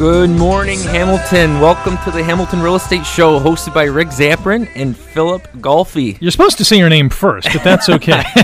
Good 0.00 0.30
morning, 0.30 0.80
Hamilton. 0.80 1.60
Welcome 1.60 1.98
to 2.04 2.10
the 2.10 2.24
Hamilton 2.24 2.62
Real 2.62 2.76
Estate 2.76 3.04
Show, 3.04 3.38
hosted 3.38 3.74
by 3.74 3.84
Rick 3.84 4.08
Zamperin 4.08 4.66
and 4.74 4.96
Philip 4.96 5.46
Golfi. 5.58 6.16
You're 6.22 6.30
supposed 6.30 6.56
to 6.56 6.64
say 6.64 6.78
your 6.78 6.88
name 6.88 7.10
first, 7.10 7.46
but 7.52 7.62
that's 7.62 7.90
okay. 7.90 8.22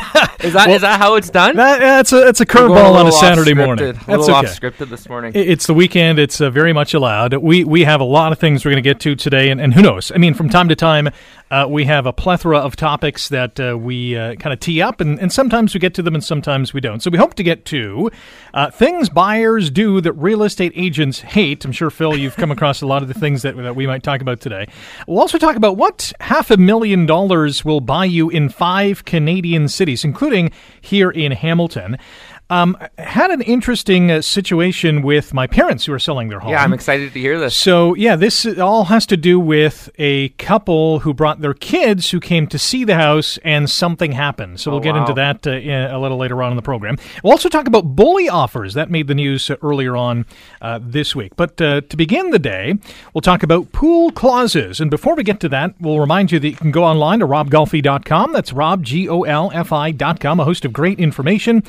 Is 0.41 0.53
that 0.53 0.69
is 0.71 0.83
that 0.83 1.01
how 1.01 1.15
it's 1.15 1.31
done? 1.31 1.57
that, 1.57 1.81
that's 1.81 2.13
a 2.13 2.17
that's 2.17 2.41
a 2.41 2.47
curveball 2.47 2.95
on 2.95 3.07
a 3.07 3.13
Saturday 3.13 3.55
morning. 3.55 3.89
A 3.89 3.93
That's 3.95 4.07
little 4.07 4.25
okay. 4.25 4.33
off 4.33 4.45
scripted 4.45 4.91
this 4.91 5.09
morning. 5.09 5.33
It's 5.35 5.67
the 5.67 5.75
weekend. 5.75 6.19
It's 6.19 6.41
uh, 6.41 6.51
very 6.51 6.73
much 6.73 6.95
allowed. 6.95 7.35
We 7.35 7.65
we 7.65 7.85
have 7.85 8.01
a 8.01 8.05
lot 8.05 8.33
of 8.33 8.39
things 8.39 8.65
we're 8.65 8.73
going 8.73 8.83
to 8.83 8.89
get 8.89 9.01
to 9.01 9.17
today, 9.17 9.51
and, 9.51 9.61
and 9.61 9.73
who 9.73 9.83
knows? 9.83 10.13
I 10.15 10.19
mean, 10.19 10.35
from 10.35 10.49
time 10.51 10.69
to 10.69 10.77
time, 10.77 11.09
uh, 11.51 11.67
we 11.69 11.85
have 11.87 12.07
a 12.07 12.13
plethora 12.13 12.59
of 12.59 12.77
topics 12.77 13.29
that 13.31 13.59
uh, 13.59 13.79
we 13.79 14.17
uh, 14.17 14.35
kind 14.35 14.53
of 14.53 14.61
tee 14.61 14.83
up, 14.83 15.01
and, 15.01 15.19
and 15.19 15.33
sometimes 15.33 15.73
we 15.73 15.81
get 15.81 15.95
to 15.95 16.03
them, 16.03 16.15
and 16.15 16.23
sometimes 16.23 16.75
we 16.75 16.81
don't. 16.81 17.03
So 17.03 17.11
we 17.11 17.19
hope 17.19 17.35
to 17.35 17.43
get 17.43 17.65
to 17.67 18.11
uh, 18.53 18.71
things 18.71 19.09
buyers 19.09 19.71
do 19.71 20.01
that 20.03 20.13
real 20.13 20.43
estate 20.43 20.73
agents 20.77 21.21
hate. 21.21 21.46
I'm 21.53 21.73
sure 21.73 21.91
Phil, 21.91 22.17
you've 22.17 22.37
come 22.37 22.51
across 22.51 22.83
a 22.83 22.87
lot 22.87 23.03
of 23.03 23.09
the 23.09 23.15
things 23.15 23.43
that 23.43 23.57
that 23.57 23.77
we 23.77 23.87
might 23.87 24.03
talk 24.03 24.21
about 24.21 24.41
today. 24.41 24.67
We'll 25.07 25.21
also 25.21 25.39
talk 25.39 25.57
about 25.57 25.77
what 25.77 26.13
half 26.21 26.51
a 26.51 26.57
million 26.57 27.07
dollars 27.07 27.65
will 27.65 27.81
buy 27.81 28.05
you 28.05 28.29
in 28.29 28.49
five 28.49 29.05
Canadian 29.05 29.69
cities, 29.69 30.05
including 30.05 30.51
here 30.81 31.11
in 31.11 31.33
Hamilton. 31.33 31.99
Um, 32.49 32.77
had 32.97 33.33
an 33.33 33.43
interesting 33.43 34.11
uh, 34.13 34.21
situation 34.21 35.03
with 35.03 35.35
my 35.35 35.49
parents 35.49 35.85
who 35.85 35.93
are 35.93 35.99
selling 35.99 36.29
their 36.29 36.39
home. 36.39 36.53
yeah, 36.53 36.63
I'm 36.63 36.73
excited 36.73 37.13
to 37.13 37.19
hear 37.19 37.41
this. 37.41 37.57
So, 37.57 37.95
yeah, 37.97 38.15
this 38.15 38.47
all 38.59 38.85
has 38.85 39.05
to 39.07 39.17
do 39.17 39.41
with 39.41 39.91
a 39.99 40.29
couple 40.31 41.01
who 41.01 41.13
brought 41.13 41.41
their 41.41 41.55
kids 41.55 42.11
who 42.13 42.21
came 42.21 42.47
to 42.47 42.59
see 42.59 42.85
the 42.85 42.95
house 42.95 43.37
and 43.45 43.69
something 43.69 44.13
happened. 44.13 44.61
So, 44.61 44.71
we'll 44.71 44.79
Oh, 44.79 44.83
get 44.83 44.95
into 44.95 45.13
that 45.15 45.45
uh, 45.45 45.51
in- 45.53 45.91
a 45.91 45.99
little 45.99 46.19
later 46.19 46.41
on 46.41 46.53
in 46.53 46.57
the 46.57 46.63
program. 46.63 46.99
We'll 47.25 47.33
also 47.33 47.49
talk 47.49 47.67
about 47.67 47.97
bully 47.97 48.29
offers. 48.29 48.75
That 48.75 48.91
made 48.91 49.09
the 49.09 49.15
news 49.17 49.51
uh, 49.51 49.57
earlier 49.61 49.97
on 49.97 50.25
uh, 50.63 50.79
this 50.81 51.17
week. 51.17 51.33
But 51.35 51.61
uh, 51.61 51.81
to 51.81 51.97
begin 51.97 52.31
the 52.31 52.39
day, 52.39 52.75
we'll 53.13 53.23
talk 53.23 53.43
about 53.43 53.73
pool 53.73 54.13
clauses. 54.13 54.81
And 54.81 54.89
before 54.89 55.17
we 55.17 55.25
get 55.25 55.41
to 55.41 55.49
that, 55.49 55.75
we'll 55.81 55.99
remind 55.99 56.31
you 56.31 56.39
that 56.39 56.49
you 56.49 56.55
can 56.57 56.71
go 56.71 56.85
online 56.85 57.19
to 57.19 57.27
robgolfi.com. 57.27 58.33
That's 58.33 58.53
rob, 58.53 58.85
G 58.85 59.09
O 59.09 59.23
L 59.23 59.51
F 59.53 59.73
I.com, 59.73 60.39
a 60.39 60.45
host 60.45 60.65
of 60.65 60.73
great 60.73 61.01
information, 61.01 61.65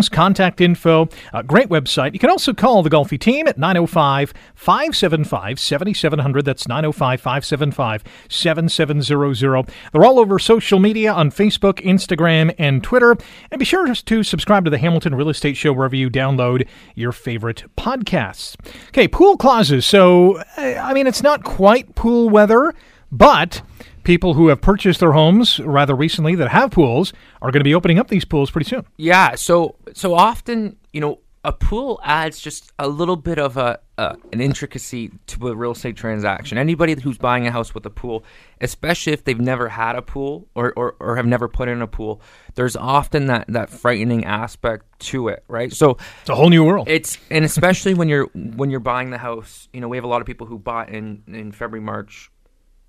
contact 0.00 0.60
info, 0.60 1.08
a 1.32 1.42
great 1.42 1.68
website. 1.68 2.12
You 2.12 2.18
can 2.18 2.30
also 2.30 2.52
call 2.52 2.82
the 2.82 2.90
Golfi 2.90 3.18
team 3.18 3.46
at 3.48 3.58
905 3.58 4.32
575 4.54 5.60
7700. 5.60 6.44
That's 6.44 6.66
905 6.66 7.20
575 7.20 8.04
7700. 8.28 9.68
They're 9.92 10.04
all 10.04 10.18
over 10.18 10.38
social 10.38 10.78
media 10.78 11.12
on 11.12 11.30
Facebook, 11.30 11.74
Instagram, 11.84 12.54
and 12.58 12.82
Twitter. 12.82 13.16
And 13.50 13.58
be 13.58 13.64
sure 13.64 13.92
to 13.92 14.22
subscribe 14.22 14.64
to 14.64 14.70
the 14.70 14.78
Hamilton 14.78 15.14
Real 15.14 15.28
Estate 15.28 15.56
Show 15.56 15.72
wherever 15.72 15.96
you 15.96 16.10
download 16.10 16.66
your 16.94 17.12
favorite 17.12 17.64
podcasts. 17.76 18.56
Okay, 18.88 19.08
pool 19.08 19.36
clauses. 19.36 19.84
So, 19.84 20.42
I 20.56 20.92
mean, 20.94 21.06
it's 21.06 21.22
not 21.22 21.44
quite 21.44 21.94
pool 21.94 22.30
weather, 22.30 22.74
but 23.10 23.62
people 24.04 24.34
who 24.34 24.48
have 24.48 24.60
purchased 24.60 25.00
their 25.00 25.12
homes 25.12 25.60
rather 25.60 25.94
recently 25.94 26.34
that 26.36 26.48
have 26.48 26.70
pools 26.70 27.12
are 27.40 27.50
going 27.50 27.60
to 27.60 27.64
be 27.64 27.74
opening 27.74 27.98
up 27.98 28.08
these 28.08 28.24
pools 28.24 28.50
pretty 28.50 28.68
soon. 28.68 28.84
Yeah, 28.96 29.34
so 29.34 29.76
so 29.94 30.14
often, 30.14 30.76
you 30.92 31.00
know, 31.00 31.18
a 31.44 31.52
pool 31.52 32.00
adds 32.04 32.40
just 32.40 32.70
a 32.78 32.86
little 32.86 33.16
bit 33.16 33.38
of 33.38 33.56
a 33.56 33.80
uh, 33.98 34.14
an 34.32 34.40
intricacy 34.40 35.10
to 35.26 35.48
a 35.48 35.54
real 35.54 35.72
estate 35.72 35.96
transaction. 35.96 36.56
Anybody 36.58 36.96
who's 37.00 37.18
buying 37.18 37.46
a 37.46 37.50
house 37.52 37.74
with 37.74 37.84
a 37.86 37.90
pool, 37.90 38.24
especially 38.60 39.12
if 39.12 39.22
they've 39.24 39.40
never 39.40 39.68
had 39.68 39.94
a 39.96 40.02
pool 40.02 40.48
or, 40.54 40.72
or, 40.76 40.96
or 40.98 41.16
have 41.16 41.26
never 41.26 41.46
put 41.46 41.68
in 41.68 41.82
a 41.82 41.86
pool, 41.86 42.20
there's 42.54 42.74
often 42.74 43.26
that, 43.26 43.44
that 43.48 43.70
frightening 43.70 44.24
aspect 44.24 44.86
to 45.00 45.28
it, 45.28 45.44
right? 45.46 45.72
So 45.72 45.98
It's 46.22 46.30
a 46.30 46.34
whole 46.34 46.48
new 46.50 46.64
world. 46.64 46.88
it's 46.88 47.18
and 47.30 47.44
especially 47.44 47.94
when 47.94 48.08
you're 48.08 48.26
when 48.34 48.70
you're 48.70 48.80
buying 48.80 49.10
the 49.10 49.18
house, 49.18 49.68
you 49.72 49.80
know, 49.80 49.88
we 49.88 49.96
have 49.96 50.04
a 50.04 50.08
lot 50.08 50.20
of 50.20 50.26
people 50.26 50.46
who 50.48 50.58
bought 50.58 50.88
in 50.88 51.22
in 51.28 51.52
February, 51.52 51.84
March, 51.84 52.31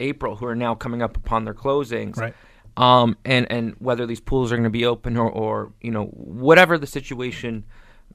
April 0.04 0.36
who 0.36 0.46
are 0.46 0.56
now 0.56 0.76
coming 0.76 1.02
up 1.02 1.18
upon 1.18 1.46
their 1.46 1.56
closings. 1.56 2.18
Right. 2.18 2.36
Um 2.78 3.18
and 3.24 3.44
and 3.52 3.76
whether 3.80 4.06
these 4.08 4.24
pools 4.30 4.52
are 4.52 4.58
going 4.60 4.72
to 4.74 4.78
be 4.82 4.86
open 4.86 5.18
or 5.18 5.30
or 5.30 5.72
you 5.82 5.92
know 5.92 6.06
whatever 6.48 6.78
the 6.78 6.88
situation 6.88 7.66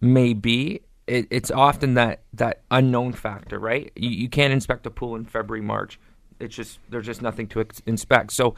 may 0.01 0.35
be, 0.35 0.81
it, 1.09 1.27
it's 1.31 1.51
often 1.51 1.95
that 1.95 2.23
that 2.35 2.63
unknown 2.71 3.13
factor, 3.13 3.59
right? 3.59 3.91
You, 3.97 4.11
you 4.11 4.29
can't 4.29 4.53
inspect 4.53 4.87
a 4.87 4.91
pool 4.91 5.17
in 5.17 5.25
February, 5.25 5.65
March. 5.65 5.99
It's 6.39 6.55
just 6.55 6.79
there's 6.91 7.07
just 7.07 7.23
nothing 7.23 7.49
to 7.49 7.61
ex- 7.61 7.83
inspect. 7.87 8.33
So, 8.33 8.55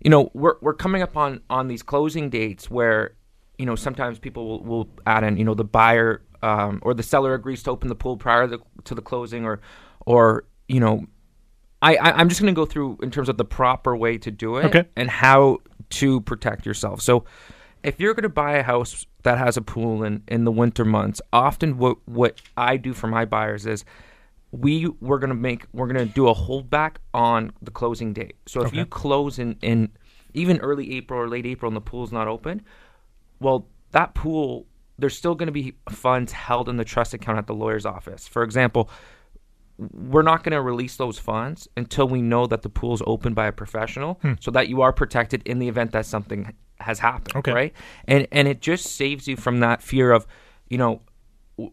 you 0.00 0.10
know, 0.10 0.30
we're 0.32 0.56
we're 0.60 0.74
coming 0.74 1.02
up 1.02 1.16
on 1.16 1.40
on 1.50 1.68
these 1.68 1.82
closing 1.82 2.30
dates 2.30 2.70
where, 2.70 3.14
you 3.58 3.66
know, 3.66 3.76
sometimes 3.76 4.18
people 4.18 4.46
will, 4.46 4.62
will 4.62 4.88
add 5.06 5.24
in, 5.24 5.36
you 5.36 5.44
know, 5.44 5.54
the 5.54 5.64
buyer 5.64 6.22
um, 6.42 6.78
or 6.82 6.94
the 6.94 7.02
seller 7.02 7.34
agrees 7.34 7.62
to 7.64 7.70
open 7.70 7.88
the 7.88 7.94
pool 7.94 8.16
prior 8.16 8.48
to 8.48 8.56
the, 8.56 8.62
to 8.84 8.94
the 8.94 9.02
closing, 9.02 9.44
or 9.44 9.60
or 10.06 10.44
you 10.68 10.80
know, 10.80 11.04
I, 11.82 11.96
I 11.96 12.12
I'm 12.12 12.28
just 12.28 12.40
going 12.40 12.54
to 12.54 12.58
go 12.58 12.64
through 12.64 12.98
in 13.02 13.10
terms 13.10 13.28
of 13.28 13.36
the 13.36 13.44
proper 13.44 13.96
way 13.96 14.16
to 14.18 14.30
do 14.30 14.56
it 14.56 14.66
Okay. 14.66 14.84
and 14.96 15.10
how 15.10 15.58
to 15.90 16.20
protect 16.22 16.64
yourself. 16.64 17.02
So, 17.02 17.24
if 17.82 17.98
you're 18.00 18.14
going 18.14 18.22
to 18.22 18.28
buy 18.28 18.52
a 18.52 18.62
house 18.62 19.04
that 19.24 19.38
has 19.38 19.56
a 19.56 19.62
pool 19.62 20.04
in, 20.04 20.22
in 20.28 20.44
the 20.44 20.52
winter 20.52 20.84
months, 20.84 21.20
often 21.32 21.78
what 21.78 21.98
what 22.06 22.40
I 22.56 22.76
do 22.76 22.94
for 22.94 23.08
my 23.08 23.24
buyers 23.24 23.66
is 23.66 23.84
we 24.52 24.86
we're 25.00 25.18
going 25.18 25.30
to 25.30 25.34
make 25.34 25.66
we're 25.72 25.88
going 25.88 26.06
to 26.06 26.14
do 26.14 26.28
a 26.28 26.34
holdback 26.34 26.96
on 27.12 27.52
the 27.60 27.70
closing 27.70 28.12
date. 28.12 28.36
So 28.46 28.62
if 28.62 28.72
you 28.72 28.86
close 28.86 29.38
in 29.38 29.56
in 29.62 29.90
even 30.34 30.58
early 30.60 30.94
April 30.96 31.20
or 31.20 31.28
late 31.28 31.44
April 31.46 31.68
and 31.68 31.76
the 31.76 31.80
pool's 31.80 32.12
not 32.12 32.28
open, 32.28 32.62
well, 33.40 33.66
that 33.90 34.14
pool 34.14 34.66
there's 34.98 35.16
still 35.16 35.34
going 35.34 35.46
to 35.48 35.52
be 35.52 35.74
funds 35.90 36.32
held 36.32 36.68
in 36.68 36.76
the 36.76 36.84
trust 36.84 37.12
account 37.14 37.38
at 37.38 37.46
the 37.46 37.54
lawyer's 37.54 37.84
office. 37.84 38.28
For 38.28 38.42
example, 38.44 38.88
we're 39.78 40.22
not 40.22 40.44
going 40.44 40.52
to 40.52 40.60
release 40.60 40.96
those 40.96 41.18
funds 41.18 41.66
until 41.76 42.06
we 42.06 42.22
know 42.22 42.46
that 42.46 42.62
the 42.62 42.68
pool 42.68 42.94
is 42.94 43.02
open 43.06 43.34
by 43.34 43.46
a 43.46 43.52
professional 43.52 44.14
hmm. 44.22 44.34
so 44.40 44.50
that 44.50 44.68
you 44.68 44.82
are 44.82 44.92
protected 44.92 45.42
in 45.46 45.58
the 45.58 45.68
event 45.68 45.92
that 45.92 46.06
something 46.06 46.52
has 46.78 46.98
happened 46.98 47.34
Okay. 47.36 47.52
right 47.52 47.72
and 48.06 48.26
and 48.32 48.48
it 48.48 48.60
just 48.60 48.84
saves 48.96 49.26
you 49.28 49.36
from 49.36 49.60
that 49.60 49.82
fear 49.82 50.12
of 50.12 50.26
you 50.68 50.78
know 50.78 51.00
w- 51.56 51.72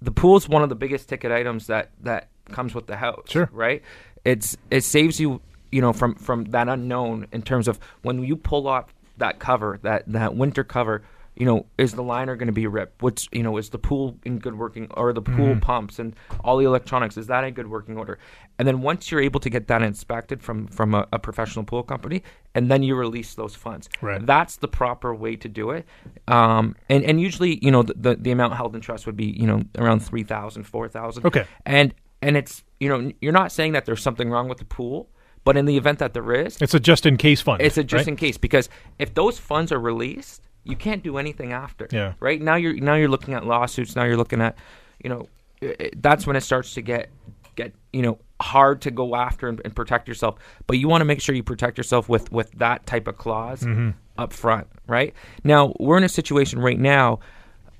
the 0.00 0.10
pool 0.10 0.36
is 0.36 0.48
one 0.48 0.62
of 0.62 0.68
the 0.68 0.74
biggest 0.76 1.08
ticket 1.08 1.30
items 1.32 1.66
that 1.66 1.90
that 2.00 2.28
comes 2.50 2.74
with 2.74 2.86
the 2.86 2.96
house 2.96 3.24
Sure. 3.28 3.48
right 3.52 3.82
it's 4.24 4.56
it 4.70 4.82
saves 4.82 5.18
you 5.20 5.40
you 5.72 5.80
know 5.80 5.92
from 5.92 6.14
from 6.14 6.44
that 6.46 6.68
unknown 6.68 7.26
in 7.32 7.42
terms 7.42 7.68
of 7.68 7.78
when 8.02 8.22
you 8.22 8.36
pull 8.36 8.66
off 8.68 8.94
that 9.18 9.38
cover 9.38 9.78
that 9.82 10.04
that 10.06 10.34
winter 10.34 10.62
cover 10.64 11.02
you 11.36 11.44
know 11.44 11.66
is 11.78 11.92
the 11.94 12.02
liner 12.02 12.36
going 12.36 12.46
to 12.46 12.52
be 12.52 12.66
ripped 12.66 13.02
what's 13.02 13.28
you 13.32 13.42
know 13.42 13.56
is 13.56 13.70
the 13.70 13.78
pool 13.78 14.16
in 14.24 14.38
good 14.38 14.56
working 14.56 14.86
or 14.92 15.12
the 15.12 15.20
pool 15.22 15.34
Mm-hmm. 15.54 15.60
pumps 15.60 15.98
and 15.98 16.14
all 16.44 16.56
the 16.56 16.64
electronics 16.64 17.16
is 17.16 17.26
that 17.26 17.42
in 17.44 17.54
good 17.54 17.68
working 17.68 17.96
order 17.98 18.18
and 18.58 18.68
then 18.68 18.82
once 18.82 19.10
you're 19.10 19.20
able 19.20 19.40
to 19.40 19.50
get 19.50 19.66
that 19.66 19.82
inspected 19.82 20.42
from 20.42 20.66
from 20.68 20.94
a, 20.94 21.06
a 21.12 21.18
professional 21.18 21.64
pool 21.64 21.82
company 21.82 22.22
and 22.54 22.70
then 22.70 22.82
you 22.84 22.94
release 22.94 23.34
those 23.34 23.54
funds 23.54 23.88
Right. 24.00 24.24
that's 24.24 24.56
the 24.56 24.68
proper 24.68 25.14
way 25.14 25.34
to 25.36 25.48
do 25.48 25.70
it 25.70 25.84
um 26.28 26.76
and 26.88 27.02
and 27.04 27.20
usually 27.20 27.58
you 27.64 27.70
know 27.70 27.82
the 27.82 27.94
the, 27.96 28.14
the 28.16 28.30
amount 28.30 28.54
held 28.54 28.74
in 28.74 28.80
trust 28.80 29.06
would 29.06 29.16
be 29.16 29.26
you 29.26 29.46
know 29.46 29.62
around 29.78 30.00
3000 30.00 30.62
4000 30.64 31.26
Okay. 31.26 31.44
and 31.66 31.94
and 32.22 32.36
it's 32.36 32.62
you 32.80 32.88
know 32.88 33.12
you're 33.20 33.32
not 33.32 33.50
saying 33.52 33.72
that 33.72 33.84
there's 33.86 34.02
something 34.02 34.30
wrong 34.30 34.48
with 34.48 34.58
the 34.58 34.64
pool 34.64 35.10
but 35.44 35.56
in 35.58 35.66
the 35.66 35.76
event 35.76 35.98
that 35.98 36.14
there 36.14 36.32
is 36.32 36.56
It's 36.62 36.72
a 36.74 36.80
just 36.80 37.04
in 37.06 37.16
case 37.18 37.40
fund. 37.42 37.60
it's 37.60 37.76
a 37.76 37.84
just 37.84 38.02
right? 38.02 38.08
in 38.08 38.16
case 38.16 38.38
because 38.38 38.68
if 38.98 39.12
those 39.14 39.38
funds 39.38 39.72
are 39.72 39.80
released 39.80 40.48
you 40.64 40.76
can't 40.76 41.02
do 41.02 41.18
anything 41.18 41.52
after 41.52 41.86
Yeah. 41.92 42.14
right 42.20 42.40
now 42.40 42.54
you're 42.56 42.74
now 42.74 42.94
you're 42.94 43.08
looking 43.08 43.34
at 43.34 43.44
lawsuits 43.46 43.94
now 43.96 44.04
you're 44.04 44.16
looking 44.16 44.40
at 44.40 44.56
you 45.02 45.10
know 45.10 45.28
i- 45.62 45.76
i- 45.80 45.90
that's 45.96 46.26
when 46.26 46.36
it 46.36 46.40
starts 46.42 46.74
to 46.74 46.82
get 46.82 47.10
get 47.56 47.72
you 47.92 48.02
know 48.02 48.18
hard 48.40 48.80
to 48.82 48.90
go 48.90 49.14
after 49.14 49.48
and, 49.48 49.60
and 49.64 49.76
protect 49.76 50.08
yourself 50.08 50.36
but 50.66 50.78
you 50.78 50.88
want 50.88 51.00
to 51.00 51.04
make 51.04 51.20
sure 51.20 51.34
you 51.34 51.42
protect 51.42 51.78
yourself 51.78 52.08
with 52.08 52.32
with 52.32 52.50
that 52.52 52.84
type 52.86 53.06
of 53.06 53.16
clause 53.16 53.62
Mm-hmm. 53.62 53.90
up 54.18 54.32
front 54.32 54.66
right 54.86 55.14
now 55.44 55.72
we're 55.78 55.96
in 55.98 56.04
a 56.04 56.08
situation 56.08 56.58
right 56.60 56.78
now 56.80 57.20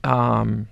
um 0.04 0.68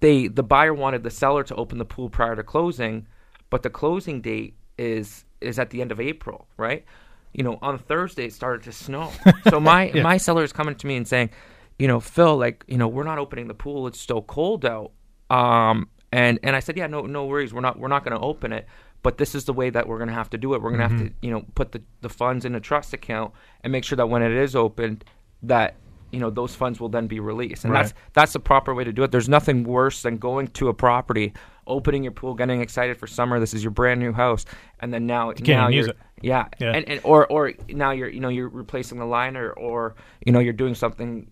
they 0.00 0.28
the 0.28 0.42
buyer 0.42 0.72
wanted 0.74 1.02
the 1.02 1.10
seller 1.10 1.42
to 1.44 1.54
open 1.56 1.78
the 1.78 1.84
pool 1.84 2.08
prior 2.08 2.34
to 2.36 2.42
closing, 2.42 3.06
but 3.50 3.62
the 3.62 3.70
closing 3.70 4.20
date 4.20 4.54
is 4.78 5.24
is 5.40 5.58
at 5.58 5.70
the 5.70 5.80
end 5.82 5.90
of 5.92 6.00
April, 6.00 6.46
right? 6.56 6.84
You 7.32 7.44
know, 7.44 7.58
on 7.62 7.78
Thursday 7.78 8.24
it 8.26 8.32
started 8.32 8.62
to 8.64 8.72
snow. 8.72 9.12
So 9.50 9.60
my 9.60 9.90
Yeah. 9.90 10.02
my 10.02 10.16
seller 10.16 10.42
is 10.44 10.52
coming 10.52 10.74
to 10.74 10.86
me 10.86 10.96
and 10.96 11.06
saying, 11.06 11.30
you 11.78 11.86
know, 11.88 12.00
Phil, 12.00 12.36
like, 12.36 12.64
you 12.68 12.76
know, 12.76 12.88
we're 12.88 13.04
not 13.04 13.18
opening 13.18 13.46
the 13.48 13.54
pool. 13.54 13.86
It's 13.86 14.00
still 14.00 14.22
cold 14.22 14.64
out. 14.64 14.92
Um, 15.30 15.88
and 16.12 16.38
and 16.42 16.56
I 16.56 16.60
said, 16.60 16.76
yeah, 16.76 16.86
no, 16.88 17.02
no 17.02 17.26
worries. 17.26 17.54
We're 17.54 17.60
not 17.60 17.78
we're 17.78 17.88
not 17.88 18.04
going 18.04 18.18
to 18.18 18.24
open 18.24 18.52
it. 18.52 18.66
But 19.02 19.16
this 19.16 19.34
is 19.34 19.44
the 19.44 19.54
way 19.54 19.70
that 19.70 19.88
we're 19.88 19.96
going 19.96 20.08
to 20.08 20.14
have 20.14 20.28
to 20.30 20.38
do 20.38 20.52
it. 20.52 20.60
We're 20.60 20.70
going 20.76 20.82
to 20.82 20.88
have 20.88 20.98
to, 20.98 21.10
you 21.22 21.30
know, 21.30 21.46
put 21.54 21.72
the, 21.72 21.80
the 22.02 22.10
funds 22.10 22.44
in 22.44 22.54
a 22.54 22.60
trust 22.60 22.92
account 22.92 23.32
and 23.64 23.72
make 23.72 23.82
sure 23.84 23.96
that 23.96 24.10
when 24.10 24.20
it 24.22 24.32
is 24.32 24.54
opened, 24.54 25.04
that 25.44 25.76
you 26.12 26.18
know 26.20 26.28
those 26.28 26.54
funds 26.54 26.80
will 26.80 26.90
then 26.90 27.06
be 27.06 27.18
released. 27.20 27.64
And 27.64 27.72
Right. 27.72 27.82
that's 27.84 27.94
that's 28.12 28.32
the 28.34 28.40
proper 28.40 28.74
way 28.74 28.84
to 28.84 28.92
do 28.92 29.02
it. 29.04 29.10
There's 29.12 29.28
nothing 29.28 29.64
worse 29.64 30.02
than 30.02 30.18
going 30.18 30.48
to 30.48 30.68
a 30.68 30.74
property, 30.74 31.32
opening 31.66 32.02
your 32.02 32.12
pool, 32.12 32.34
getting 32.34 32.60
excited 32.60 32.96
for 32.96 33.06
summer. 33.06 33.38
This 33.40 33.54
is 33.54 33.62
your 33.62 33.70
brand 33.70 34.00
new 34.00 34.12
house, 34.12 34.44
and 34.80 34.92
then 34.92 35.06
now 35.06 35.32
can't 35.32 35.46
now 35.48 35.68
you're 35.68 35.76
use 35.82 35.88
it. 35.88 35.96
yeah, 36.22 36.46
Yeah. 36.58 36.72
And, 36.72 36.88
and 36.88 37.00
or 37.04 37.26
or 37.26 37.52
now 37.68 37.90
you're 37.92 38.08
you 38.08 38.20
know 38.20 38.28
you're 38.28 38.48
replacing 38.48 38.98
the 38.98 39.06
liner 39.06 39.50
or 39.50 39.94
you 40.24 40.32
know 40.32 40.40
you're 40.40 40.52
doing 40.52 40.74
something 40.74 41.30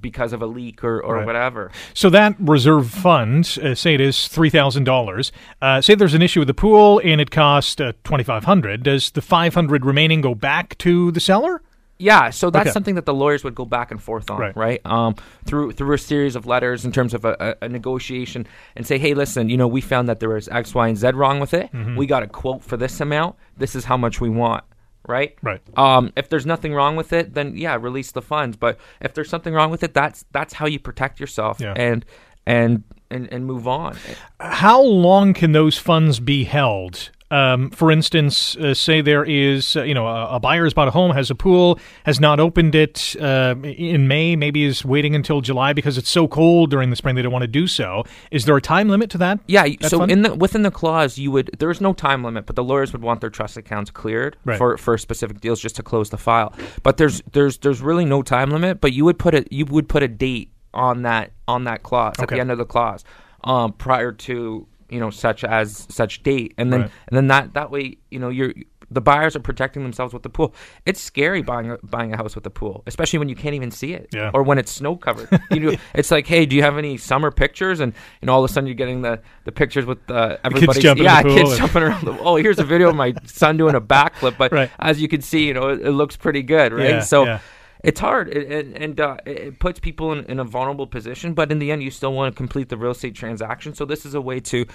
because 0.00 0.34
of 0.34 0.42
a 0.42 0.46
leak 0.46 0.84
or, 0.84 1.00
or 1.00 1.14
Right. 1.14 1.24
whatever. 1.26 1.70
So 1.94 2.10
that 2.10 2.36
reserve 2.38 2.90
fund, 2.90 3.58
uh, 3.62 3.74
say 3.74 3.94
it 3.94 4.02
is 4.02 4.28
three 4.28 4.50
thousand 4.50 4.84
dollars. 4.84 5.32
Uh, 5.62 5.80
say 5.80 5.94
there's 5.94 6.12
an 6.12 6.20
issue 6.20 6.40
with 6.40 6.48
the 6.48 6.52
pool 6.54 7.00
and 7.02 7.20
it 7.22 7.30
costs 7.30 7.80
uh, 7.80 7.92
twenty 8.04 8.22
five 8.24 8.44
hundred. 8.44 8.82
Does 8.82 9.10
the 9.12 9.22
five 9.22 9.54
hundred 9.54 9.86
remaining 9.86 10.20
go 10.20 10.34
back 10.34 10.76
to 10.78 11.10
the 11.12 11.20
seller? 11.20 11.62
Yeah, 11.98 12.30
so 12.30 12.48
that's 12.50 12.68
Okay. 12.68 12.72
something 12.72 12.94
that 12.94 13.06
the 13.06 13.14
lawyers 13.14 13.42
would 13.42 13.54
go 13.56 13.64
back 13.64 13.90
and 13.90 14.00
forth 14.00 14.30
on, 14.30 14.38
Right. 14.38 14.56
right? 14.56 14.80
Um, 14.86 15.16
through 15.46 15.72
through 15.72 15.94
a 15.94 15.98
series 15.98 16.36
of 16.36 16.46
letters 16.46 16.84
in 16.84 16.92
terms 16.92 17.12
of 17.12 17.24
a, 17.24 17.56
a, 17.60 17.68
negotiation, 17.68 18.46
and 18.76 18.86
say, 18.86 18.98
hey, 18.98 19.14
listen, 19.14 19.48
you 19.48 19.56
know, 19.56 19.66
we 19.66 19.80
found 19.80 20.08
that 20.08 20.20
there 20.20 20.28
was 20.28 20.48
X, 20.48 20.74
Y, 20.74 20.86
and 20.88 20.96
Z 20.96 21.08
wrong 21.14 21.40
with 21.40 21.54
it. 21.54 21.72
Mm-hmm. 21.72 21.96
We 21.96 22.06
got 22.06 22.22
a 22.22 22.28
quote 22.28 22.62
for 22.62 22.76
this 22.76 23.00
amount. 23.00 23.34
This 23.56 23.74
is 23.74 23.84
how 23.84 23.96
much 23.96 24.20
we 24.20 24.28
want, 24.28 24.62
right? 25.08 25.34
Right. 25.42 25.60
Um, 25.76 26.12
if 26.16 26.28
there's 26.28 26.46
nothing 26.46 26.72
wrong 26.72 26.94
with 26.94 27.12
it, 27.12 27.34
then 27.34 27.56
yeah, 27.56 27.76
release 27.80 28.12
the 28.12 28.22
funds. 28.22 28.56
But 28.56 28.78
if 29.00 29.14
there's 29.14 29.28
something 29.28 29.52
wrong 29.52 29.70
with 29.70 29.82
it, 29.82 29.92
that's 29.92 30.24
that's 30.30 30.54
how 30.54 30.66
you 30.66 30.78
protect 30.78 31.18
yourself 31.18 31.58
Yeah. 31.60 31.74
and 31.76 32.04
and 32.46 32.84
and 33.10 33.28
and 33.32 33.44
move 33.44 33.66
on. 33.66 33.96
How 34.38 34.80
long 34.80 35.34
can 35.34 35.50
those 35.52 35.78
funds 35.78 36.20
be 36.20 36.44
held? 36.44 37.10
Um, 37.30 37.70
for 37.70 37.90
instance, 37.90 38.56
uh, 38.56 38.72
say 38.72 39.02
there 39.02 39.24
is, 39.24 39.76
uh, 39.76 39.82
you 39.82 39.92
know, 39.92 40.06
a, 40.06 40.36
a 40.36 40.40
buyer 40.40 40.64
has 40.64 40.72
bought 40.72 40.88
a 40.88 40.92
home, 40.92 41.10
has 41.10 41.30
a 41.30 41.34
pool, 41.34 41.78
has 42.04 42.20
not 42.20 42.40
opened 42.40 42.74
it 42.74 43.14
uh, 43.20 43.54
in 43.62 44.08
May, 44.08 44.34
maybe 44.34 44.64
is 44.64 44.84
waiting 44.84 45.14
until 45.14 45.40
July 45.42 45.74
because 45.74 45.98
it's 45.98 46.08
so 46.08 46.26
cold 46.26 46.70
during 46.70 46.88
the 46.90 46.96
spring 46.96 47.16
they 47.16 47.22
don't 47.22 47.32
want 47.32 47.42
to 47.42 47.46
do 47.46 47.66
so. 47.66 48.04
Is 48.30 48.46
there 48.46 48.56
a 48.56 48.62
time 48.62 48.88
limit 48.88 49.10
to 49.10 49.18
that? 49.18 49.40
Yeah, 49.46 49.66
so 49.82 50.04
in 50.04 50.22
the 50.22 50.34
within 50.34 50.62
the 50.62 50.70
clause, 50.70 51.18
you 51.18 51.30
would 51.30 51.50
there's 51.58 51.80
no 51.82 51.92
time 51.92 52.24
limit, 52.24 52.46
but 52.46 52.56
the 52.56 52.64
lawyers 52.64 52.92
would 52.92 53.02
want 53.02 53.20
their 53.20 53.30
trust 53.30 53.56
accounts 53.58 53.90
cleared 53.90 54.36
Right. 54.44 54.56
for 54.56 54.78
for 54.78 54.96
specific 54.96 55.40
deals 55.40 55.60
just 55.60 55.76
to 55.76 55.82
close 55.82 56.08
the 56.10 56.16
file. 56.16 56.54
But 56.82 56.96
there's 56.96 57.22
there's 57.32 57.58
there's 57.58 57.82
really 57.82 58.04
no 58.06 58.22
time 58.22 58.50
limit, 58.50 58.80
but 58.80 58.92
you 58.94 59.04
would 59.04 59.18
put 59.18 59.34
it 59.34 59.52
you 59.52 59.66
would 59.66 59.88
put 59.88 60.02
a 60.02 60.08
date 60.08 60.50
on 60.72 61.02
that 61.02 61.32
on 61.46 61.64
that 61.64 61.82
clause 61.82 62.14
at 62.20 62.28
the 62.28 62.40
end 62.40 62.50
of 62.50 62.58
the 62.58 62.64
clause, 62.64 63.04
um, 63.44 63.72
prior 63.74 64.12
to 64.12 64.66
you 64.88 65.00
know 65.00 65.10
such 65.10 65.44
as 65.44 65.86
such 65.90 66.22
date, 66.22 66.54
and 66.58 66.72
then 66.72 66.82
Right. 66.82 66.90
and 67.08 67.16
then 67.16 67.26
that 67.28 67.54
that 67.54 67.70
way 67.70 67.98
you 68.10 68.18
know 68.18 68.28
you're. 68.28 68.52
The 68.90 69.02
buyers 69.02 69.36
are 69.36 69.40
protecting 69.40 69.82
themselves 69.82 70.14
with 70.14 70.22
the 70.22 70.30
pool. 70.30 70.54
It's 70.86 70.98
scary 70.98 71.42
buying 71.42 71.72
a, 71.72 71.76
buying 71.82 72.14
a 72.14 72.16
house 72.16 72.34
with 72.34 72.46
a 72.46 72.50
pool, 72.50 72.82
especially 72.86 73.18
when 73.18 73.28
you 73.28 73.34
can't 73.36 73.54
even 73.54 73.70
see 73.70 73.92
it, 73.92 74.08
Yeah. 74.14 74.30
or 74.32 74.42
when 74.42 74.56
it's 74.56 74.72
snow 74.72 74.96
covered. 74.96 75.28
you 75.50 75.60
know, 75.60 75.76
it's 75.94 76.10
like, 76.10 76.26
hey, 76.26 76.46
do 76.46 76.56
you 76.56 76.62
have 76.62 76.78
any 76.78 76.96
summer 76.96 77.30
pictures? 77.30 77.80
And 77.80 77.92
you 78.22 78.26
know, 78.26 78.32
all 78.32 78.42
of 78.42 78.48
a 78.48 78.52
sudden 78.54 78.66
you're 78.66 78.74
getting 78.76 79.02
the, 79.02 79.20
the 79.44 79.52
pictures 79.52 79.84
with 79.84 80.10
uh, 80.10 80.38
everybody. 80.42 80.80
yeah, 81.02 81.22
kids 81.22 81.50
and- 81.50 81.58
jumping 81.58 81.82
around. 81.82 82.06
The, 82.06 82.18
oh, 82.18 82.36
here's 82.36 82.58
a 82.58 82.64
video 82.64 82.88
of 82.88 82.96
my 82.96 83.12
son 83.26 83.58
doing 83.58 83.74
a 83.74 83.80
backflip. 83.82 84.38
But 84.38 84.52
Right. 84.58 84.70
as 84.78 85.02
you 85.02 85.08
can 85.08 85.20
see, 85.20 85.46
you 85.48 85.52
know, 85.52 85.68
it, 85.68 85.82
it 85.82 85.90
looks 85.90 86.16
pretty 86.16 86.42
good, 86.42 86.72
right? 86.72 86.88
Yeah, 86.88 87.00
so 87.00 87.24
yeah. 87.26 87.40
It's 87.84 88.00
hard, 88.00 88.28
it, 88.28 88.50
and 88.50 88.76
and 88.76 89.00
uh, 89.00 89.16
it, 89.26 89.58
puts 89.58 89.80
people 89.80 90.12
in, 90.12 90.24
in 90.26 90.40
a 90.40 90.44
vulnerable 90.44 90.86
position. 90.86 91.34
But 91.34 91.52
in 91.52 91.58
the 91.58 91.70
end, 91.70 91.82
you 91.82 91.90
still 91.90 92.12
want 92.12 92.34
to 92.34 92.36
complete 92.36 92.68
the 92.68 92.76
real 92.76 92.92
estate 92.92 93.14
transaction. 93.14 93.74
So 93.74 93.84
this 93.84 94.04
is 94.04 94.14
a 94.14 94.20
way 94.20 94.40
to 94.40 94.66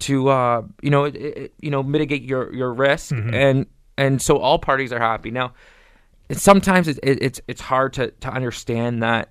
to 0.00 0.28
uh, 0.28 0.62
you 0.82 0.90
know 0.90 1.04
it, 1.04 1.16
it, 1.16 1.54
you 1.60 1.70
know 1.70 1.82
mitigate 1.82 2.22
your 2.22 2.52
your 2.52 2.72
risk 2.72 3.12
Mm-hmm. 3.12 3.34
and 3.34 3.66
and 3.96 4.22
so 4.22 4.38
all 4.38 4.58
parties 4.58 4.92
are 4.92 4.98
happy 4.98 5.30
now 5.30 5.52
sometimes 6.32 6.88
it, 6.88 6.98
it, 7.02 7.22
it's 7.22 7.40
it's 7.48 7.60
hard 7.60 7.92
to, 7.94 8.10
to 8.10 8.28
understand 8.28 9.02
that 9.02 9.30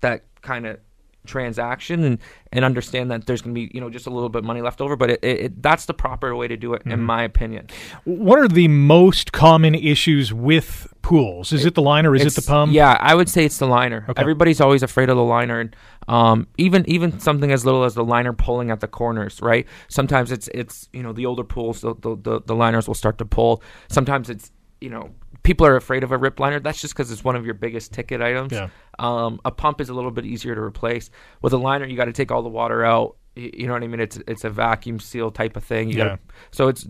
that 0.00 0.24
kind 0.42 0.66
of 0.66 0.78
transaction 1.26 2.02
and 2.04 2.18
and 2.52 2.64
understand 2.64 3.10
that 3.10 3.26
there's 3.26 3.40
going 3.42 3.54
to 3.54 3.60
be 3.60 3.70
you 3.74 3.80
know 3.80 3.88
just 3.90 4.06
a 4.06 4.10
little 4.10 4.28
bit 4.28 4.40
of 4.40 4.44
money 4.44 4.60
left 4.60 4.80
over 4.80 4.96
but 4.96 5.10
it, 5.10 5.20
it, 5.22 5.40
it 5.40 5.62
that's 5.62 5.86
the 5.86 5.94
proper 5.94 6.34
way 6.34 6.48
to 6.48 6.56
do 6.56 6.74
it 6.74 6.82
in 6.84 6.92
Mm-hmm. 6.92 7.02
my 7.04 7.22
opinion 7.22 7.68
What 8.04 8.38
are 8.38 8.48
the 8.48 8.68
most 8.68 9.32
common 9.32 9.74
issues 9.74 10.32
with 10.34 10.92
pools? 11.02 11.52
Is 11.52 11.64
it 11.64 11.74
the 11.74 11.82
liner? 11.82 12.14
Is 12.14 12.24
it 12.26 12.34
the 12.40 12.46
pump? 12.46 12.72
yeah 12.72 12.96
i 13.00 13.14
would 13.14 13.28
say 13.28 13.44
it's 13.44 13.58
the 13.58 13.66
liner 13.66 14.04
Okay. 14.08 14.20
everybody's 14.20 14.60
always 14.60 14.82
afraid 14.82 15.08
of 15.10 15.16
the 15.16 15.24
liner 15.24 15.60
and 15.60 15.76
um, 16.08 16.48
even 16.58 16.84
even 16.88 17.20
something 17.20 17.52
as 17.52 17.64
little 17.64 17.84
as 17.84 17.94
the 17.94 18.04
liner 18.04 18.32
pulling 18.32 18.70
at 18.72 18.80
the 18.80 18.88
corners 18.88 19.40
right 19.40 19.66
sometimes 19.88 20.32
it's 20.32 20.48
it's 20.48 20.88
you 20.92 21.02
know 21.02 21.12
the 21.12 21.26
older 21.26 21.44
pools 21.44 21.80
the 21.80 21.94
the, 22.00 22.16
the, 22.16 22.40
the 22.46 22.54
liners 22.54 22.88
will 22.88 22.94
start 22.96 23.18
to 23.18 23.24
pull 23.24 23.62
sometimes 23.88 24.28
it's 24.28 24.50
you 24.82 24.90
know 24.90 25.10
people 25.42 25.66
are 25.66 25.76
afraid 25.76 26.04
of 26.04 26.12
a 26.12 26.18
rip 26.18 26.38
liner 26.38 26.60
that's 26.60 26.80
just 26.80 26.94
because 26.94 27.10
it's 27.10 27.24
one 27.24 27.36
of 27.36 27.44
your 27.44 27.54
biggest 27.54 27.92
ticket 27.92 28.20
items 28.20 28.52
Yeah. 28.52 28.68
Um, 28.98 29.40
a 29.44 29.50
pump 29.50 29.80
is 29.80 29.88
a 29.88 29.94
little 29.94 30.10
bit 30.10 30.26
easier 30.26 30.54
to 30.54 30.60
replace. 30.60 31.10
With 31.40 31.52
a 31.52 31.56
liner, 31.56 31.86
you 31.86 31.96
got 31.96 32.04
to 32.04 32.12
take 32.12 32.30
all 32.30 32.42
the 32.42 32.48
water 32.48 32.84
out. 32.84 33.16
You 33.34 33.66
know 33.66 33.72
what 33.72 33.82
I 33.82 33.86
mean? 33.86 34.00
It's 34.00 34.18
it's 34.26 34.44
a 34.44 34.50
vacuum 34.50 35.00
seal 35.00 35.30
type 35.30 35.56
of 35.56 35.64
thing. 35.64 35.88
You 35.88 35.96
Yeah. 35.98 36.04
gotta, 36.04 36.18
so 36.50 36.68
it's 36.68 36.86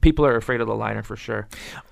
people 0.00 0.24
are 0.24 0.36
afraid 0.36 0.60
of 0.60 0.68
the 0.68 0.74
liner 0.76 1.02
for 1.02 1.16
sure. 1.16 1.48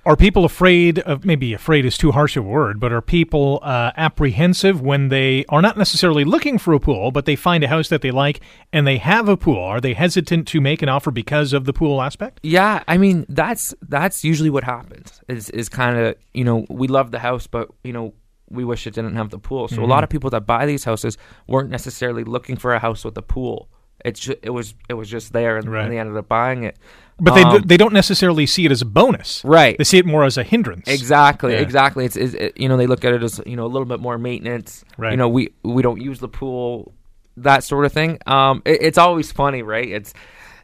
Are 0.06 0.14
people 0.16 0.44
afraid 0.44 1.00
of 1.00 1.24
maybe 1.24 1.52
afraid 1.54 1.84
is 1.84 1.98
too 1.98 2.12
harsh 2.12 2.36
a 2.36 2.42
word, 2.42 2.78
but 2.78 2.92
are 2.92 3.02
people 3.02 3.58
uh, 3.62 3.90
apprehensive 3.96 4.80
when 4.80 5.08
they 5.08 5.44
are 5.48 5.60
not 5.60 5.76
necessarily 5.76 6.24
looking 6.24 6.56
for 6.56 6.72
a 6.72 6.78
pool, 6.78 7.10
but 7.10 7.24
they 7.24 7.34
find 7.34 7.64
a 7.64 7.68
house 7.68 7.88
that 7.88 8.00
they 8.00 8.12
like 8.12 8.40
and 8.72 8.86
they 8.86 8.98
have 8.98 9.28
a 9.28 9.36
pool? 9.36 9.58
Are 9.62 9.80
they 9.80 9.94
hesitant 9.94 10.46
to 10.48 10.60
make 10.60 10.82
an 10.82 10.88
offer 10.88 11.10
because 11.10 11.52
of 11.52 11.64
the 11.64 11.72
pool 11.72 12.00
aspect? 12.00 12.38
Yeah, 12.44 12.84
I 12.86 12.96
mean 12.96 13.26
that's 13.28 13.74
that's 13.88 14.22
usually 14.22 14.50
what 14.50 14.62
happens. 14.62 15.20
Is 15.26 15.50
is 15.50 15.68
kind 15.68 15.98
of 15.98 16.14
you 16.32 16.44
know 16.44 16.64
we 16.70 16.86
love 16.86 17.10
the 17.10 17.18
house, 17.18 17.48
but 17.48 17.68
you 17.82 17.92
know 17.92 18.14
we 18.50 18.64
wish 18.64 18.86
it 18.86 18.94
didn't 18.94 19.14
have 19.16 19.30
the 19.30 19.38
pool. 19.38 19.66
So 19.68 19.82
a 19.82 19.86
lot 19.86 20.02
of 20.04 20.10
people 20.10 20.30
that 20.30 20.46
buy 20.46 20.66
these 20.66 20.82
houses 20.84 21.16
weren't 21.46 21.70
necessarily 21.70 22.24
looking 22.24 22.56
for 22.56 22.72
a 22.74 22.78
house 22.80 23.04
with 23.04 23.16
a 23.16 23.22
pool. 23.22 23.68
It's 24.04 24.20
ju- 24.20 24.36
it 24.42 24.50
was 24.50 24.74
it 24.88 24.94
was 24.94 25.08
just 25.08 25.32
there, 25.32 25.56
and, 25.56 25.68
Right. 25.70 25.84
and 25.84 25.92
they 25.92 25.98
ended 25.98 26.16
up 26.16 26.28
buying 26.28 26.64
it. 26.64 26.76
But 27.22 27.34
they 27.34 27.42
Um, 27.42 27.62
they 27.66 27.76
don't 27.76 27.92
necessarily 27.92 28.46
see 28.46 28.64
it 28.64 28.72
as 28.72 28.80
a 28.80 28.86
bonus, 28.86 29.42
Right. 29.44 29.76
They 29.76 29.84
see 29.84 29.98
it 29.98 30.06
more 30.06 30.24
as 30.24 30.38
a 30.38 30.42
hindrance. 30.42 30.88
Exactly, 30.88 31.52
Yeah. 31.52 31.58
exactly. 31.60 32.06
It's, 32.06 32.16
it's 32.16 32.32
it, 32.32 32.52
you 32.56 32.66
know 32.68 32.76
they 32.78 32.86
look 32.86 33.04
at 33.04 33.12
it 33.12 33.22
as 33.22 33.40
you 33.44 33.56
know 33.56 33.66
a 33.66 33.72
little 33.74 33.84
bit 33.84 34.00
more 34.00 34.16
maintenance. 34.16 34.84
Right. 34.96 35.10
You 35.10 35.16
know 35.18 35.28
we 35.28 35.50
we 35.62 35.82
don't 35.82 36.00
use 36.00 36.18
the 36.20 36.28
pool, 36.28 36.94
that 37.36 37.62
sort 37.64 37.84
of 37.84 37.92
thing. 37.92 38.18
Um, 38.26 38.62
it, 38.64 38.78
it's 38.82 38.98
always 38.98 39.30
funny, 39.32 39.62
right? 39.62 39.86
It's 39.88 40.14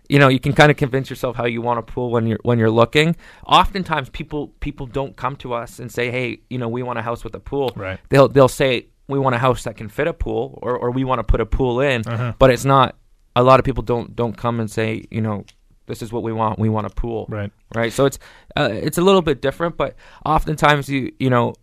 you 0.09 0.19
know 0.19 0.29
you 0.29 0.41
can 0.41 0.55
kind 0.55 0.71
of 0.71 0.77
convince 0.79 1.11
yourself 1.11 1.37
how 1.37 1.45
you 1.47 1.61
want 1.61 1.79
a 1.79 1.83
pool 1.83 2.11
when 2.11 2.27
you're 2.27 2.39
when 2.43 2.59
you're 2.59 2.71
looking. 2.71 3.17
Oftentimes 3.47 4.09
people 4.11 4.49
people 4.61 4.87
don't 4.87 5.15
come 5.17 5.37
to 5.37 5.53
us 5.53 5.79
and 5.79 5.93
say, 5.93 6.11
hey, 6.11 6.39
you 6.49 6.57
know 6.59 6.69
we 6.69 6.83
want 6.83 6.99
a 6.99 7.03
house 7.03 7.23
with 7.23 7.35
a 7.35 7.41
pool. 7.41 7.73
Right. 7.77 7.99
They'll 8.09 8.29
they'll 8.29 8.49
say 8.49 8.87
we 9.09 9.19
want 9.19 9.35
a 9.35 9.39
house 9.39 9.63
that 9.65 9.77
can 9.77 9.89
fit 9.89 10.07
a 10.09 10.13
pool, 10.15 10.59
or 10.63 10.77
or 10.77 10.91
we 10.91 11.05
want 11.05 11.19
to 11.19 11.23
put 11.25 11.41
a 11.43 11.47
pool 11.47 11.81
in, 11.81 12.03
Uh-huh. 12.07 12.33
but 12.39 12.51
it's 12.51 12.65
not. 12.65 12.97
A 13.37 13.43
lot 13.45 13.61
of 13.61 13.65
people 13.65 13.85
don't 13.85 14.17
don't 14.17 14.37
come 14.37 14.59
and 14.59 14.69
say 14.69 15.05
you 15.13 15.21
know. 15.21 15.45
This 15.89 16.03
is 16.03 16.11
what 16.11 16.25
we 16.25 16.33
want. 16.33 16.59
We 16.59 16.69
want 16.69 16.89
a 16.89 16.91
pool 16.91 17.27
Right. 17.29 17.53
right? 17.73 17.93
So 17.93 18.07
it's 18.07 18.19
uh, 18.57 18.71
it's 18.73 18.99
a 18.99 19.03
little 19.03 19.23
bit 19.23 19.41
different, 19.41 19.77
but 19.77 19.95
oftentimes 20.25 20.89
you 20.89 21.13
you 21.21 21.31
know 21.31 21.55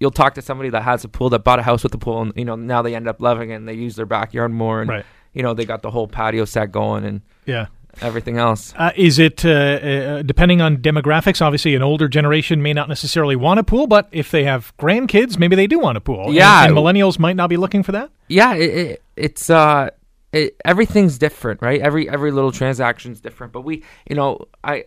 you'll 0.00 0.10
talk 0.10 0.34
to 0.34 0.42
somebody 0.42 0.68
that 0.70 0.82
has 0.82 1.02
a 1.04 1.08
pool 1.08 1.30
that 1.30 1.44
bought 1.44 1.58
a 1.58 1.62
house 1.62 1.82
with 1.82 1.94
a 1.94 1.98
pool, 1.98 2.20
and 2.20 2.32
you 2.36 2.44
know 2.44 2.56
now 2.56 2.82
they 2.82 2.94
end 2.94 3.08
up 3.08 3.22
loving 3.22 3.48
it 3.50 3.54
and 3.54 3.66
they 3.66 3.72
use 3.72 3.96
their 3.96 4.04
backyard 4.04 4.50
more, 4.52 4.82
and 4.82 4.90
Right. 4.90 5.04
you 5.32 5.42
know 5.42 5.54
they 5.54 5.64
got 5.64 5.80
the 5.80 5.90
whole 5.90 6.06
patio 6.06 6.44
set 6.44 6.70
going 6.72 7.06
and 7.06 7.22
Yeah. 7.46 7.66
everything 8.02 8.36
else. 8.36 8.74
Uh, 8.76 8.90
is 8.96 9.18
it 9.18 9.46
uh, 9.46 9.48
uh, 9.50 10.22
depending 10.22 10.60
on 10.60 10.76
demographics? 10.76 11.40
Obviously, 11.40 11.74
an 11.74 11.82
older 11.82 12.06
generation 12.06 12.60
may 12.62 12.74
not 12.74 12.86
necessarily 12.88 13.34
want 13.36 13.60
a 13.60 13.64
pool, 13.64 13.86
but 13.86 14.08
if 14.12 14.30
they 14.30 14.44
have 14.44 14.76
grandkids, 14.76 15.38
maybe 15.38 15.56
they 15.56 15.66
do 15.66 15.78
want 15.78 15.96
a 15.96 16.02
pool. 16.02 16.26
And- 16.26 16.34
Yeah. 16.34 16.66
and, 16.66 16.74
millennials 16.76 17.18
might 17.18 17.36
not 17.36 17.48
be 17.48 17.56
looking 17.56 17.82
for 17.82 17.92
that. 17.92 18.10
Yeah, 18.28 18.52
it, 18.54 18.70
it, 18.76 19.02
it's 19.16 19.48
uh. 19.48 19.88
It, 20.32 20.56
everything's 20.64 21.18
different, 21.18 21.60
right? 21.62 21.80
Every 21.80 22.08
every 22.08 22.30
little 22.30 22.52
transaction's 22.52 23.20
different, 23.20 23.52
but 23.52 23.62
we, 23.62 23.82
you 24.08 24.14
know, 24.16 24.46
I 24.62 24.84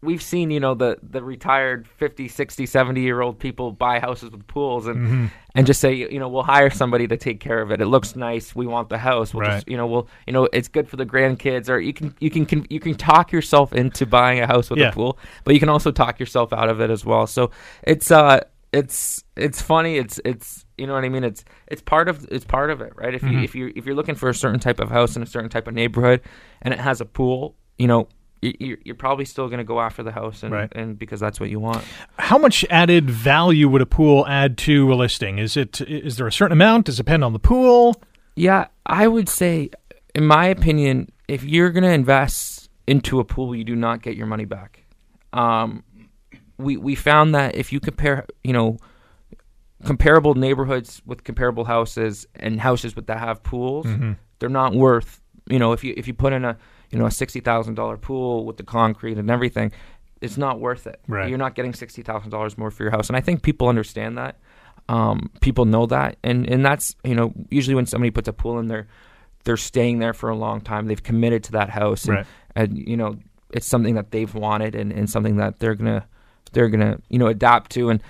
we've 0.00 0.22
seen, 0.22 0.50
you 0.50 0.60
know, 0.60 0.74
the 0.74 0.96
the 1.02 1.22
retired 1.22 1.86
50, 1.88 2.28
60, 2.28 2.66
70 2.66 3.00
year 3.00 3.20
old 3.20 3.38
people 3.38 3.72
buy 3.72 3.98
houses 3.98 4.30
with 4.30 4.46
pools 4.46 4.86
and 4.86 4.96
Mm-hmm. 4.96 5.26
and 5.54 5.66
just 5.66 5.80
say, 5.80 5.92
you 5.92 6.18
know, 6.20 6.28
we'll 6.28 6.42
hire 6.44 6.70
somebody 6.70 7.06
to 7.08 7.16
take 7.16 7.40
care 7.40 7.60
of 7.60 7.70
it. 7.72 7.80
It 7.80 7.86
looks 7.86 8.14
nice. 8.16 8.54
We 8.54 8.66
want 8.66 8.88
the 8.88 8.96
house. 8.98 9.34
We'll 9.34 9.42
Right. 9.42 9.54
just, 9.56 9.68
you 9.68 9.76
know, 9.76 9.86
we'll, 9.88 10.08
you 10.26 10.32
know, 10.32 10.48
it's 10.52 10.68
good 10.68 10.88
for 10.88 10.96
the 10.96 11.04
grandkids 11.06 11.68
or 11.68 11.78
you 11.80 11.92
can 11.92 12.14
you 12.20 12.30
can, 12.30 12.46
can 12.46 12.64
you 12.70 12.80
can 12.80 12.94
talk 12.94 13.30
yourself 13.32 13.72
into 13.74 14.06
buying 14.06 14.40
a 14.40 14.46
house 14.46 14.70
with 14.70 14.78
Yeah. 14.78 14.88
a 14.88 14.92
pool, 14.92 15.18
but 15.44 15.52
you 15.52 15.60
can 15.60 15.68
also 15.68 15.90
talk 15.90 16.18
yourself 16.20 16.52
out 16.52 16.68
of 16.70 16.80
it 16.80 16.90
as 16.90 17.04
well. 17.04 17.26
So 17.26 17.50
it's 17.82 18.10
uh 18.10 18.40
it's 18.72 19.24
it's 19.36 19.60
funny. 19.60 19.96
It's 19.96 20.20
it's 20.24 20.64
you 20.78 20.86
know 20.86 20.94
what 20.94 21.04
I 21.04 21.08
mean. 21.08 21.24
It's 21.24 21.44
it's 21.66 21.82
part 21.82 22.08
of 22.08 22.26
it's 22.30 22.44
part 22.44 22.70
of 22.70 22.80
it, 22.80 22.92
right? 22.96 23.14
If 23.14 23.22
you 23.22 23.38
if 23.40 23.54
you 23.54 23.72
if 23.76 23.84
you're 23.86 23.94
looking 23.94 24.14
for 24.14 24.28
a 24.28 24.34
certain 24.34 24.60
type 24.60 24.80
of 24.80 24.90
house 24.90 25.16
in 25.16 25.22
a 25.22 25.26
certain 25.26 25.50
type 25.50 25.66
of 25.68 25.74
neighborhood 25.74 26.20
and 26.62 26.72
it 26.72 26.80
has 26.80 27.00
a 27.00 27.04
pool, 27.04 27.56
you 27.78 27.86
know, 27.86 28.08
you're, 28.40 28.78
you're 28.84 28.94
probably 28.94 29.24
still 29.24 29.48
going 29.48 29.58
to 29.58 29.64
go 29.64 29.80
after 29.80 30.02
the 30.04 30.12
house, 30.12 30.42
and, 30.44 30.52
Right. 30.52 30.72
and 30.74 30.96
because 30.98 31.18
that's 31.18 31.40
what 31.40 31.50
you 31.50 31.58
want. 31.58 31.84
How 32.18 32.38
much 32.38 32.64
added 32.70 33.10
value 33.10 33.68
would 33.68 33.82
a 33.82 33.86
pool 33.86 34.24
add 34.28 34.56
to 34.58 34.92
a 34.92 34.94
listing? 34.94 35.38
Is 35.38 35.56
it 35.56 35.80
is 35.80 36.16
there 36.16 36.26
a 36.26 36.32
certain 36.32 36.52
amount? 36.52 36.86
Does 36.86 36.94
it 36.96 37.04
depend 37.04 37.24
on 37.24 37.32
the 37.32 37.38
pool? 37.40 38.00
Yeah, 38.36 38.68
I 38.86 39.08
would 39.08 39.28
say, 39.28 39.70
in 40.14 40.24
my 40.24 40.46
opinion, 40.46 41.10
if 41.26 41.42
you're 41.42 41.70
going 41.70 41.82
to 41.82 41.90
invest 41.90 42.70
into 42.86 43.18
a 43.18 43.24
pool, 43.24 43.54
you 43.56 43.64
do 43.64 43.74
not 43.74 44.00
get 44.02 44.14
your 44.16 44.26
money 44.28 44.44
back. 44.44 44.84
Um, 45.32 45.82
we 46.58 46.76
we 46.76 46.94
found 46.94 47.34
that 47.34 47.54
if 47.56 47.72
you 47.72 47.80
compare, 47.80 48.24
you 48.44 48.52
know, 48.52 48.76
comparable 49.84 50.34
neighborhoods 50.34 51.00
with 51.06 51.24
comparable 51.24 51.64
houses 51.64 52.26
and 52.34 52.60
houses 52.60 52.96
with 52.96 53.06
that 53.06 53.18
have 53.18 53.42
pools, 53.42 53.86
Mm-hmm. 53.86 54.12
they're 54.38 54.48
not 54.48 54.74
worth. 54.74 55.20
You 55.48 55.58
know, 55.58 55.72
if 55.72 55.82
you 55.84 55.94
if 55.96 56.06
you 56.06 56.14
put 56.14 56.32
in 56.32 56.44
a 56.44 56.56
you 56.90 56.98
know 56.98 57.06
a 57.06 57.10
sixty 57.10 57.40
thousand 57.40 57.74
dollar 57.74 57.96
pool 57.96 58.44
with 58.44 58.56
the 58.56 58.64
concrete 58.64 59.18
and 59.18 59.30
everything, 59.30 59.72
it's 60.20 60.36
not 60.36 60.60
worth 60.60 60.86
it. 60.86 61.00
Right. 61.06 61.28
You're 61.28 61.38
not 61.38 61.54
getting 61.54 61.72
sixty 61.74 62.02
thousand 62.02 62.30
dollars 62.30 62.58
more 62.58 62.70
for 62.70 62.82
your 62.82 62.90
house, 62.92 63.08
and 63.08 63.16
I 63.16 63.20
think 63.20 63.42
people 63.42 63.68
understand 63.68 64.18
that. 64.18 64.36
Um, 64.90 65.30
people 65.40 65.64
know 65.66 65.86
that, 65.86 66.16
and 66.22 66.48
and 66.50 66.64
that's 66.64 66.96
you 67.04 67.14
know 67.14 67.32
usually 67.50 67.74
when 67.74 67.86
somebody 67.86 68.10
puts 68.10 68.26
a 68.28 68.32
pool 68.32 68.58
in 68.58 68.66
there, 68.68 68.88
they're 69.44 69.56
staying 69.58 69.98
there 70.00 70.12
for 70.14 70.28
a 70.30 70.34
long 70.36 70.60
time. 70.60 70.86
They've 70.86 71.02
committed 71.02 71.44
to 71.44 71.52
that 71.52 71.68
house, 71.70 72.04
and, 72.06 72.16
Right. 72.16 72.26
and 72.56 72.76
you 72.78 72.96
know 72.96 73.16
it's 73.52 73.66
something 73.66 73.94
that 73.94 74.10
they've 74.10 74.34
wanted, 74.34 74.74
and, 74.74 74.92
and 74.92 75.08
something 75.08 75.36
that 75.36 75.58
they're 75.58 75.74
gonna 75.74 76.06
they're 76.52 76.68
gonna 76.68 76.98
you 77.10 77.18
know 77.18 77.26
adapt 77.26 77.70
to, 77.72 77.90
and 77.90 78.02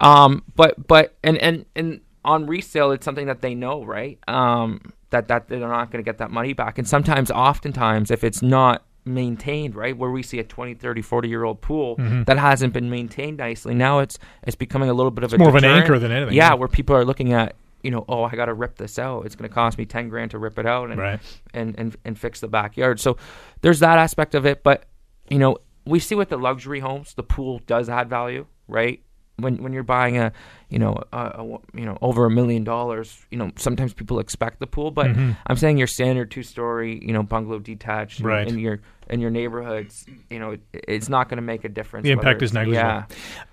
um, 0.00 0.42
but 0.54 0.86
but 0.86 1.16
and 1.22 1.36
and 1.38 1.64
and 1.74 2.00
on 2.24 2.46
resale, 2.46 2.90
it's 2.92 3.04
something 3.04 3.26
that 3.26 3.40
they 3.42 3.54
know, 3.54 3.84
right? 3.84 4.18
Um, 4.28 4.92
that 5.10 5.28
that 5.28 5.48
they're 5.48 5.60
not 5.60 5.90
going 5.90 6.02
to 6.04 6.08
get 6.08 6.18
that 6.18 6.30
money 6.30 6.52
back, 6.52 6.78
and 6.78 6.86
sometimes, 6.86 7.30
oftentimes, 7.30 8.10
if 8.10 8.22
it's 8.24 8.42
not 8.42 8.84
maintained, 9.04 9.74
right, 9.74 9.96
where 9.96 10.10
we 10.10 10.22
see 10.22 10.38
a 10.38 10.44
20, 10.44 10.74
30, 10.74 11.00
40 11.00 11.28
year 11.28 11.44
old 11.44 11.60
pool 11.62 11.94
that 12.26 12.36
hasn't 12.38 12.74
been 12.74 12.90
maintained 12.90 13.38
nicely, 13.38 13.74
now 13.74 14.00
it's 14.00 14.18
it's 14.42 14.56
becoming 14.56 14.90
a 14.90 14.92
little 14.94 15.10
bit 15.10 15.24
of 15.24 15.32
a 15.32 15.36
Mm-hmm. 15.36 15.40
more 15.42 15.48
of 15.50 15.54
an 15.56 15.64
anchor 15.64 15.98
than 15.98 16.12
anything, 16.12 16.34
Yeah, 16.34 16.48
yeah. 16.50 16.54
where 16.54 16.68
people 16.68 16.94
are 16.96 17.04
looking 17.04 17.32
at. 17.32 17.54
You 17.82 17.92
know, 17.92 18.04
oh, 18.08 18.24
I 18.24 18.34
got 18.34 18.46
to 18.46 18.54
rip 18.54 18.76
this 18.76 18.98
out. 18.98 19.24
It's 19.24 19.36
going 19.36 19.48
to 19.48 19.54
cost 19.54 19.78
me 19.78 19.86
ten 19.86 20.08
grand 20.08 20.32
to 20.32 20.38
rip 20.38 20.58
it 20.58 20.66
out, 20.66 20.90
and 20.90 20.98
Right. 21.00 21.20
and, 21.54 21.78
and 21.78 21.96
and 22.04 22.18
fix 22.18 22.40
the 22.40 22.48
backyard. 22.48 22.98
So 23.00 23.16
there's 23.62 23.78
that 23.78 23.98
aspect 23.98 24.34
of 24.34 24.44
it. 24.44 24.62
But 24.64 24.84
you 25.30 25.38
know, 25.38 25.58
we 25.86 26.00
see 26.00 26.16
with 26.16 26.28
the 26.28 26.36
luxury 26.36 26.80
homes, 26.80 27.14
the 27.14 27.22
pool 27.22 27.60
does 27.66 27.88
add 27.88 28.10
value, 28.10 28.46
right? 28.66 29.00
When 29.38 29.62
when 29.62 29.72
you're 29.72 29.82
buying 29.84 30.18
a, 30.18 30.32
you 30.68 30.78
know, 30.78 31.02
a, 31.12 31.16
a 31.18 31.44
you 31.74 31.84
know 31.84 31.96
over 32.02 32.24
a 32.26 32.30
million 32.30 32.64
dollars, 32.64 33.24
you 33.30 33.38
know, 33.38 33.50
sometimes 33.56 33.94
people 33.94 34.18
expect 34.18 34.58
the 34.60 34.66
pool. 34.66 34.90
But 34.90 35.06
Mm-hmm. 35.08 35.32
I'm 35.46 35.56
saying 35.56 35.78
your 35.78 35.86
standard 35.86 36.30
two 36.30 36.42
story, 36.42 36.98
you 37.04 37.12
know, 37.12 37.22
bungalow 37.22 37.58
detached, 37.60 38.20
in- 38.20 38.26
Right. 38.26 38.48
in 38.48 38.58
your 38.58 38.80
in 39.08 39.20
your 39.20 39.30
neighborhoods, 39.30 40.04
you 40.28 40.38
know, 40.38 40.50
it, 40.50 40.60
it's 40.72 41.08
not 41.08 41.28
going 41.28 41.36
to 41.38 41.42
make 41.42 41.64
a 41.64 41.68
difference. 41.68 42.04
The 42.04 42.10
impact 42.10 42.42
is 42.42 42.52
negligible. 42.52 42.86
Yeah. 42.88 43.04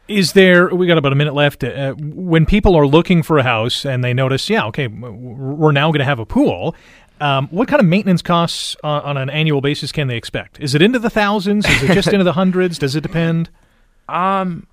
Is 0.08 0.34
there? 0.34 0.68
We 0.74 0.86
got 0.88 0.98
about 0.98 1.14
a 1.14 1.16
minute 1.16 1.34
left. 1.34 1.64
Uh, 1.64 1.94
when 1.98 2.46
people 2.46 2.76
are 2.76 2.86
looking 2.88 3.24
for 3.24 3.38
a 3.38 3.44
house 3.44 3.86
and 3.86 4.04
they 4.04 4.14
notice, 4.14 4.50
yeah, 4.50 4.66
okay, 4.66 4.88
we're 4.88 5.72
now 5.72 5.90
going 5.90 6.00
to 6.00 6.06
have 6.06 6.20
a 6.20 6.26
pool. 6.26 6.76
Um, 7.22 7.48
what 7.48 7.70
kind 7.70 7.80
of 7.80 7.86
maintenance 7.86 8.22
costs 8.22 8.76
on, 8.84 9.02
on 9.04 9.18
an 9.18 9.30
annual 9.30 9.62
basis 9.62 9.94
can 9.94 10.08
they 10.10 10.18
expect? 10.18 10.60
Is 10.60 10.76
it 10.76 10.82
into 10.82 11.00
the 11.00 11.10
thousands? 11.10 11.66
Is 11.66 11.84
it 11.84 11.94
just 11.94 12.08
into 12.14 12.26
the 12.26 12.34
hundreds? 12.34 12.78
Does 12.78 12.96
it 12.98 13.02
depend? 13.02 13.50
Um, 14.10 14.68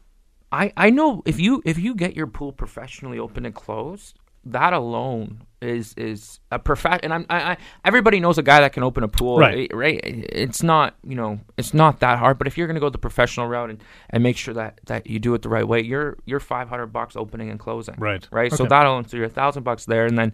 I 0.52 0.72
I 0.76 0.90
know 0.90 1.22
if 1.24 1.40
you 1.40 1.62
if 1.64 1.78
you 1.78 1.94
get 1.94 2.14
your 2.14 2.26
pool 2.26 2.52
professionally 2.52 3.18
open 3.18 3.46
and 3.46 3.54
closed, 3.54 4.18
that 4.44 4.72
alone 4.72 5.42
is 5.62 5.94
is 5.96 6.40
a 6.50 6.58
prof. 6.58 6.84
And 7.02 7.14
I'm 7.14 7.26
I, 7.30 7.52
I 7.52 7.56
everybody 7.84 8.20
knows 8.20 8.36
a 8.38 8.42
guy 8.42 8.60
that 8.60 8.72
can 8.72 8.82
open 8.82 9.02
a 9.04 9.08
pool, 9.08 9.38
Right. 9.38 9.70
eh, 9.72 9.74
Right. 9.76 10.00
It's 10.04 10.62
not 10.62 10.96
you 11.04 11.14
know 11.14 11.40
it's 11.56 11.72
not 11.72 12.00
that 12.00 12.18
hard. 12.18 12.36
But 12.38 12.48
if 12.48 12.58
you're 12.58 12.66
gonna 12.66 12.80
go 12.80 12.90
the 12.90 12.98
professional 12.98 13.46
route 13.46 13.70
and, 13.70 13.82
and 14.10 14.22
make 14.22 14.36
sure 14.36 14.54
that 14.54 14.80
that 14.86 15.06
you 15.06 15.18
do 15.18 15.32
it 15.34 15.42
the 15.42 15.48
right 15.48 15.66
way, 15.66 15.80
you're 15.80 16.18
you're 16.26 16.40
five 16.40 16.68
hundred 16.68 16.88
bucks 16.88 17.16
opening 17.16 17.48
and 17.50 17.58
closing. 17.58 17.94
Right. 17.98 18.28
Right. 18.30 18.52
So 18.52 18.66
that 18.66 18.84
alone, 18.86 19.08
so 19.08 19.16
you're 19.16 19.26
a 19.26 19.30
thousand 19.30 19.62
bucks 19.62 19.86
there, 19.86 20.06
and 20.06 20.18
then. 20.18 20.32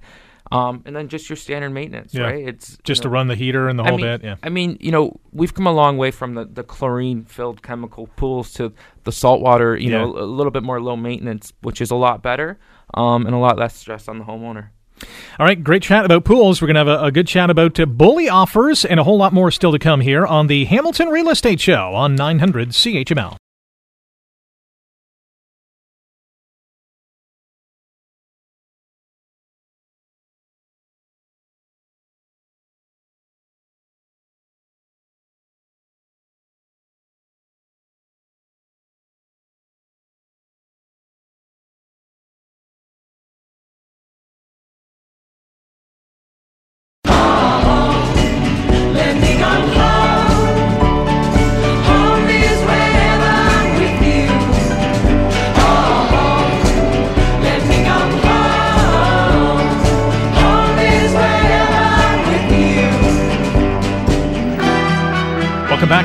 Um, 0.50 0.82
and 0.86 0.96
then 0.96 1.08
just 1.08 1.28
your 1.28 1.36
standard 1.36 1.70
maintenance, 1.70 2.14
Yeah. 2.14 2.22
right? 2.22 2.48
It's 2.48 2.70
you 2.72 2.76
Just 2.84 3.02
to 3.02 3.08
run 3.08 3.28
the 3.28 3.34
heater 3.34 3.68
and 3.68 3.78
the 3.78 3.82
whole 3.84 3.94
I 3.94 3.96
mean, 3.96 4.06
bit? 4.06 4.24
Yeah. 4.24 4.36
I 4.42 4.48
mean, 4.48 4.78
you 4.80 4.90
know, 4.90 5.20
we've 5.32 5.52
come 5.52 5.66
a 5.66 5.72
long 5.72 5.98
way 5.98 6.10
from 6.10 6.34
the, 6.34 6.44
the 6.46 6.62
chlorine 6.64 7.24
filled 7.24 7.62
chemical 7.62 8.08
pools 8.16 8.52
to 8.54 8.72
the 9.04 9.12
saltwater, 9.12 9.76
you 9.76 9.90
know, 9.90 10.04
a 10.16 10.24
little 10.24 10.50
bit 10.50 10.62
more 10.62 10.80
low 10.80 10.96
maintenance, 10.96 11.52
which 11.62 11.80
is 11.80 11.90
a 11.90 11.96
lot 11.96 12.22
better 12.22 12.58
um, 12.94 13.26
and 13.26 13.34
a 13.34 13.38
lot 13.38 13.58
less 13.58 13.76
stress 13.76 14.08
on 14.08 14.18
the 14.18 14.24
homeowner. 14.24 14.68
All 15.38 15.46
right, 15.46 15.62
great 15.62 15.82
chat 15.82 16.04
about 16.04 16.24
pools. 16.24 16.60
We're 16.60 16.66
going 16.72 16.86
to 16.86 16.90
have 16.92 17.00
a, 17.02 17.04
a 17.04 17.12
good 17.12 17.28
chat 17.28 17.50
about 17.50 17.78
uh, 17.78 17.86
bully 17.86 18.28
offers 18.28 18.84
and 18.84 18.98
a 18.98 19.04
whole 19.04 19.18
lot 19.18 19.32
more 19.32 19.50
still 19.50 19.70
to 19.72 19.78
come 19.78 20.00
here 20.00 20.26
on 20.26 20.46
the 20.48 20.64
Hamilton 20.64 21.08
Real 21.08 21.28
Estate 21.28 21.60
Show 21.60 21.94
on 21.94 22.16
900 22.16 22.70
CHML. 22.70 23.36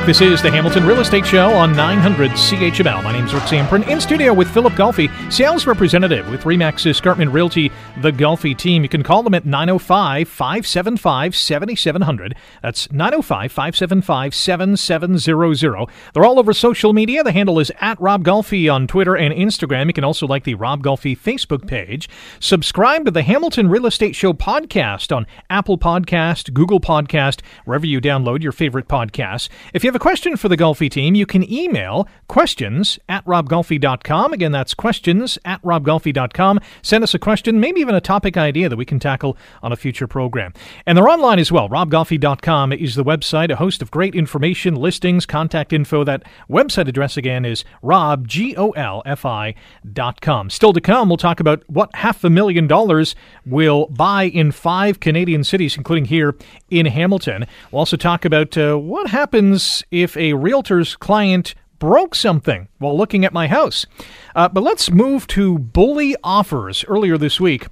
This 0.06 0.20
is 0.20 0.42
the 0.42 0.50
Hamilton 0.50 0.86
Real 0.86 1.00
Estate 1.00 1.24
Show 1.24 1.48
on 1.54 1.74
900 1.74 2.32
CHML. 2.32 3.02
My 3.02 3.12
name 3.12 3.24
is 3.24 3.32
Rick 3.32 3.44
Zamperin. 3.44 3.88
In 3.88 4.02
studio 4.02 4.34
with 4.34 4.50
Philip 4.52 4.74
Golfi, 4.74 5.08
sales 5.32 5.66
representative 5.66 6.28
with 6.30 6.42
Remax 6.42 6.84
Escarpment 6.84 7.32
Realty, 7.32 7.72
the 8.02 8.10
Golfi 8.10 8.54
team. 8.54 8.82
You 8.82 8.90
can 8.90 9.02
call 9.02 9.22
them 9.22 9.32
at 9.32 9.46
905 9.46 10.28
575 10.28 11.34
7700. 11.34 12.36
That's 12.62 12.92
905 12.92 13.50
575 13.50 14.34
7700. 14.34 15.88
They're 16.12 16.24
all 16.26 16.38
over 16.38 16.52
social 16.52 16.92
media. 16.92 17.24
The 17.24 17.32
handle 17.32 17.58
is 17.58 17.72
at 17.80 17.98
Rob 17.98 18.24
Golfi 18.24 18.70
on 18.70 18.86
Twitter 18.86 19.16
and 19.16 19.32
Instagram. 19.32 19.86
You 19.86 19.94
can 19.94 20.04
also 20.04 20.26
like 20.26 20.44
the 20.44 20.54
Rob 20.54 20.82
Golfi 20.82 21.18
Facebook 21.18 21.66
page. 21.66 22.10
Subscribe 22.40 23.06
to 23.06 23.10
the 23.10 23.22
Hamilton 23.22 23.70
Real 23.70 23.86
Estate 23.86 24.14
Show 24.14 24.34
podcast 24.34 25.16
on 25.16 25.26
Apple 25.48 25.78
Podcast, 25.78 26.52
Google 26.52 26.78
Podcast, 26.78 27.40
wherever 27.64 27.86
you 27.86 28.02
download 28.02 28.42
your 28.42 28.52
favorite 28.52 28.86
podcasts. 28.86 29.48
If 29.72 29.82
you 29.82 29.88
have 29.88 29.93
a 29.94 29.98
question 29.98 30.36
for 30.36 30.48
the 30.48 30.56
Golfi 30.56 30.90
team, 30.90 31.14
you 31.14 31.26
can 31.26 31.50
email 31.52 32.08
questions 32.28 32.98
at 33.08 33.24
robgolfi.com. 33.24 34.32
Again, 34.32 34.52
that's 34.52 34.74
questions 34.74 35.38
at 35.44 35.62
robgolfi.com. 35.62 36.60
Send 36.82 37.04
us 37.04 37.14
a 37.14 37.18
question, 37.18 37.60
maybe 37.60 37.80
even 37.80 37.94
a 37.94 38.00
topic 38.00 38.36
idea 38.36 38.68
that 38.68 38.76
we 38.76 38.84
can 38.84 38.98
tackle 38.98 39.36
on 39.62 39.72
a 39.72 39.76
future 39.76 40.06
program. 40.06 40.52
And 40.86 40.96
they're 40.96 41.08
online 41.08 41.38
as 41.38 41.52
well. 41.52 41.68
robgolfi.com 41.68 42.72
is 42.72 42.94
the 42.94 43.04
website, 43.04 43.50
a 43.50 43.56
host 43.56 43.82
of 43.82 43.90
great 43.90 44.14
information, 44.14 44.74
listings, 44.74 45.26
contact 45.26 45.72
info. 45.72 46.04
That 46.04 46.22
website 46.48 46.88
address 46.88 47.16
again 47.16 47.44
is 47.44 47.64
rob, 47.82 48.26
G-O-L-F-I 48.28 49.54
dot 49.92 50.20
com. 50.20 50.50
Still 50.50 50.72
to 50.72 50.80
come, 50.80 51.08
we'll 51.08 51.16
talk 51.16 51.40
about 51.40 51.62
what 51.68 51.94
half 51.94 52.24
a 52.24 52.30
million 52.30 52.66
dollars 52.66 53.14
will 53.46 53.86
buy 53.86 54.24
in 54.24 54.52
five 54.52 55.00
Canadian 55.00 55.44
cities, 55.44 55.76
including 55.76 56.06
here 56.06 56.34
in 56.74 56.86
Hamilton. 56.86 57.46
We'll 57.70 57.80
also 57.80 57.96
talk 57.96 58.24
about 58.24 58.58
uh, 58.58 58.76
what 58.76 59.08
happens 59.08 59.84
if 59.90 60.16
a 60.16 60.32
realtor's 60.34 60.96
client 60.96 61.54
broke 61.78 62.14
something 62.14 62.68
while 62.78 62.96
looking 62.96 63.24
at 63.24 63.32
my 63.32 63.46
house. 63.46 63.86
Uh, 64.34 64.48
but 64.48 64.62
let's 64.62 64.90
move 64.90 65.26
to 65.28 65.58
bully 65.58 66.16
offers. 66.24 66.84
Earlier 66.88 67.16
this 67.16 67.40
week, 67.40 67.66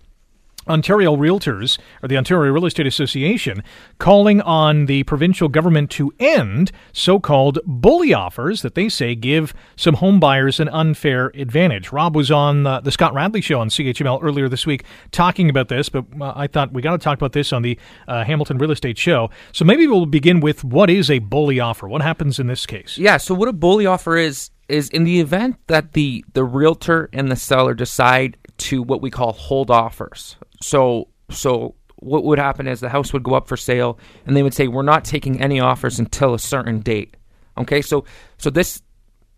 Ontario 0.69 1.17
Realtors, 1.17 1.79
or 2.03 2.09
the 2.09 2.17
Ontario 2.17 2.53
Real 2.53 2.67
Estate 2.67 2.87
Association, 2.87 3.63
calling 3.99 4.41
on 4.43 4.87
the 4.87 5.03
provincial 5.05 5.49
government 5.49 5.91
to 5.93 6.13
end 6.19 6.73
so 6.93 7.19
called 7.19 7.59
bully 7.65 8.15
offers 8.15 8.63
that 8.63 8.75
they 8.75 8.89
say 8.89 9.15
give 9.15 9.55
some 9.77 9.95
home 9.95 10.21
buyers 10.21 10.61
an 10.61 10.69
unfair 10.69 11.33
advantage. 11.35 11.93
Rob 11.93 12.15
was 12.15 12.31
on 12.31 12.63
the 12.63 12.91
Scott 12.91 13.15
Radley 13.15 13.41
show 13.41 13.61
on 13.61 13.69
CHML 13.69 14.21
earlier 14.23 14.49
this 14.49 14.67
week 14.67 14.85
talking 15.11 15.49
about 15.51 15.69
this, 15.69 15.89
but 15.89 16.05
uh, 16.21 16.33
I 16.35 16.47
thought 16.47 16.73
we 16.73 16.83
got 16.83 16.93
to 16.93 16.99
talk 16.99 17.19
about 17.19 17.33
this 17.33 17.53
on 17.53 17.63
the 17.63 17.79
uh, 18.09 18.25
Hamilton 18.25 18.59
Real 18.59 18.71
Estate 18.71 18.99
show. 18.99 19.31
So 19.53 19.65
maybe 19.65 19.87
we'll 19.87 20.07
begin 20.07 20.41
with 20.41 20.65
what 20.65 20.91
is 20.91 21.11
a 21.11 21.19
bully 21.19 21.61
offer? 21.61 21.89
What 21.89 22.03
happens 22.03 22.39
in 22.39 22.47
this 22.47 22.67
case? 22.67 22.99
Yeah. 22.99 23.17
So 23.17 23.35
what 23.35 23.49
a 23.49 23.53
bully 23.53 23.87
offer 23.87 24.17
is 24.17 24.51
is 24.69 24.89
in 24.89 25.05
the 25.05 25.21
event 25.21 25.57
that 25.67 25.93
the 25.93 26.25
the 26.33 26.45
realtor 26.45 27.09
and 27.13 27.31
the 27.31 27.37
seller 27.37 27.75
decide 27.75 28.37
to 28.57 28.83
what 28.83 29.03
we 29.03 29.11
call 29.11 29.33
hold 29.33 29.71
offers. 29.71 30.37
So 30.63 31.09
so 31.31 31.75
what 31.97 32.25
would 32.25 32.39
happen 32.39 32.67
is 32.67 32.81
the 32.81 32.89
house 32.89 33.13
would 33.13 33.23
go 33.23 33.35
up 33.35 33.49
for 33.49 33.57
sale 33.57 33.99
and 34.27 34.37
they 34.37 34.43
would 34.43 34.55
say 34.55 34.67
we're 34.69 34.83
not 34.83 35.05
taking 35.05 35.41
any 35.41 35.61
offers 35.61 35.99
until 35.99 36.35
a 36.35 36.39
certain 36.39 36.81
date. 36.81 37.17
Okay, 37.57 37.83
so 37.83 38.05
so 38.39 38.51
this 38.51 38.83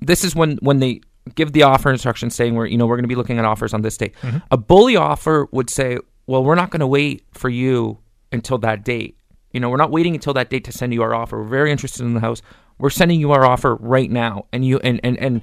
this 0.01 0.25
is 0.25 0.35
when 0.35 0.57
when 0.59 0.79
they 0.79 1.01
give 1.35 1.53
the 1.53 1.63
offer 1.63 1.91
instruction 1.91 2.31
saying 2.31 2.55
we're 2.55 2.67
you 2.67 2.79
know 2.79 2.87
we're 2.87 2.97
going 2.97 3.05
to 3.05 3.09
be 3.09 3.15
looking 3.15 3.39
at 3.39 3.45
offers 3.45 3.75
on 3.75 3.83
this 3.83 3.97
date. 3.97 4.15
Mm-hmm. 4.23 4.39
A 4.51 4.57
bully 4.57 4.97
offer 4.97 5.49
would 5.53 5.71
say, 5.71 5.99
well, 6.27 6.45
we're 6.45 6.55
not 6.55 6.71
going 6.71 6.81
to 6.81 6.87
wait 6.87 7.25
for 7.33 7.49
you 7.49 7.99
until 8.33 8.59
that 8.59 8.85
date. 8.85 9.19
You 9.53 9.61
know, 9.61 9.71
we're 9.71 9.77
not 9.77 9.91
waiting 9.91 10.15
until 10.15 10.35
that 10.35 10.51
date 10.51 10.65
to 10.65 10.73
send 10.73 10.93
you 10.93 11.03
our 11.03 11.15
offer. 11.15 11.41
We're 11.41 11.49
very 11.49 11.71
interested 11.71 12.03
in 12.03 12.15
the 12.15 12.21
house. 12.21 12.43
We're 12.79 12.91
sending 12.91 13.21
you 13.21 13.31
our 13.33 13.45
offer 13.45 13.77
right 13.77 14.11
now, 14.11 14.47
and 14.53 14.65
you 14.65 14.79
and 14.81 15.01
and 15.05 15.19
and 15.19 15.43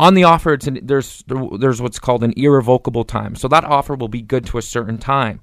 on 0.00 0.14
the 0.14 0.24
offer, 0.24 0.54
it's 0.54 0.66
an, 0.66 0.78
there's 0.82 1.22
there's 1.58 1.82
what's 1.82 1.98
called 1.98 2.24
an 2.24 2.32
irrevocable 2.34 3.04
time. 3.04 3.36
So 3.36 3.48
that 3.48 3.64
offer 3.64 3.94
will 3.94 4.08
be 4.08 4.22
good 4.22 4.46
to 4.46 4.56
a 4.56 4.62
certain 4.62 4.96
time. 4.96 5.42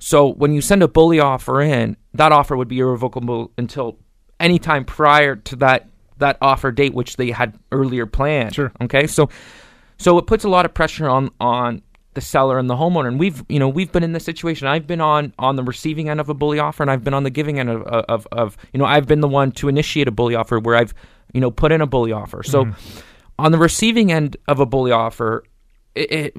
So 0.00 0.26
when 0.26 0.52
you 0.52 0.60
send 0.60 0.82
a 0.82 0.88
bully 0.88 1.20
offer 1.20 1.60
in, 1.60 1.96
that 2.14 2.32
offer 2.32 2.56
would 2.56 2.66
be 2.66 2.80
irrevocable 2.80 3.52
until 3.56 3.98
any 4.40 4.58
time 4.58 4.84
prior 4.84 5.36
to 5.36 5.56
that 5.56 5.88
that 6.18 6.36
offer 6.42 6.72
date, 6.72 6.94
which 6.94 7.16
they 7.16 7.30
had 7.30 7.56
earlier 7.70 8.04
planned. 8.06 8.56
Sure. 8.56 8.72
Okay. 8.80 9.06
So 9.06 9.28
so 9.98 10.18
it 10.18 10.26
puts 10.26 10.42
a 10.42 10.48
lot 10.48 10.64
of 10.64 10.74
pressure 10.74 11.08
on 11.08 11.30
on 11.40 11.80
the 12.14 12.20
seller 12.20 12.58
and 12.58 12.68
the 12.68 12.74
homeowner. 12.74 13.06
And 13.06 13.20
we've 13.20 13.44
you 13.48 13.60
know 13.60 13.68
we've 13.68 13.92
been 13.92 14.02
in 14.02 14.14
this 14.14 14.24
situation. 14.24 14.66
I've 14.66 14.88
been 14.88 15.00
on 15.00 15.32
on 15.38 15.54
the 15.54 15.62
receiving 15.62 16.08
end 16.08 16.18
of 16.18 16.28
a 16.28 16.34
bully 16.34 16.58
offer, 16.58 16.82
and 16.82 16.90
I've 16.90 17.04
been 17.04 17.14
on 17.14 17.22
the 17.22 17.30
giving 17.30 17.60
end 17.60 17.70
of 17.70 17.82
of, 17.82 18.26
of 18.32 18.56
you 18.72 18.78
know 18.78 18.84
I've 18.84 19.06
been 19.06 19.20
the 19.20 19.28
one 19.28 19.52
to 19.52 19.68
initiate 19.68 20.08
a 20.08 20.10
bully 20.10 20.34
offer 20.34 20.58
where 20.58 20.74
I've 20.74 20.92
you 21.32 21.40
know 21.40 21.52
put 21.52 21.70
in 21.70 21.80
a 21.80 21.86
bully 21.86 22.10
offer. 22.10 22.42
So 22.42 22.64
mm-hmm. 22.64 23.00
On 23.42 23.52
the 23.52 23.58
receiving 23.58 24.12
end 24.12 24.36
of 24.48 24.60
a 24.60 24.66
bully 24.66 24.92
offer, 24.92 25.44
it, 25.94 26.12
it 26.12 26.36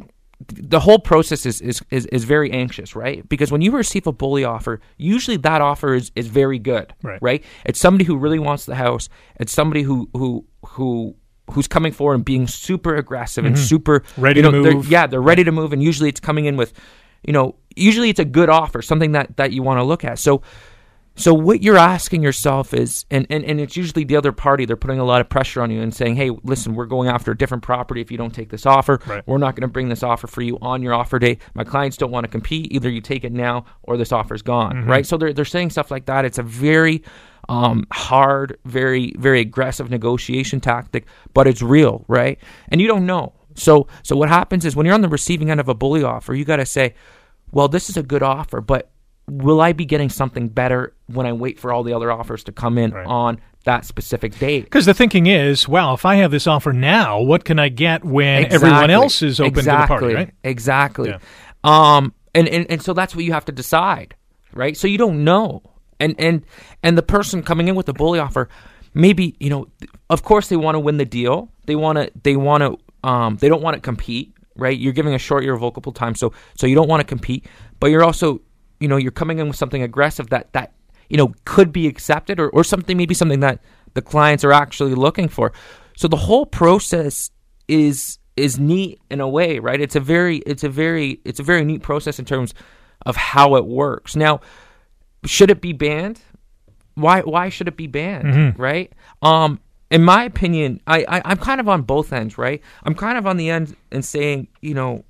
the 0.47 0.79
whole 0.79 0.99
process 0.99 1.45
is, 1.45 1.61
is, 1.61 1.81
is, 1.89 2.05
is 2.07 2.23
very 2.25 2.51
anxious, 2.51 2.95
right? 2.95 3.27
Because 3.29 3.49
when 3.51 3.61
you 3.61 3.71
receive 3.71 4.07
a 4.07 4.11
bully 4.11 4.43
offer, 4.43 4.81
usually 4.97 5.37
that 5.37 5.61
offer 5.61 5.93
is, 5.93 6.11
is 6.15 6.27
very 6.27 6.59
good, 6.59 6.93
Right. 7.21 7.43
It's 7.65 7.79
somebody 7.79 8.03
who 8.03 8.17
really 8.17 8.39
wants 8.39 8.65
the 8.65 8.75
house. 8.75 9.07
It's 9.39 9.53
somebody 9.53 9.83
who 9.83 10.09
who 10.13 10.45
who 10.65 11.15
who's 11.51 11.67
coming 11.67 11.91
forward 11.93 12.15
and 12.15 12.25
being 12.25 12.47
super 12.47 12.95
aggressive 12.95 13.45
and 13.45 13.57
super 13.59 13.99
Mm-hmm. 13.99 14.21
Ready 14.21 14.39
you 14.39 14.43
to 14.45 14.51
know, 14.51 14.63
they're- 14.63 14.73
move. 14.75 14.87
Yeah, 14.89 15.07
they're 15.07 15.21
ready 15.21 15.43
to 15.43 15.51
move, 15.51 15.71
and 15.73 15.81
usually 15.83 16.09
it's 16.09 16.19
coming 16.21 16.45
in 16.45 16.55
with, 16.57 16.73
you 17.27 17.33
know, 17.33 17.55
usually 17.75 18.09
it's 18.09 18.19
a 18.19 18.25
good 18.25 18.49
offer, 18.49 18.81
something 18.81 19.11
that 19.13 19.37
that 19.37 19.51
you 19.51 19.61
want 19.63 19.79
to 19.79 19.83
look 19.83 20.03
at. 20.03 20.19
So. 20.19 20.41
So 21.15 21.33
what 21.33 21.61
you're 21.61 21.77
asking 21.77 22.23
yourself 22.23 22.73
is, 22.73 23.05
and, 23.11 23.27
and, 23.29 23.45
and 23.45 23.59
it's 23.59 23.77
usually 23.77 24.03
the 24.03 24.15
other 24.15 24.31
party. 24.31 24.65
They're 24.65 24.75
putting 24.75 24.99
a 24.99 25.03
lot 25.03 25.21
of 25.21 25.29
pressure 25.29 25.61
on 25.61 25.69
you 25.69 25.79
and 25.81 25.93
saying, 25.93 26.15
"Hey, 26.15 26.31
listen, 26.43 26.73
we're 26.73 26.87
going 26.87 27.07
after 27.07 27.31
a 27.31 27.37
different 27.37 27.61
property 27.61 28.01
if 28.01 28.09
you 28.11 28.17
don't 28.17 28.33
take 28.33 28.49
this 28.49 28.65
offer. 28.65 28.99
Right. 29.05 29.25
We're 29.27 29.37
not 29.37 29.55
going 29.55 29.61
to 29.61 29.71
bring 29.71 29.89
this 29.89 30.01
offer 30.01 30.25
for 30.25 30.41
you 30.41 30.57
on 30.61 30.81
your 30.81 30.93
offer 30.93 31.19
date. 31.19 31.41
My 31.53 31.63
clients 31.63 31.97
don't 31.97 32.09
want 32.09 32.23
to 32.23 32.27
compete. 32.27 32.71
Either 32.71 32.89
you 32.89 32.99
take 32.99 33.23
it 33.23 33.31
now 33.31 33.65
or 33.83 33.95
this 33.95 34.11
offer's 34.11 34.41
gone." 34.41 34.85
Right. 34.85 35.05
So 35.05 35.17
they're 35.17 35.33
they're 35.33 35.45
saying 35.45 35.69
stuff 35.69 35.91
like 35.91 36.07
that. 36.07 36.25
It's 36.25 36.39
a 36.39 36.43
very 36.43 37.03
um, 37.47 37.85
hard, 37.91 38.57
very 38.65 39.13
very 39.17 39.39
aggressive 39.39 39.91
negotiation 39.91 40.61
tactic, 40.61 41.05
but 41.35 41.45
it's 41.45 41.61
real, 41.61 42.05
right? 42.07 42.39
And 42.69 42.81
you 42.81 42.87
don't 42.87 43.05
know. 43.05 43.33
So 43.53 43.87
so 44.01 44.15
what 44.15 44.29
happens 44.29 44.65
is 44.65 44.75
when 44.75 44.87
you're 44.87 44.95
on 44.95 45.01
the 45.01 45.09
receiving 45.09 45.51
end 45.51 45.59
of 45.59 45.69
a 45.69 45.75
bully 45.75 46.03
offer, 46.03 46.33
you 46.33 46.43
got 46.43 46.55
to 46.55 46.65
say, 46.65 46.95
"Well, 47.51 47.67
this 47.67 47.89
is 47.89 47.97
a 47.97 48.03
good 48.03 48.23
offer, 48.23 48.61
but." 48.61 48.89
Will 49.27 49.61
I 49.61 49.71
be 49.73 49.85
getting 49.85 50.09
something 50.09 50.49
better 50.49 50.93
when 51.07 51.25
I 51.25 51.33
wait 51.33 51.57
for 51.59 51.71
all 51.71 51.83
the 51.83 51.93
other 51.93 52.11
offers 52.11 52.43
to 52.45 52.51
come 52.51 52.77
in 52.77 52.91
Right. 52.91 53.05
on 53.07 53.39
that 53.63 53.85
specific 53.85 54.37
date? 54.37 54.65
Because 54.65 54.85
the 54.85 54.93
thinking 54.93 55.27
is, 55.27 55.67
well, 55.67 55.93
if 55.93 56.05
I 56.05 56.15
have 56.15 56.31
this 56.31 56.45
offer 56.47 56.73
now, 56.73 57.21
what 57.21 57.45
can 57.45 57.57
I 57.59 57.69
get 57.69 58.03
when 58.03 58.51
everyone 58.51 58.89
else 58.89 59.21
is 59.21 59.39
open 59.39 59.59
exactly. 59.59 59.97
to 59.97 60.05
the 60.05 60.13
party, 60.13 60.15
right? 60.15 60.33
Exactly. 60.43 61.09
Yeah. 61.09 61.19
Um, 61.63 62.13
and, 62.35 62.49
and 62.49 62.69
and 62.69 62.81
so 62.81 62.93
that's 62.93 63.15
what 63.15 63.23
you 63.23 63.31
have 63.31 63.45
to 63.45 63.51
decide, 63.53 64.15
right? 64.53 64.75
So 64.75 64.87
you 64.87 64.97
don't 64.97 65.23
know, 65.23 65.61
and 65.99 66.15
and 66.19 66.43
and 66.81 66.97
the 66.97 67.03
person 67.03 67.43
coming 67.43 67.67
in 67.69 67.75
with 67.75 67.85
the 67.85 67.93
bully 67.93 68.19
offer, 68.19 68.49
maybe 68.93 69.35
you 69.39 69.49
know, 69.49 69.67
of 70.09 70.23
course 70.23 70.49
they 70.49 70.57
want 70.57 70.75
to 70.75 70.79
win 70.79 70.97
the 70.97 71.05
deal. 71.05 71.49
They 71.65 71.75
want 71.75 71.97
to 71.97 72.11
they 72.23 72.35
want 72.35 72.63
to 72.63 73.07
um 73.07 73.37
they 73.37 73.47
don't 73.47 73.61
want 73.61 73.75
to 73.75 73.81
compete, 73.81 74.33
right? 74.57 74.77
You're 74.77 74.93
giving 74.93 75.13
a 75.13 75.19
short 75.19 75.43
year 75.43 75.53
of 75.53 75.61
irrevocable 75.61 75.93
time, 75.93 76.15
so 76.15 76.33
so 76.55 76.67
you 76.67 76.75
don't 76.75 76.89
want 76.89 76.99
to 77.01 77.05
compete, 77.05 77.45
but 77.79 77.87
you're 77.87 78.03
also 78.03 78.41
you 78.79 78.87
know 78.87 78.97
you're 78.97 79.11
coming 79.11 79.39
in 79.39 79.47
with 79.47 79.57
something 79.57 79.81
aggressive 79.81 80.29
that 80.29 80.51
that 80.53 80.73
you 81.09 81.17
know 81.17 81.33
could 81.45 81.71
be 81.71 81.87
accepted 81.87 82.39
or 82.39 82.49
or 82.49 82.63
something 82.63 82.97
maybe 82.97 83.13
something 83.13 83.41
that 83.41 83.59
the 83.93 84.01
clients 84.01 84.43
are 84.43 84.51
actually 84.51 84.95
looking 84.95 85.29
for. 85.29 85.53
So 85.95 86.07
the 86.07 86.17
whole 86.17 86.45
process 86.45 87.31
is 87.67 88.19
is 88.35 88.59
neat 88.59 88.99
in 89.11 89.21
a 89.21 89.29
way, 89.29 89.59
right? 89.59 89.79
It's 89.79 89.95
a 89.95 89.99
very 89.99 90.37
it's 90.37 90.63
a 90.63 90.69
very 90.69 91.19
it's 91.23 91.39
a 91.39 91.43
very 91.43 91.63
neat 91.63 91.81
process 91.81 92.19
in 92.19 92.25
terms 92.25 92.53
of 93.05 93.15
how 93.15 93.55
it 93.55 93.65
works. 93.65 94.15
Now, 94.15 94.41
should 95.25 95.51
it 95.51 95.61
be 95.61 95.73
banned? 95.73 96.19
Why 96.95 97.21
why 97.21 97.49
should 97.49 97.67
it 97.67 97.77
be 97.77 97.87
banned? 97.87 98.27
Right? 98.59 98.91
Um 99.21 99.59
in 99.91 100.03
my 100.03 100.23
opinion, 100.23 100.81
I, 100.87 101.05
I 101.07 101.21
I'm 101.25 101.37
kind 101.37 101.59
of 101.59 101.69
on 101.69 101.83
both 101.83 102.11
ends, 102.11 102.37
right? 102.37 102.61
I'm 102.83 102.95
kind 102.95 103.17
of 103.17 103.27
on 103.27 103.37
the 103.37 103.49
end 103.49 103.75
and 103.91 104.03
saying, 104.03 104.47
you 104.61 104.73
know, 104.73 105.05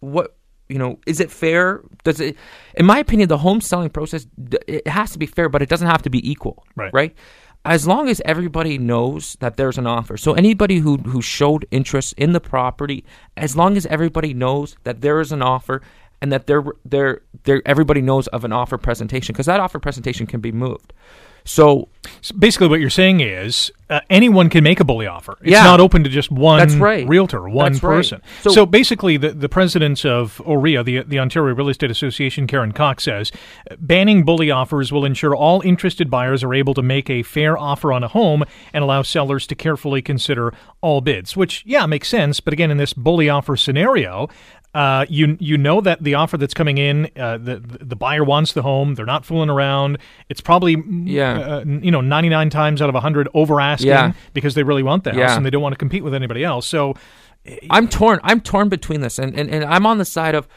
what 0.00 0.36
you 0.74 0.80
know 0.82 0.92
is 1.12 1.18
it 1.24 1.30
fair? 1.42 1.64
Does 2.08 2.18
it 2.26 2.36
in 2.80 2.84
my 2.92 2.98
opinion 3.04 3.28
the 3.28 3.42
home 3.46 3.60
selling 3.70 3.90
process 3.98 4.22
it 4.78 4.86
has 4.98 5.08
to 5.14 5.18
be 5.24 5.28
fair 5.36 5.48
but 5.54 5.60
it 5.64 5.68
doesn't 5.72 5.90
have 5.94 6.02
to 6.02 6.10
be 6.16 6.20
equal 6.32 6.56
Right. 6.80 6.92
right? 7.00 7.12
As 7.76 7.82
long 7.92 8.04
as 8.12 8.18
everybody 8.32 8.74
knows 8.90 9.22
that 9.42 9.56
there's 9.58 9.78
an 9.82 9.86
offer. 9.86 10.16
So 10.26 10.30
anybody 10.44 10.76
who 10.84 10.92
who 11.12 11.20
showed 11.22 11.62
interest 11.70 12.08
in 12.24 12.30
the 12.36 12.40
property 12.54 12.98
as 13.46 13.50
long 13.60 13.76
as 13.80 13.84
everybody 13.96 14.32
knows 14.42 14.68
that 14.86 14.96
there 15.04 15.18
is 15.24 15.30
an 15.32 15.42
offer 15.54 15.76
and 16.20 16.28
that 16.32 16.42
they're 16.48 16.64
they're, 16.92 17.16
they're 17.44 17.62
everybody 17.74 18.02
knows 18.10 18.26
of 18.36 18.44
an 18.48 18.52
offer 18.60 18.76
presentation 18.88 19.32
because 19.32 19.46
that 19.52 19.60
offer 19.60 19.78
presentation 19.88 20.26
can 20.32 20.40
be 20.48 20.52
moved 20.66 20.92
so 21.44 21.88
So 22.20 22.34
basically, 22.38 22.68
what 22.68 22.80
you're 22.80 22.90
saying 22.90 23.20
is 23.20 23.70
uh, 23.90 24.00
anyone 24.10 24.48
can 24.50 24.62
make 24.64 24.80
a 24.80 24.84
bully 24.84 25.06
offer. 25.06 25.36
It's 25.42 25.50
Yeah. 25.52 25.62
not 25.64 25.80
open 25.80 26.04
to 26.04 26.10
just 26.10 26.30
one 26.30 26.58
That's 26.58 26.74
right. 26.74 27.06
realtor, 27.08 27.48
one 27.48 27.72
That's 27.72 27.82
right. 27.82 27.96
person. 27.96 28.20
So- 28.42 28.50
So, 28.50 28.66
basically, 28.66 29.16
the, 29.16 29.30
the 29.30 29.48
president 29.48 30.04
of 30.04 30.40
OREA, 30.44 30.82
the, 30.84 31.02
the 31.02 31.18
Ontario 31.18 31.54
Real 31.54 31.68
Estate 31.68 31.90
Association, 31.90 32.46
Karen 32.46 32.72
Cox 32.72 33.04
says, 33.04 33.30
banning 33.78 34.24
bully 34.24 34.50
offers 34.50 34.90
will 34.92 35.04
ensure 35.04 35.34
all 35.34 35.60
interested 35.62 36.10
buyers 36.10 36.42
are 36.44 36.54
able 36.54 36.74
to 36.74 36.82
make 36.82 37.08
a 37.10 37.22
fair 37.22 37.56
offer 37.58 37.92
on 37.92 38.02
a 38.04 38.08
home 38.08 38.44
and 38.72 38.82
allow 38.84 39.02
sellers 39.02 39.46
to 39.48 39.54
carefully 39.54 40.02
consider 40.02 40.52
all 40.80 41.00
bids. 41.00 41.36
Which, 41.36 41.62
yeah, 41.66 41.86
makes 41.86 42.08
sense. 42.08 42.40
But 42.40 42.52
again, 42.52 42.70
in 42.70 42.76
this 42.78 42.92
bully 42.92 43.28
offer 43.28 43.56
scenario, 43.56 44.28
uh, 44.74 45.06
you 45.08 45.36
you 45.40 45.56
know 45.56 45.80
that 45.80 46.02
the 46.02 46.14
offer 46.14 46.36
that's 46.36 46.54
coming 46.54 46.78
in, 46.78 47.08
uh, 47.16 47.38
the 47.38 47.56
the 47.80 47.96
buyer 47.96 48.24
wants 48.24 48.52
the 48.54 48.62
home. 48.62 48.94
They're 48.94 49.06
not 49.06 49.24
fooling 49.24 49.48
around. 49.50 49.98
It's 50.28 50.40
probably 50.40 50.76
Yeah. 51.04 51.38
uh, 51.38 51.64
you 51.64 51.90
know, 51.90 52.00
99 52.00 52.50
times 52.50 52.82
out 52.82 52.88
of 52.88 52.94
100 52.94 53.28
over 53.34 53.60
asking 53.60 53.88
Yeah. 53.90 54.12
because 54.32 54.54
they 54.54 54.62
really 54.64 54.82
want 54.82 55.04
the 55.04 55.10
house 55.10 55.18
Yeah. 55.18 55.36
and 55.36 55.46
they 55.46 55.50
don't 55.50 55.62
want 55.62 55.72
to 55.74 55.78
compete 55.78 56.02
with 56.02 56.14
anybody 56.14 56.42
else. 56.42 56.66
So, 56.66 56.94
I'm 57.70 57.88
torn. 57.88 58.20
I'm 58.24 58.40
torn 58.40 58.68
between 58.68 59.00
this, 59.00 59.18
and, 59.18 59.38
and, 59.38 59.48
and 59.50 59.64
I'm 59.64 59.86
on 59.86 59.98
the 59.98 60.04
side 60.04 60.34
of, 60.34 60.48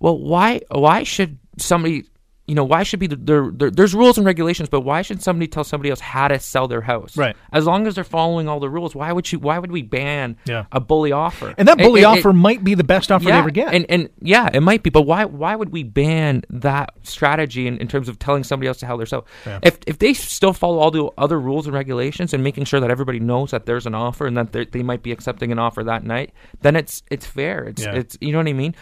well, 0.00 0.18
why 0.18 0.60
why 0.70 1.02
should 1.04 1.38
somebody, 1.58 2.04
you 2.46 2.54
know, 2.54 2.64
why 2.64 2.82
should 2.82 3.00
be 3.00 3.06
the, 3.06 3.16
there, 3.16 3.50
there? 3.50 3.70
There's 3.70 3.94
rules 3.94 4.18
and 4.18 4.26
regulations, 4.26 4.68
but 4.68 4.82
why 4.82 5.00
should 5.00 5.22
somebody 5.22 5.46
tell 5.48 5.64
somebody 5.64 5.88
else 5.88 6.00
how 6.00 6.28
to 6.28 6.38
sell 6.38 6.68
their 6.68 6.82
house? 6.82 7.16
Right. 7.16 7.34
As 7.52 7.64
long 7.64 7.86
as 7.86 7.94
they're 7.94 8.04
following 8.04 8.48
all 8.48 8.60
the 8.60 8.68
rules, 8.68 8.94
why 8.94 9.12
would 9.12 9.32
you? 9.32 9.38
Why 9.38 9.58
would 9.58 9.72
we 9.72 9.80
ban 9.80 10.36
Yeah. 10.44 10.66
a 10.70 10.78
bully 10.78 11.10
offer? 11.10 11.54
and 11.56 11.66
that 11.68 11.78
bully 11.78 12.00
it- 12.00 12.04
it- 12.04 12.06
offer 12.18 12.32
might 12.34 12.62
be 12.62 12.74
the 12.74 12.84
best 12.84 13.10
offer 13.10 13.24
they 13.24 13.32
ever 13.32 13.50
get. 13.50 13.72
And 13.72 13.86
and 13.88 14.10
yeah, 14.20 14.50
it 14.52 14.60
might 14.60 14.82
be, 14.82 14.90
but 14.90 15.02
why 15.02 15.24
why 15.24 15.56
would 15.56 15.70
we 15.70 15.84
ban 15.84 16.42
that 16.50 16.90
strategy 17.02 17.66
in, 17.66 17.78
in 17.78 17.88
terms 17.88 18.08
of 18.10 18.18
telling 18.18 18.44
somebody 18.44 18.68
else 18.68 18.80
how 18.82 18.96
they're 18.98 19.06
so? 19.06 19.24
Yeah. 19.46 19.60
If 19.62 19.78
if 19.86 19.98
they 19.98 20.12
still 20.12 20.52
follow 20.52 20.78
all 20.80 20.90
the 20.90 21.08
other 21.16 21.40
rules 21.40 21.66
and 21.66 21.74
regulations 21.74 22.34
and 22.34 22.44
making 22.44 22.64
sure 22.64 22.78
that 22.80 22.90
everybody 22.90 23.20
knows 23.20 23.52
that 23.52 23.64
there's 23.64 23.86
an 23.86 23.94
offer 23.94 24.26
and 24.26 24.36
that 24.36 24.52
they 24.52 24.66
they 24.66 24.82
might 24.82 25.02
be 25.02 25.12
accepting 25.12 25.50
an 25.50 25.58
offer 25.58 25.82
that 25.84 26.04
night, 26.04 26.32
then 26.60 26.76
it's 26.76 27.02
it's 27.10 27.24
fair. 27.24 27.64
It's 27.64 27.82
Yeah. 27.82 27.94
it's 27.94 28.18
you 28.20 28.32
know 28.32 28.38
what 28.38 28.48
I 28.48 28.52
mean. 28.52 28.74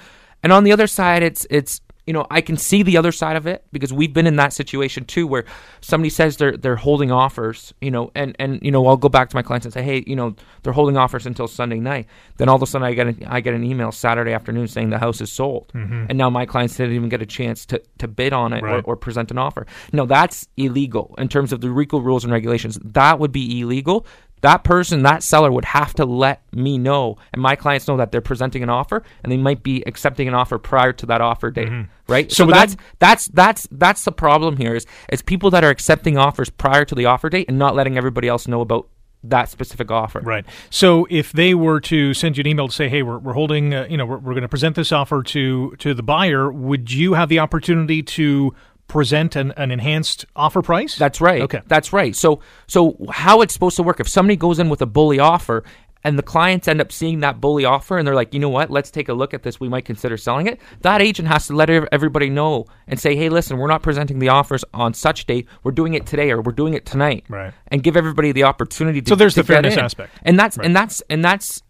And 0.42 0.52
on 0.52 0.64
the 0.64 0.72
other 0.72 0.88
side, 0.88 1.22
it's 1.22 1.46
it's 1.48 1.80
you 2.06 2.12
know 2.12 2.26
I 2.30 2.40
can 2.40 2.56
see 2.56 2.82
the 2.82 2.96
other 2.96 3.12
side 3.12 3.36
of 3.36 3.46
it 3.46 3.64
because 3.72 3.92
we've 3.92 4.12
been 4.12 4.26
in 4.26 4.36
that 4.36 4.52
situation 4.52 5.04
too, 5.04 5.26
where 5.26 5.44
somebody 5.80 6.10
says 6.10 6.36
they're 6.36 6.56
they're 6.56 6.76
holding 6.76 7.12
offers, 7.12 7.72
you 7.80 7.90
know, 7.90 8.10
and 8.14 8.34
and 8.38 8.60
you 8.62 8.70
know 8.70 8.86
I'll 8.86 8.96
go 8.96 9.08
back 9.08 9.28
to 9.30 9.36
my 9.36 9.42
clients 9.42 9.66
and 9.66 9.72
say, 9.72 9.82
hey, 9.82 10.02
you 10.06 10.16
know, 10.16 10.34
they're 10.62 10.72
holding 10.72 10.96
offers 10.96 11.26
until 11.26 11.46
Sunday 11.48 11.78
night. 11.78 12.06
Then 12.38 12.48
all 12.48 12.56
of 12.56 12.62
a 12.62 12.66
sudden 12.66 12.86
I 12.86 12.94
get 12.94 13.06
an, 13.06 13.24
I 13.26 13.40
get 13.40 13.54
an 13.54 13.64
email 13.64 13.92
Saturday 13.92 14.32
afternoon 14.32 14.68
saying 14.68 14.90
the 14.90 14.98
house 14.98 15.20
is 15.20 15.30
sold, 15.30 15.70
mm-hmm. 15.74 16.06
and 16.08 16.18
now 16.18 16.30
my 16.30 16.46
clients 16.46 16.76
didn't 16.76 16.94
even 16.94 17.08
get 17.08 17.22
a 17.22 17.26
chance 17.26 17.64
to 17.66 17.80
to 17.98 18.08
bid 18.08 18.32
on 18.32 18.52
it 18.52 18.62
Right. 18.62 18.84
or, 18.84 18.92
or 18.92 18.96
present 18.96 19.30
an 19.30 19.38
offer. 19.38 19.66
No, 19.92 20.06
that's 20.06 20.48
illegal 20.56 21.14
in 21.18 21.28
terms 21.28 21.52
of 21.52 21.60
the 21.60 21.68
RECO 21.68 22.02
rules 22.02 22.24
and 22.24 22.32
regulations. 22.32 22.78
That 22.82 23.18
would 23.18 23.32
be 23.32 23.60
illegal. 23.60 24.06
That 24.42 24.62
person, 24.64 25.02
that 25.04 25.22
seller 25.22 25.50
would 25.50 25.64
have 25.64 25.94
to 25.94 26.04
let 26.04 26.42
me 26.52 26.76
know 26.78 27.16
and 27.32 27.40
my 27.40 27.56
clients 27.56 27.88
know 27.88 27.96
that 27.96 28.12
they're 28.12 28.20
presenting 28.20 28.62
an 28.62 28.68
offer 28.68 29.02
and 29.22 29.32
they 29.32 29.36
might 29.36 29.62
be 29.62 29.82
accepting 29.86 30.28
an 30.28 30.34
offer 30.34 30.58
prior 30.58 30.92
to 30.92 31.06
that 31.06 31.20
offer 31.20 31.50
date. 31.50 31.70
Right? 32.08 32.30
So 32.30 32.44
So, 32.44 32.50
that's 32.50 32.74
that- 32.74 32.82
that's 32.98 33.26
that's 33.28 33.68
that's 33.70 34.04
the 34.04 34.12
problem 34.12 34.56
here 34.58 34.74
is 34.74 34.84
is 35.10 35.22
people 35.22 35.50
that 35.50 35.64
are 35.64 35.70
accepting 35.70 36.18
offers 36.18 36.50
prior 36.50 36.84
to 36.84 36.94
the 36.94 37.06
offer 37.06 37.30
date 37.30 37.46
and 37.48 37.58
not 37.58 37.74
letting 37.74 37.96
everybody 37.96 38.28
else 38.28 38.46
know 38.46 38.60
about 38.60 38.88
that 39.24 39.48
specific 39.48 39.88
offer. 39.92 40.18
Right. 40.18 40.44
So 40.68 41.06
if 41.08 41.30
they 41.30 41.54
were 41.54 41.78
to 41.82 42.12
send 42.12 42.36
you 42.36 42.40
an 42.40 42.48
email 42.48 42.66
to 42.66 42.74
say, 42.74 42.88
"Hey, 42.88 43.04
we're, 43.04 43.18
we're 43.18 43.34
holding, 43.34 43.72
uh, 43.72 43.86
you 43.88 43.96
know, 43.96 44.04
we're, 44.04 44.18
we're 44.18 44.32
going 44.32 44.42
to 44.42 44.48
present 44.48 44.74
this 44.74 44.90
offer 44.90 45.22
to 45.22 45.76
to 45.78 45.94
the 45.94 46.02
buyer," 46.02 46.50
would 46.50 46.90
you 46.92 47.14
have 47.14 47.28
the 47.28 47.38
opportunity 47.38 48.02
to 48.02 48.52
present 48.92 49.34
an, 49.36 49.52
an 49.56 49.70
enhanced 49.70 50.26
offer 50.36 50.62
price? 50.62 50.96
That's 50.96 51.20
right. 51.20 51.42
Okay. 51.42 51.60
That's 51.66 51.92
right. 51.92 52.14
So 52.14 52.40
so 52.66 52.96
how 53.10 53.40
it's 53.40 53.54
supposed 53.54 53.76
to 53.76 53.82
work 53.82 53.98
if 54.00 54.08
somebody 54.08 54.36
goes 54.36 54.58
in 54.58 54.68
with 54.68 54.82
a 54.82 54.86
bully 54.86 55.18
offer 55.18 55.64
and 56.04 56.18
the 56.18 56.22
clients 56.22 56.66
end 56.66 56.80
up 56.80 56.90
seeing 56.90 57.20
that 57.20 57.40
bully 57.40 57.64
offer 57.64 57.96
and 57.96 58.06
they're 58.06 58.14
like, 58.14 58.34
"You 58.34 58.40
know 58.40 58.48
what? 58.48 58.70
Let's 58.70 58.90
take 58.90 59.08
a 59.08 59.14
look 59.14 59.32
at 59.34 59.44
this. 59.44 59.60
We 59.60 59.68
might 59.68 59.84
consider 59.84 60.16
selling 60.16 60.46
it." 60.48 60.60
That 60.82 61.00
agent 61.00 61.28
has 61.28 61.46
to 61.46 61.54
let 61.54 61.70
everybody 61.70 62.28
know 62.28 62.66
and 62.88 62.98
say, 63.00 63.14
"Hey, 63.16 63.28
listen, 63.28 63.56
we're 63.56 63.68
not 63.68 63.82
presenting 63.82 64.18
the 64.18 64.28
offers 64.28 64.64
on 64.74 64.94
such 64.94 65.26
date. 65.26 65.46
We're 65.62 65.72
doing 65.72 65.94
it 65.94 66.04
today 66.06 66.30
or 66.32 66.42
we're 66.42 66.52
doing 66.52 66.74
it 66.74 66.84
tonight." 66.84 67.24
Right. 67.28 67.52
And 67.68 67.82
give 67.82 67.96
everybody 67.96 68.32
the 68.32 68.42
opportunity 68.44 69.00
to 69.00 69.08
So 69.10 69.14
there's 69.14 69.34
to 69.34 69.42
the 69.42 69.46
fairness 69.46 69.74
in. 69.74 69.80
aspect. 69.80 70.10
And 70.24 70.38
that's 70.38 70.58
Right. 70.58 70.66
and 70.66 70.74
that's 70.76 71.02
and 71.08 71.24
that's 71.24 71.62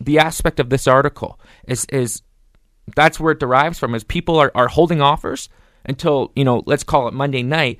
the 0.00 0.18
aspect 0.18 0.60
of 0.60 0.68
this 0.70 0.86
article 0.86 1.40
is 1.66 1.84
is 1.86 2.22
that's 2.94 3.18
where 3.18 3.32
it 3.32 3.40
derives 3.40 3.78
from 3.78 3.94
is 3.94 4.04
people 4.04 4.36
are, 4.38 4.52
are 4.54 4.68
holding 4.68 5.00
offers 5.00 5.48
until 5.88 6.30
you 6.36 6.44
know 6.44 6.62
let's 6.66 6.84
call 6.84 7.08
it 7.08 7.14
monday 7.14 7.42
night 7.42 7.78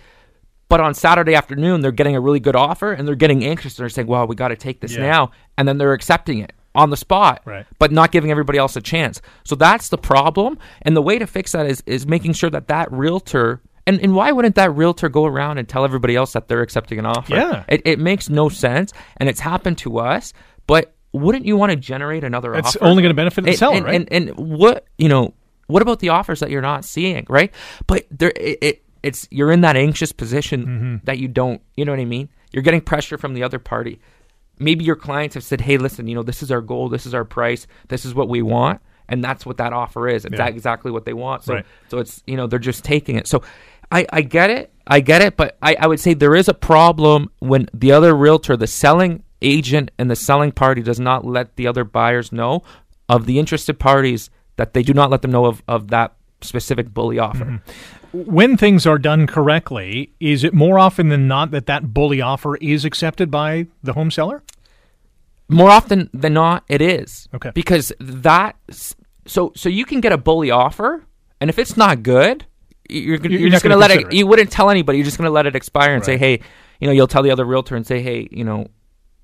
but 0.69 0.81
on 0.81 0.95
saturday 0.95 1.35
afternoon 1.35 1.81
they're 1.81 1.93
getting 1.93 2.17
a 2.17 2.21
really 2.21 2.41
good 2.41 2.57
offer 2.57 2.93
and 2.93 3.07
they're 3.07 3.15
getting 3.15 3.45
anxious 3.45 3.79
and 3.79 3.83
they're 3.85 3.89
saying 3.89 4.09
well 4.09 4.27
we 4.27 4.35
got 4.35 4.49
to 4.49 4.57
take 4.57 4.81
this 4.81 4.95
Yeah. 4.95 5.03
now 5.03 5.31
and 5.57 5.67
then 5.69 5.79
they're 5.79 5.93
accepting 5.93 6.39
it 6.39 6.53
on 6.75 6.91
the 6.91 6.97
spot 6.97 7.43
Right. 7.45 7.67
but 7.79 7.91
not 7.93 8.13
giving 8.13 8.31
everybody 8.31 8.59
else 8.59 8.77
a 8.77 8.81
chance 8.81 9.21
so 9.45 9.55
that's 9.55 9.89
the 9.89 9.99
problem 9.99 10.59
and 10.83 10.97
the 10.97 11.03
way 11.03 11.19
to 11.19 11.27
fix 11.27 11.53
that 11.53 11.67
is 11.67 11.83
is 11.87 12.07
making 12.07 12.33
sure 12.35 12.51
that 12.51 12.69
that 12.69 12.91
realtor 12.93 13.61
and, 13.87 14.01
and 14.03 14.15
why 14.15 14.31
wouldn't 14.33 14.55
that 14.57 14.71
realtor 14.75 15.09
go 15.09 15.25
around 15.25 15.57
and 15.59 15.67
tell 15.69 15.85
everybody 15.85 16.15
else 16.15 16.35
that 16.35 16.47
they're 16.49 16.61
accepting 16.63 16.99
an 16.99 17.07
offer 17.07 17.35
Yeah. 17.35 17.65
it, 17.69 17.83
it 17.85 17.99
makes 17.99 18.29
no 18.29 18.49
sense 18.49 18.93
and 19.17 19.29
it's 19.29 19.41
happened 19.41 19.79
to 19.79 19.99
us 19.99 20.33
but 20.67 20.95
wouldn't 21.15 21.47
you 21.47 21.57
want 21.57 21.71
to 21.71 21.77
generate 21.77 22.23
another 22.23 22.55
It's 22.55 22.77
offer? 22.77 22.85
only 22.85 23.03
going 23.03 23.11
to 23.11 23.17
benefit 23.17 23.43
the 23.45 23.51
and, 23.51 23.59
seller, 23.59 23.77
and, 23.77 23.85
right? 23.87 24.09
And, 24.13 24.29
and 24.29 24.37
what 24.59 24.85
you 24.99 25.09
know, 25.09 25.33
what 25.69 25.81
about 25.83 26.01
the 26.01 26.09
offers 26.11 26.41
that 26.41 26.51
you're 26.51 26.61
not 26.63 26.85
seeing, 26.85 27.25
right? 27.31 27.53
But 27.87 28.07
there, 28.11 28.33
it, 28.37 28.59
it 28.61 28.83
it's 29.03 29.29
you're 29.31 29.53
in 29.53 29.61
that 29.61 29.77
anxious 29.77 30.11
position 30.13 30.67
Mm-hmm. 30.67 30.97
that 31.05 31.19
you 31.19 31.29
don't, 31.29 31.63
you 31.77 31.85
know 31.85 31.93
what 31.93 32.01
I 32.01 32.05
mean? 32.05 32.29
You're 32.53 32.65
getting 32.65 32.81
pressure 32.81 33.17
from 33.17 33.35
the 33.35 33.43
other 33.45 33.59
party. 33.61 34.01
Maybe 34.59 34.85
your 34.85 34.97
clients 34.97 35.35
have 35.35 35.45
said, 35.45 35.61
"Hey, 35.61 35.79
listen, 35.79 36.09
you 36.09 36.17
know, 36.17 36.25
this 36.25 36.43
is 36.43 36.51
our 36.51 36.61
goal, 36.61 36.89
this 36.89 37.07
is 37.07 37.15
our 37.15 37.25
price, 37.25 37.67
this 37.89 38.05
is 38.05 38.13
what 38.15 38.29
we 38.29 38.43
want." 38.43 38.81
And 39.09 39.23
that's 39.25 39.47
what 39.47 39.57
that 39.59 39.73
offer 39.73 40.09
is. 40.09 40.25
It's 40.25 40.39
Yeah. 40.39 40.49
exactly 40.49 40.91
what 40.91 41.05
they 41.05 41.15
want. 41.15 41.45
So, 41.45 41.55
Right. 41.55 41.67
so 41.89 41.99
it's 41.99 42.23
you 42.27 42.37
know 42.37 42.47
they're 42.49 42.59
just 42.59 42.83
taking 42.85 43.15
it. 43.17 43.27
So, 43.29 43.43
I, 43.91 44.05
I 44.13 44.21
get 44.23 44.51
it, 44.51 44.71
I 44.87 45.01
get 45.01 45.23
it, 45.23 45.37
but 45.37 45.57
I, 45.63 45.77
I 45.81 45.87
would 45.87 46.01
say 46.01 46.13
there 46.13 46.35
is 46.35 46.49
a 46.49 46.53
problem 46.55 47.31
when 47.39 47.69
the 47.73 47.93
other 47.93 48.15
realtor, 48.15 48.55
the 48.57 48.67
selling 48.67 49.23
agent, 49.41 49.91
and 49.99 50.11
the 50.11 50.17
selling 50.17 50.51
party 50.53 50.83
does 50.83 50.99
not 51.01 51.25
let 51.25 51.57
the 51.57 51.67
other 51.69 51.85
buyers 51.85 52.33
know 52.33 52.63
of 53.09 53.25
the 53.27 53.39
interested 53.39 53.79
parties 53.79 54.29
that 54.59 54.75
they 54.75 54.83
do 54.83 54.93
not 54.93 55.09
let 55.11 55.23
them 55.23 55.33
know 55.33 55.47
of, 55.47 55.63
of 55.67 55.89
that 55.89 56.13
specific 56.43 56.93
bully 56.95 57.19
offer. 57.19 57.61
when 58.13 58.57
things 58.57 58.87
are 58.87 58.99
done 58.99 59.27
correctly, 59.27 60.13
is 60.21 60.45
it 60.45 60.53
more 60.55 60.79
often 60.79 61.09
than 61.09 61.27
not 61.27 61.51
that 61.51 61.67
that 61.67 61.93
bully 61.95 62.21
offer 62.21 62.57
is 62.57 62.85
accepted 62.85 63.31
by 63.31 63.67
the 63.83 63.95
home 63.95 64.11
seller? 64.11 64.43
More 65.49 65.71
often 65.71 66.11
than 66.13 66.35
not, 66.35 66.65
it 66.69 66.83
is. 66.83 67.29
Okay. 67.35 67.51
Because 67.55 67.91
that, 68.01 68.57
so 69.27 69.53
so 69.57 69.69
you 69.71 69.85
can 69.87 70.01
get 70.03 70.13
a 70.13 70.19
bully 70.19 70.51
offer, 70.51 71.03
and 71.41 71.49
if 71.49 71.59
it's 71.59 71.77
not 71.77 72.03
good, 72.03 72.45
you're 72.91 73.17
You're 73.17 73.33
you're, 73.41 73.51
just 73.51 73.63
gonna, 73.63 73.75
gonna 73.77 73.81
let 73.81 73.91
it, 73.91 74.07
it. 74.09 74.13
You 74.13 74.27
wouldn't 74.27 74.51
tell 74.51 74.69
anybody. 74.71 74.99
You're 74.99 75.05
just 75.07 75.17
gonna 75.19 75.31
let 75.31 75.47
it 75.47 75.57
expire 75.57 75.95
and 75.95 76.05
say, 76.05 76.17
hey, 76.19 76.41
you 76.81 76.87
know, 76.87 76.93
you'll 76.93 77.07
tell 77.07 77.23
the 77.23 77.31
other 77.31 77.45
realtor 77.47 77.77
and 77.77 77.87
say, 77.87 78.01
hey, 78.03 78.29
you 78.31 78.45
know, 78.45 78.69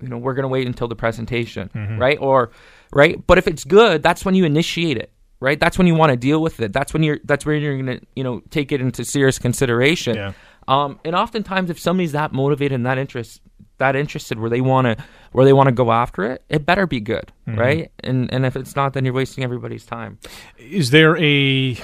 you 0.01 0.09
know, 0.09 0.17
we're 0.17 0.33
gonna 0.33 0.47
wait 0.47 0.65
until 0.67 0.87
the 0.87 0.95
presentation, 0.95 1.69
Mm-hmm. 1.73 1.97
right? 1.99 2.17
Or 2.19 2.51
right. 2.91 3.15
But 3.27 3.37
if 3.37 3.47
it's 3.47 3.63
good, 3.63 4.01
that's 4.03 4.25
when 4.25 4.33
you 4.35 4.45
initiate 4.45 4.97
it. 4.97 5.11
Right, 5.41 5.59
that's 5.59 5.77
when 5.77 5.85
you 5.85 5.95
want 5.95 6.11
to 6.11 6.15
deal 6.17 6.41
with 6.41 6.59
it. 6.61 6.71
That's 6.71 6.93
when 6.93 7.03
you're. 7.03 7.19
That's 7.25 7.45
where 7.45 7.55
you're 7.55 7.77
gonna, 7.77 7.99
you 8.15 8.23
know, 8.23 8.41
take 8.51 8.71
it 8.71 8.79
into 8.81 9.03
serious 9.03 9.37
consideration. 9.37 10.15
Yeah. 10.15 10.31
Um, 10.67 10.99
and 11.03 11.15
oftentimes, 11.15 11.69
if 11.69 11.77
somebody's 11.77 12.13
that 12.13 12.31
motivated 12.31 12.71
and 12.73 12.85
that 12.85 12.97
interest, 12.97 13.41
that 13.77 13.95
interested, 13.97 14.39
where 14.39 14.49
they 14.49 14.61
want 14.61 14.85
to, 14.87 15.03
where 15.33 15.45
they 15.45 15.51
want 15.53 15.67
to 15.67 15.73
go 15.73 15.91
after 15.91 16.23
it, 16.31 16.41
it 16.49 16.65
better 16.65 16.87
be 16.87 17.01
good, 17.01 17.31
Mm-hmm. 17.47 17.59
right? 17.59 17.91
And 17.99 18.33
and 18.33 18.45
if 18.45 18.55
it's 18.55 18.75
not, 18.77 18.93
then 18.93 19.03
you're 19.03 19.13
wasting 19.13 19.43
everybody's 19.43 19.85
time. 19.85 20.19
Is 20.57 20.91
there 20.91 21.17
a, 21.17 21.77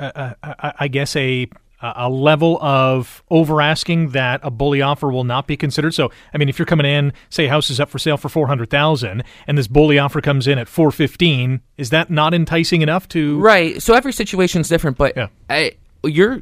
a, 0.00 0.04
a, 0.04 0.36
a 0.42 0.74
I 0.80 0.88
guess 0.88 1.14
a 1.16 1.48
a 1.96 2.08
level 2.08 2.58
of 2.62 3.22
over 3.30 3.60
asking 3.60 4.10
that 4.10 4.40
a 4.42 4.50
bully 4.50 4.82
offer 4.82 5.10
will 5.10 5.24
not 5.24 5.46
be 5.46 5.56
considered? 5.56 5.94
So, 5.94 6.10
I 6.32 6.38
mean, 6.38 6.48
if 6.48 6.58
you're 6.58 6.66
coming 6.66 6.86
in, 6.86 7.12
say, 7.30 7.46
house 7.46 7.70
is 7.70 7.78
up 7.78 7.90
for 7.90 7.98
sale 7.98 8.16
for 8.16 8.28
four 8.28 8.46
hundred 8.46 8.70
thousand, 8.70 9.22
and 9.46 9.56
this 9.58 9.68
bully 9.68 9.98
offer 9.98 10.20
comes 10.20 10.46
in 10.46 10.58
at 10.58 10.68
four 10.68 10.90
fifteen, 10.90 11.60
is 11.76 11.90
that 11.90 12.10
not 12.10 12.34
enticing 12.34 12.82
enough 12.82 13.08
to? 13.08 13.38
Right. 13.38 13.80
So 13.82 13.94
every 13.94 14.12
situation's 14.12 14.68
different, 14.68 14.96
but 14.96 15.16
Yeah. 15.16 15.28
I, 15.50 15.72
you're 16.04 16.40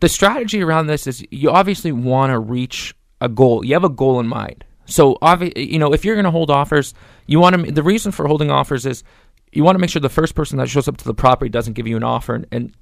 the 0.00 0.08
strategy 0.08 0.62
around 0.62 0.86
this 0.86 1.06
is 1.06 1.24
you 1.30 1.50
obviously 1.50 1.92
want 1.92 2.32
to 2.32 2.38
reach 2.38 2.94
a 3.20 3.28
goal. 3.28 3.64
You 3.64 3.74
have 3.74 3.84
a 3.84 3.88
goal 3.88 4.18
in 4.20 4.26
mind. 4.26 4.64
So 4.86 5.14
obvi- 5.22 5.56
you 5.70 5.78
know, 5.78 5.92
if 5.92 6.04
you're 6.04 6.16
going 6.16 6.24
to 6.24 6.30
hold 6.30 6.50
offers, 6.50 6.92
you 7.26 7.38
want 7.38 7.66
to. 7.66 7.72
The 7.72 7.82
reason 7.82 8.10
for 8.12 8.26
holding 8.26 8.50
offers 8.50 8.84
is 8.84 9.04
you 9.52 9.62
want 9.62 9.76
to 9.76 9.78
make 9.78 9.90
sure 9.90 10.00
the 10.00 10.08
first 10.08 10.34
person 10.34 10.58
that 10.58 10.68
shows 10.68 10.88
up 10.88 10.96
to 10.96 11.04
the 11.04 11.14
property 11.14 11.48
doesn't 11.48 11.74
give 11.74 11.86
you 11.86 11.96
an 11.96 12.02
offer 12.02 12.34
and, 12.34 12.46
and 12.50 12.72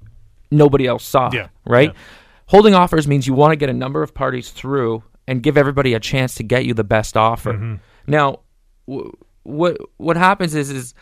nobody 0.51 0.85
else 0.87 1.03
saw. 1.03 1.29
Yeah. 1.33 1.47
Right. 1.65 1.89
Yeah. 1.93 1.99
Holding 2.47 2.75
offers 2.75 3.07
means 3.07 3.25
you 3.25 3.33
want 3.33 3.51
to 3.53 3.55
get 3.55 3.69
a 3.69 3.73
number 3.73 4.03
of 4.03 4.13
parties 4.13 4.49
through 4.51 5.03
and 5.27 5.41
give 5.41 5.57
everybody 5.57 5.93
a 5.93 5.99
chance 5.99 6.35
to 6.35 6.43
get 6.43 6.65
you 6.65 6.73
the 6.73 6.83
best 6.83 7.15
offer. 7.17 7.53
Mm-hmm. 7.53 7.75
Now, 8.07 8.39
w- 8.87 9.11
what 9.43 9.77
what 9.97 10.17
happens 10.17 10.53
is 10.53 10.69
is 10.69 10.93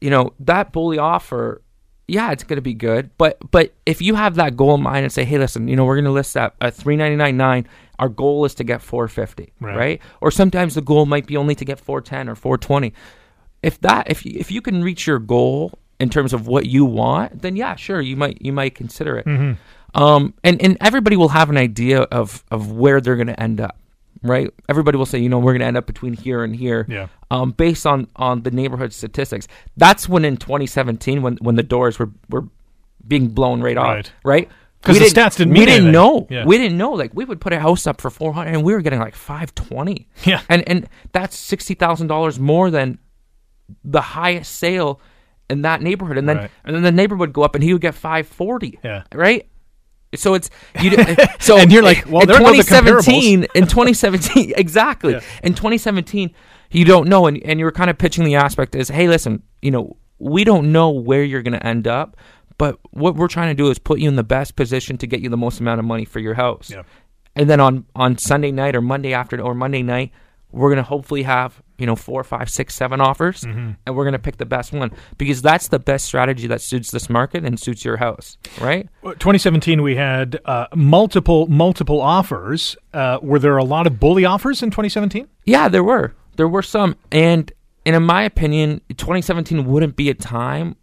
you 0.00 0.10
know 0.10 0.32
that 0.38 0.72
bully 0.72 0.98
offer 0.98 1.60
yeah 2.06 2.30
it's 2.30 2.44
going 2.44 2.56
to 2.56 2.62
be 2.62 2.74
good 2.74 3.10
but 3.18 3.36
but 3.50 3.72
if 3.86 4.00
you 4.02 4.14
have 4.14 4.36
that 4.36 4.56
goal 4.56 4.74
in 4.76 4.82
mind 4.82 5.02
and 5.04 5.12
say 5.12 5.24
hey 5.24 5.38
listen 5.38 5.66
you 5.66 5.74
know 5.74 5.84
we're 5.84 5.96
going 5.96 6.04
to 6.04 6.10
list 6.12 6.34
that 6.34 6.54
at 6.60 6.72
399.9 6.76 7.66
our 7.98 8.08
goal 8.08 8.44
is 8.44 8.54
to 8.54 8.62
get 8.62 8.80
450 8.82 9.52
Right. 9.60 9.76
right. 9.76 10.02
or 10.20 10.30
sometimes 10.30 10.74
the 10.76 10.82
goal 10.82 11.04
might 11.06 11.26
be 11.26 11.36
only 11.36 11.54
to 11.56 11.64
get 11.64 11.80
410 11.80 12.28
or 12.28 12.34
420 12.36 12.92
if 13.62 13.80
that 13.80 14.08
if 14.10 14.24
you, 14.24 14.34
if 14.38 14.52
you 14.52 14.60
can 14.60 14.84
reach 14.84 15.04
your 15.06 15.18
goal 15.18 15.72
in 16.00 16.08
terms 16.10 16.32
of 16.32 16.46
what 16.46 16.66
you 16.66 16.84
want 16.84 17.42
then 17.42 17.56
yeah 17.56 17.74
sure 17.76 18.00
you 18.00 18.16
might 18.16 18.36
you 18.40 18.52
might 18.52 18.74
consider 18.74 19.16
it 19.18 19.26
Mm-hmm. 19.26 20.02
um 20.02 20.34
and 20.42 20.60
and 20.62 20.76
everybody 20.80 21.16
will 21.16 21.28
have 21.30 21.50
an 21.50 21.56
idea 21.56 22.00
of 22.02 22.44
of 22.50 22.72
where 22.72 23.00
they're 23.00 23.16
going 23.16 23.28
to 23.28 23.40
end 23.40 23.60
up 23.60 23.78
right 24.22 24.48
everybody 24.68 24.96
will 24.98 25.06
say 25.06 25.18
you 25.18 25.28
know 25.28 25.38
we're 25.38 25.52
going 25.52 25.60
to 25.60 25.66
end 25.66 25.76
up 25.76 25.86
between 25.86 26.12
here 26.14 26.42
and 26.44 26.56
here 26.56 26.86
Yeah. 26.88 27.08
um, 27.30 27.50
based 27.52 27.86
on 27.86 28.08
on 28.16 28.42
the 28.42 28.50
neighborhood 28.50 28.92
statistics. 28.92 29.46
That's 29.76 30.08
when 30.08 30.24
in 30.24 30.36
2017, 30.36 31.20
when 31.22 31.36
when 31.42 31.56
the 31.56 31.62
doors 31.62 31.98
were 31.98 32.10
were 32.30 32.44
being 33.06 33.28
blown 33.28 33.60
right 33.60 33.76
off, 33.76 33.86
Right. 33.96 34.12
right? 34.24 34.48
'Cause 34.82 34.98
We 34.98 35.08
the 35.08 35.14
stats 35.14 35.36
didn't 35.36 35.52
we 35.54 35.60
didn't 35.60 35.74
anything. 35.88 35.92
know. 35.92 36.26
Yeah. 36.30 36.44
We 36.46 36.56
didn't 36.58 36.76
know. 36.78 36.92
Like 36.92 37.10
we 37.14 37.24
would 37.24 37.40
put 37.40 37.52
a 37.52 37.58
house 37.60 37.86
up 37.86 38.00
for 38.00 38.10
400, 38.10 38.50
and 38.54 38.62
we 38.64 38.72
were 38.74 38.80
getting 38.82 38.98
like 39.00 39.14
520. 39.14 40.08
Yeah. 40.24 40.40
and 40.48 40.62
and 40.68 40.88
that's 41.12 41.36
sixty 41.36 41.74
thousand 41.74 42.06
dollars 42.08 42.38
more 42.38 42.70
than 42.70 42.98
the 43.84 44.00
highest 44.00 44.56
sale 44.56 45.00
in 45.50 45.62
that 45.62 45.82
neighborhood. 45.82 46.18
And 46.18 46.28
then 46.28 46.36
Right. 46.38 46.50
and 46.64 46.74
then 46.74 46.82
the 46.82 46.92
neighbor 46.92 47.16
would 47.16 47.32
go 47.32 47.42
up, 47.42 47.54
and 47.54 47.62
he 47.64 47.72
would 47.72 47.82
get 47.82 47.94
540. 47.94 48.78
Yeah. 48.82 49.02
right. 49.12 49.48
So 50.14 50.34
it's 50.34 50.48
you. 50.80 50.92
So 51.40 51.56
and 51.58 51.72
you're 51.72 51.82
like, 51.82 52.04
well, 52.08 52.22
in 52.22 52.28
there 52.28 52.38
go 52.38 52.50
the 52.52 52.62
2017, 52.62 53.46
in 53.54 53.66
2017, 53.66 54.52
exactly. 54.56 55.12
Yeah. 55.14 55.20
In 55.42 55.54
2017, 55.54 56.32
you 56.70 56.84
don't 56.84 57.08
know, 57.08 57.26
and, 57.26 57.42
and 57.44 57.58
you 57.58 57.64
were 57.64 57.72
kind 57.72 57.90
of 57.90 57.98
pitching 57.98 58.24
the 58.24 58.36
aspect 58.36 58.74
is, 58.74 58.88
hey, 58.88 59.08
listen, 59.08 59.42
you 59.60 59.70
know, 59.70 59.96
we 60.18 60.44
don't 60.44 60.70
know 60.72 60.90
where 60.90 61.22
you're 61.24 61.42
going 61.42 61.58
to 61.58 61.66
end 61.66 61.86
up, 61.88 62.16
but 62.58 62.78
what 62.92 63.16
we're 63.16 63.28
trying 63.28 63.48
to 63.54 63.60
do 63.62 63.70
is 63.70 63.78
put 63.78 63.98
you 63.98 64.08
in 64.08 64.16
the 64.16 64.22
best 64.24 64.54
position 64.56 64.96
to 64.98 65.06
get 65.06 65.20
you 65.20 65.28
the 65.28 65.36
most 65.36 65.58
amount 65.60 65.80
of 65.80 65.84
money 65.84 66.04
for 66.04 66.20
your 66.20 66.34
house. 66.34 66.70
Yeah. 66.70 66.82
And 67.36 67.50
then 67.50 67.58
on 67.58 67.84
on 67.96 68.16
Sunday 68.16 68.52
night 68.52 68.76
or 68.76 68.80
Monday 68.80 69.12
afternoon 69.12 69.44
or 69.44 69.54
Monday 69.54 69.82
night, 69.82 70.12
we're 70.52 70.68
going 70.68 70.76
to 70.76 70.84
hopefully 70.84 71.24
have 71.24 71.60
you 71.78 71.86
know 71.86 71.96
four, 71.96 72.22
five, 72.24 72.48
six, 72.50 72.74
seven 72.74 73.00
offers, 73.00 73.42
Mm-hmm. 73.42 73.70
and 73.86 73.96
we're 73.96 74.04
going 74.04 74.12
to 74.12 74.18
pick 74.18 74.36
the 74.36 74.46
best 74.46 74.72
one 74.72 74.90
because 75.18 75.42
that's 75.42 75.68
the 75.68 75.78
best 75.78 76.04
strategy 76.04 76.46
that 76.46 76.60
suits 76.60 76.90
this 76.90 77.10
market 77.10 77.44
and 77.44 77.58
suits 77.58 77.84
your 77.84 77.96
house, 77.96 78.36
right? 78.60 78.88
2017, 79.02 79.82
we 79.82 79.96
had 79.96 80.38
uh, 80.44 80.66
multiple 80.74 81.46
multiple 81.48 82.00
offers. 82.00 82.76
Uh, 82.92 83.18
were 83.22 83.38
there 83.38 83.56
a 83.56 83.64
lot 83.64 83.86
of 83.86 83.98
bully 83.98 84.24
offers 84.24 84.62
in 84.62 84.70
2017? 84.70 85.28
Yeah, 85.44 85.68
there 85.68 85.84
were. 85.84 86.14
There 86.36 86.48
were 86.48 86.62
some, 86.62 86.96
and 87.12 87.50
and 87.86 87.94
in 87.96 88.02
my 88.02 88.22
opinion, 88.22 88.80
2017 88.96 89.64
wouldn't 89.66 89.94
be 89.96 90.08
a 90.10 90.14
time 90.14 90.76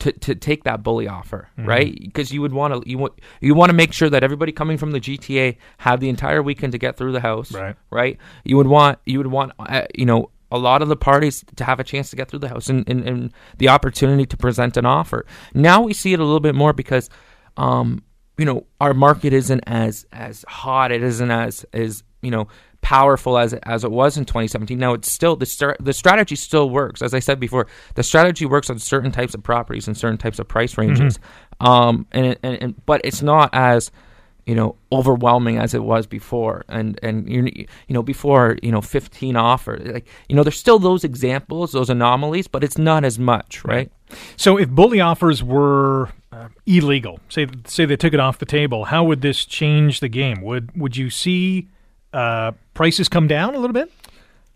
to, 0.00 0.12
to 0.12 0.34
take 0.34 0.64
that 0.64 0.82
bully 0.82 1.08
offer, 1.08 1.48
Mm-hmm. 1.58 1.68
right? 1.68 1.98
Because 2.00 2.32
you 2.32 2.40
would 2.40 2.52
want 2.52 2.74
to 2.84 2.88
you 2.90 2.98
want 2.98 3.14
you 3.40 3.54
want 3.54 3.70
to 3.70 3.74
make 3.74 3.92
sure 3.92 4.08
that 4.10 4.22
everybody 4.22 4.52
coming 4.52 4.78
from 4.78 4.92
the 4.92 5.00
GTA 5.00 5.56
have 5.78 6.00
the 6.00 6.08
entire 6.08 6.42
weekend 6.42 6.72
to 6.72 6.78
get 6.78 6.96
through 6.96 7.12
the 7.12 7.20
house, 7.20 7.52
Right. 7.52 7.76
Right. 7.90 8.18
You 8.44 8.56
would 8.56 8.68
want 8.68 8.98
you 9.06 9.18
would 9.18 9.26
want 9.28 9.52
uh, 9.58 9.82
you 9.94 10.06
know 10.06 10.30
a 10.50 10.58
lot 10.58 10.80
of 10.80 10.88
the 10.88 10.96
parties 10.96 11.44
to 11.56 11.64
have 11.64 11.78
a 11.78 11.84
chance 11.84 12.08
to 12.10 12.16
get 12.16 12.30
through 12.30 12.38
the 12.38 12.48
house 12.48 12.70
and, 12.70 12.88
and, 12.88 13.06
and 13.06 13.32
the 13.58 13.68
opportunity 13.68 14.24
to 14.24 14.36
present 14.36 14.78
an 14.78 14.86
offer. 14.86 15.26
Now 15.52 15.82
we 15.82 15.92
see 15.92 16.14
it 16.14 16.20
a 16.20 16.24
little 16.24 16.40
bit 16.40 16.54
more 16.54 16.72
because, 16.72 17.10
um, 17.58 18.02
you 18.38 18.46
know, 18.46 18.64
our 18.80 18.94
market 18.94 19.32
isn't 19.34 19.60
as 19.66 20.06
as 20.12 20.44
hot. 20.48 20.90
It 20.92 21.02
isn't 21.02 21.30
as 21.30 21.66
as 21.74 22.02
you 22.22 22.30
know 22.30 22.48
powerful 22.80 23.38
as 23.38 23.52
it, 23.52 23.62
as 23.64 23.84
it 23.84 23.90
was 23.90 24.16
in 24.16 24.24
2017. 24.24 24.78
Now 24.78 24.94
it's 24.94 25.10
still 25.10 25.36
the 25.36 25.46
str- 25.46 25.72
the 25.80 25.92
strategy 25.92 26.36
still 26.36 26.70
works. 26.70 27.02
As 27.02 27.14
I 27.14 27.18
said 27.18 27.40
before, 27.40 27.66
the 27.94 28.02
strategy 28.02 28.46
works 28.46 28.70
on 28.70 28.78
certain 28.78 29.12
types 29.12 29.34
of 29.34 29.42
properties 29.42 29.86
and 29.86 29.96
certain 29.96 30.18
types 30.18 30.38
of 30.38 30.48
price 30.48 30.78
ranges. 30.78 31.18
Um, 31.60 32.06
and, 32.12 32.38
and 32.42 32.62
and 32.62 32.86
but 32.86 33.00
it's 33.04 33.22
not 33.22 33.50
as 33.52 33.90
you 34.46 34.54
know 34.54 34.76
overwhelming 34.90 35.58
as 35.58 35.74
it 35.74 35.82
was 35.82 36.06
before 36.06 36.64
and 36.68 36.98
and 37.02 37.28
you 37.28 37.42
you 37.54 37.66
know 37.90 38.02
before 38.02 38.56
you 38.62 38.72
know 38.72 38.80
15 38.80 39.36
offers 39.36 39.86
like 39.86 40.06
you 40.28 40.34
know 40.34 40.42
there's 40.42 40.58
still 40.58 40.78
those 40.78 41.04
examples 41.04 41.72
those 41.72 41.90
anomalies 41.90 42.48
but 42.48 42.64
it's 42.64 42.78
not 42.78 43.04
as 43.04 43.18
much 43.18 43.62
right 43.64 43.92
So 44.38 44.56
if 44.56 44.70
bully 44.70 45.00
offers 45.02 45.42
were 45.42 46.10
uh, 46.32 46.48
illegal, 46.66 47.20
say 47.28 47.46
say 47.66 47.84
they 47.84 47.96
took 47.96 48.14
it 48.14 48.20
off 48.20 48.38
the 48.38 48.46
table, 48.46 48.86
how 48.86 49.04
would 49.04 49.20
this 49.20 49.44
change 49.44 50.00
the 50.00 50.08
game? 50.08 50.40
Would 50.42 50.78
would 50.80 50.96
you 50.96 51.10
see 51.10 51.68
uh, 52.18 52.52
prices 52.74 53.08
come 53.08 53.28
down 53.28 53.54
a 53.54 53.58
little 53.58 53.74
bit? 53.74 53.90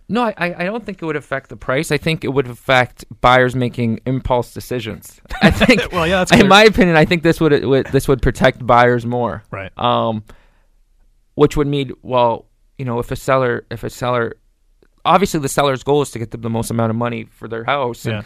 No, 0.09 0.25
I, 0.25 0.35
I 0.37 0.65
don't 0.65 0.85
think 0.85 1.01
it 1.01 1.07
would 1.07 1.17
affect 1.17 1.49
the 1.49 1.57
price. 1.57 1.91
I 1.91 1.97
think 1.97 2.25
it 2.25 2.29
would 2.29 2.47
affect 2.47 3.05
buyers 3.21 3.55
making 3.55 4.01
impulse 4.05 4.53
decisions. 4.53 5.21
I 5.41 5.51
think. 5.63 5.91
Well, 5.93 6.07
yeah, 6.07 6.25
in 6.33 6.49
my 6.49 6.65
opinion. 6.65 6.97
I 6.97 7.05
think 7.05 7.23
this 7.23 7.41
would, 7.41 7.65
would 7.65 7.87
this 7.87 8.09
would 8.09 8.21
protect 8.21 8.67
buyers 8.67 9.07
more. 9.07 9.43
Right. 9.51 9.71
Um, 9.79 10.25
which 11.35 11.57
would 11.57 11.67
mean, 11.67 11.93
well, 12.03 12.47
you 12.77 12.85
know, 12.85 12.99
if 12.99 13.11
a 13.11 13.17
seller, 13.17 13.65
if 13.71 13.85
a 13.85 13.91
seller, 13.91 14.35
obviously 15.05 15.41
the 15.41 15.49
seller's 15.49 15.83
goal 15.83 16.03
is 16.03 16.11
to 16.11 16.19
get 16.19 16.31
them 16.31 16.43
the 16.43 16.51
most 16.51 16.71
amount 16.71 16.91
of 16.91 16.97
money 16.97 17.25
for 17.25 17.49
their 17.49 17.65
house. 17.65 18.05
And 18.05 18.17
Yeah. 18.17 18.23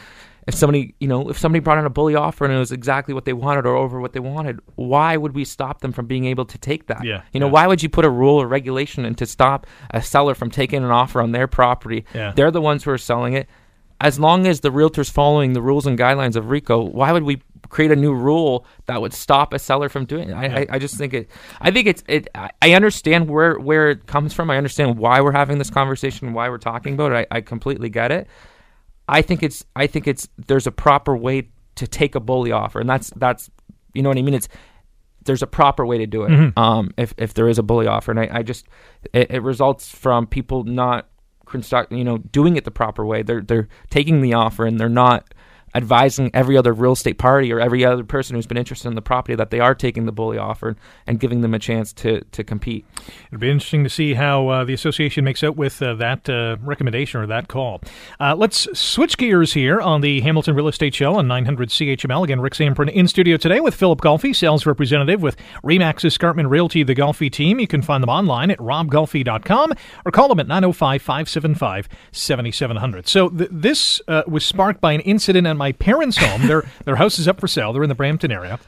If 0.47 0.55
somebody, 0.55 0.95
you 1.01 1.09
know, 1.09 1.29
if 1.29 1.37
somebody 1.39 1.61
brought 1.61 1.79
in 1.79 1.85
a 1.87 1.91
bully 1.91 2.15
offer 2.15 2.45
and 2.45 2.55
it 2.55 2.59
was 2.59 2.71
exactly 2.71 3.13
what 3.15 3.25
they 3.25 3.33
wanted 3.33 3.67
or 3.67 3.75
over 3.75 4.01
what 4.01 4.13
they 4.13 4.21
wanted, 4.21 4.61
why 4.77 5.17
would 5.17 5.35
we 5.35 5.45
stop 5.45 5.81
them 5.81 5.91
from 5.93 6.07
being 6.07 6.25
able 6.25 6.45
to 6.45 6.57
take 6.59 6.87
that? 6.87 7.05
Yeah, 7.05 7.23
You 7.33 7.41
know, 7.41 7.47
yeah. 7.47 7.53
why 7.53 7.67
would 7.67 7.83
you 7.83 7.89
put 7.89 8.05
a 8.05 8.11
rule 8.11 8.41
or 8.41 8.47
regulation 8.47 9.05
in 9.05 9.17
to 9.17 9.27
stop 9.27 9.67
a 9.91 10.01
seller 10.01 10.35
from 10.37 10.51
taking 10.51 10.85
an 10.85 10.91
offer 10.91 11.21
on 11.21 11.33
their 11.33 11.49
property? 11.49 12.05
Yeah. 12.15 12.33
They're 12.37 12.53
the 12.53 12.61
ones 12.61 12.85
who 12.85 12.93
are 12.93 12.99
selling 12.99 13.33
it. 13.33 13.49
As 14.01 14.21
long 14.21 14.47
as 14.47 14.61
the 14.61 14.71
realtor's 14.71 15.09
following 15.11 15.53
the 15.55 15.63
rules 15.63 15.87
and 15.87 15.99
guidelines 15.99 16.37
of 16.37 16.45
RECO, 16.45 16.93
why 16.93 17.11
would 17.13 17.23
we 17.25 17.41
create 17.69 17.91
a 17.91 17.97
new 17.97 18.15
rule 18.15 18.67
that 18.85 19.01
would 19.01 19.15
stop 19.15 19.53
a 19.53 19.59
seller 19.59 19.89
from 19.89 20.05
doing 20.05 20.29
it? 20.31 20.35
I, 20.35 20.45
I, 20.61 20.67
I 20.73 20.79
just 20.79 20.97
think 20.97 21.13
it. 21.15 21.29
I 21.61 21.71
think 21.73 21.89
it's 21.89 22.05
it. 22.07 22.29
I- 22.35 22.51
I 22.63 22.73
understand 22.75 23.29
where 23.31 23.59
where 23.59 23.91
it 23.91 24.07
comes 24.07 24.33
from. 24.35 24.51
I 24.51 24.59
understand 24.59 24.99
why 24.99 25.21
we're 25.23 25.33
having 25.33 25.57
this 25.59 25.71
conversation, 25.71 26.35
why 26.35 26.49
we're 26.51 26.59
talking 26.59 26.93
about 26.95 27.13
it. 27.13 27.27
I, 27.33 27.37
I 27.39 27.41
completely 27.41 27.89
get 27.89 28.13
it. 28.13 28.29
I 29.09 29.23
think 29.23 29.43
it's 29.43 29.65
I 29.75 29.87
think 29.87 30.07
it's 30.07 30.29
there's 30.47 30.67
a 30.67 30.73
proper 30.73 31.17
way 31.17 31.49
to 31.77 31.87
take 31.87 32.15
a 32.15 32.21
bully 32.21 32.53
offer, 32.53 32.81
and 32.81 32.89
that's 32.89 33.11
that's 33.17 33.51
you 33.95 34.03
know 34.03 34.09
what 34.09 34.19
I 34.19 34.23
mean. 34.23 34.35
It's 34.35 34.49
there's 35.25 35.43
a 35.43 35.47
proper 35.47 35.85
way 35.85 35.99
to 35.99 36.07
do 36.07 36.25
it. 36.25 36.31
Um, 36.57 36.93
if 36.97 37.15
if 37.19 37.35
there 37.35 37.49
is 37.49 37.59
a 37.59 37.63
bully 37.63 37.87
offer, 37.87 38.11
and 38.11 38.21
I, 38.21 38.29
I 38.39 38.43
just 38.43 38.67
it, 39.13 39.31
it 39.31 39.43
results 39.43 39.89
from 39.91 40.27
people 40.27 40.65
not 40.65 41.09
you 41.91 42.05
know 42.05 42.19
doing 42.19 42.57
it 42.57 42.65
the 42.65 42.71
proper 42.71 43.05
way. 43.07 43.23
They're 43.23 43.43
they're 43.43 43.69
taking 43.91 44.21
the 44.21 44.35
offer 44.35 44.67
and 44.67 44.81
they're 44.81 44.89
not 44.89 45.33
advising 45.75 46.31
every 46.33 46.57
other 46.57 46.73
real 46.73 46.93
estate 46.93 47.19
party 47.19 47.53
or 47.53 47.61
every 47.61 47.85
other 47.85 48.05
person 48.05 48.35
who's 48.35 48.47
been 48.47 48.57
interested 48.57 48.89
in 48.89 48.95
the 48.95 49.03
property 49.03 49.35
that 49.35 49.51
they 49.51 49.61
are 49.61 49.75
taking 49.75 50.07
the 50.07 50.13
bully 50.13 50.39
offer 50.39 50.75
and 51.07 51.21
giving 51.21 51.43
them 51.43 51.53
a 51.55 51.59
chance 51.59 51.93
to 51.93 52.23
to 52.33 52.43
compete. 52.43 52.85
It'll 53.29 53.41
be 53.41 53.51
interesting 53.51 53.85
to 53.85 53.91
see 53.91 54.15
how 54.15 54.49
uh, 54.49 54.65
the 54.65 54.73
association 54.73 55.25
makes 55.25 55.45
out 55.45 55.57
with 55.57 55.83
uh, 55.83 55.95
that 55.95 56.29
uh, 56.29 56.57
recommendation 56.63 57.21
or 57.21 57.27
that 57.27 57.49
call. 57.49 57.81
Uh, 58.19 58.35
let's 58.35 58.67
switch 58.79 59.19
gears 59.19 59.53
here 59.53 59.81
on 59.81 60.01
the 60.01 60.21
Hamilton 60.23 60.55
Real 60.55 60.69
Estate 60.69 60.95
Show 60.95 61.17
on 61.17 61.29
900 61.29 61.69
CHML. 61.69 62.25
Again, 62.25 62.41
Rick 62.41 62.55
Zamperin 62.55 62.91
in 62.91 63.07
studio 63.07 63.37
today 63.37 63.61
with 63.61 63.75
Philip 63.75 64.01
Golfi, 64.01 64.35
sales 64.35 64.67
representative 64.67 65.23
with 65.23 65.37
Remax 65.63 66.05
Escarpment 66.05 66.49
Realty, 66.49 66.83
the 66.83 66.95
Golfi 66.95 67.31
team. 67.31 67.61
You 67.61 67.67
can 67.67 67.83
find 67.83 68.03
them 68.03 68.11
online 68.11 68.51
at 68.51 68.59
robgolfi.com 68.59 69.73
or 70.05 70.13
call 70.13 70.29
them 70.29 70.41
at 70.41 70.49
905 70.49 71.03
575 71.03 71.89
7700. 72.13 73.09
So 73.09 73.29
th- 73.29 73.51
this 73.53 74.01
uh, 74.09 74.23
was 74.27 74.45
sparked 74.45 74.81
by 74.81 74.93
an 74.93 75.01
incident 75.01 75.47
at 75.47 75.57
my 75.57 75.66
parents' 75.73 76.17
home. 76.17 76.47
their, 76.47 76.69
their 76.85 76.97
house 76.97 77.19
is 77.19 77.29
up 77.29 77.41
for 77.41 77.49
sale. 77.49 77.73
They're 77.73 77.83
in 77.83 77.89
the 77.89 77.95
Brampton 77.95 78.31
area. 78.33 78.59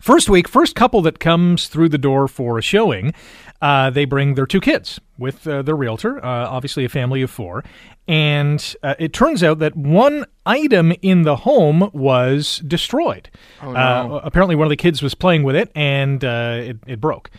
First 0.00 0.30
week, 0.30 0.48
first 0.48 0.74
couple 0.74 1.02
that 1.02 1.20
comes 1.20 1.68
through 1.68 1.90
the 1.90 1.98
door 1.98 2.26
for 2.26 2.56
a 2.56 2.62
showing, 2.62 3.12
uh, 3.60 3.90
they 3.90 4.06
bring 4.06 4.34
their 4.34 4.46
two 4.46 4.60
kids 4.60 4.98
with 5.18 5.46
uh, 5.46 5.60
their 5.60 5.76
realtor, 5.76 6.24
uh, 6.24 6.48
obviously 6.48 6.86
a 6.86 6.88
family 6.88 7.20
of 7.20 7.30
four. 7.30 7.62
And 8.08 8.74
uh, 8.82 8.94
it 8.98 9.12
turns 9.12 9.44
out 9.44 9.58
that 9.58 9.76
one 9.76 10.24
item 10.46 10.94
in 11.02 11.22
the 11.22 11.36
home 11.36 11.90
was 11.92 12.62
destroyed. 12.66 13.28
Oh, 13.62 13.74
uh, 13.74 14.20
apparently, 14.24 14.56
one 14.56 14.66
of 14.66 14.70
the 14.70 14.76
kids 14.76 15.02
was 15.02 15.14
playing 15.14 15.42
with 15.42 15.54
it 15.54 15.70
and 15.74 16.24
uh, 16.24 16.56
it, 16.60 16.78
it 16.86 17.00
broke. 17.00 17.30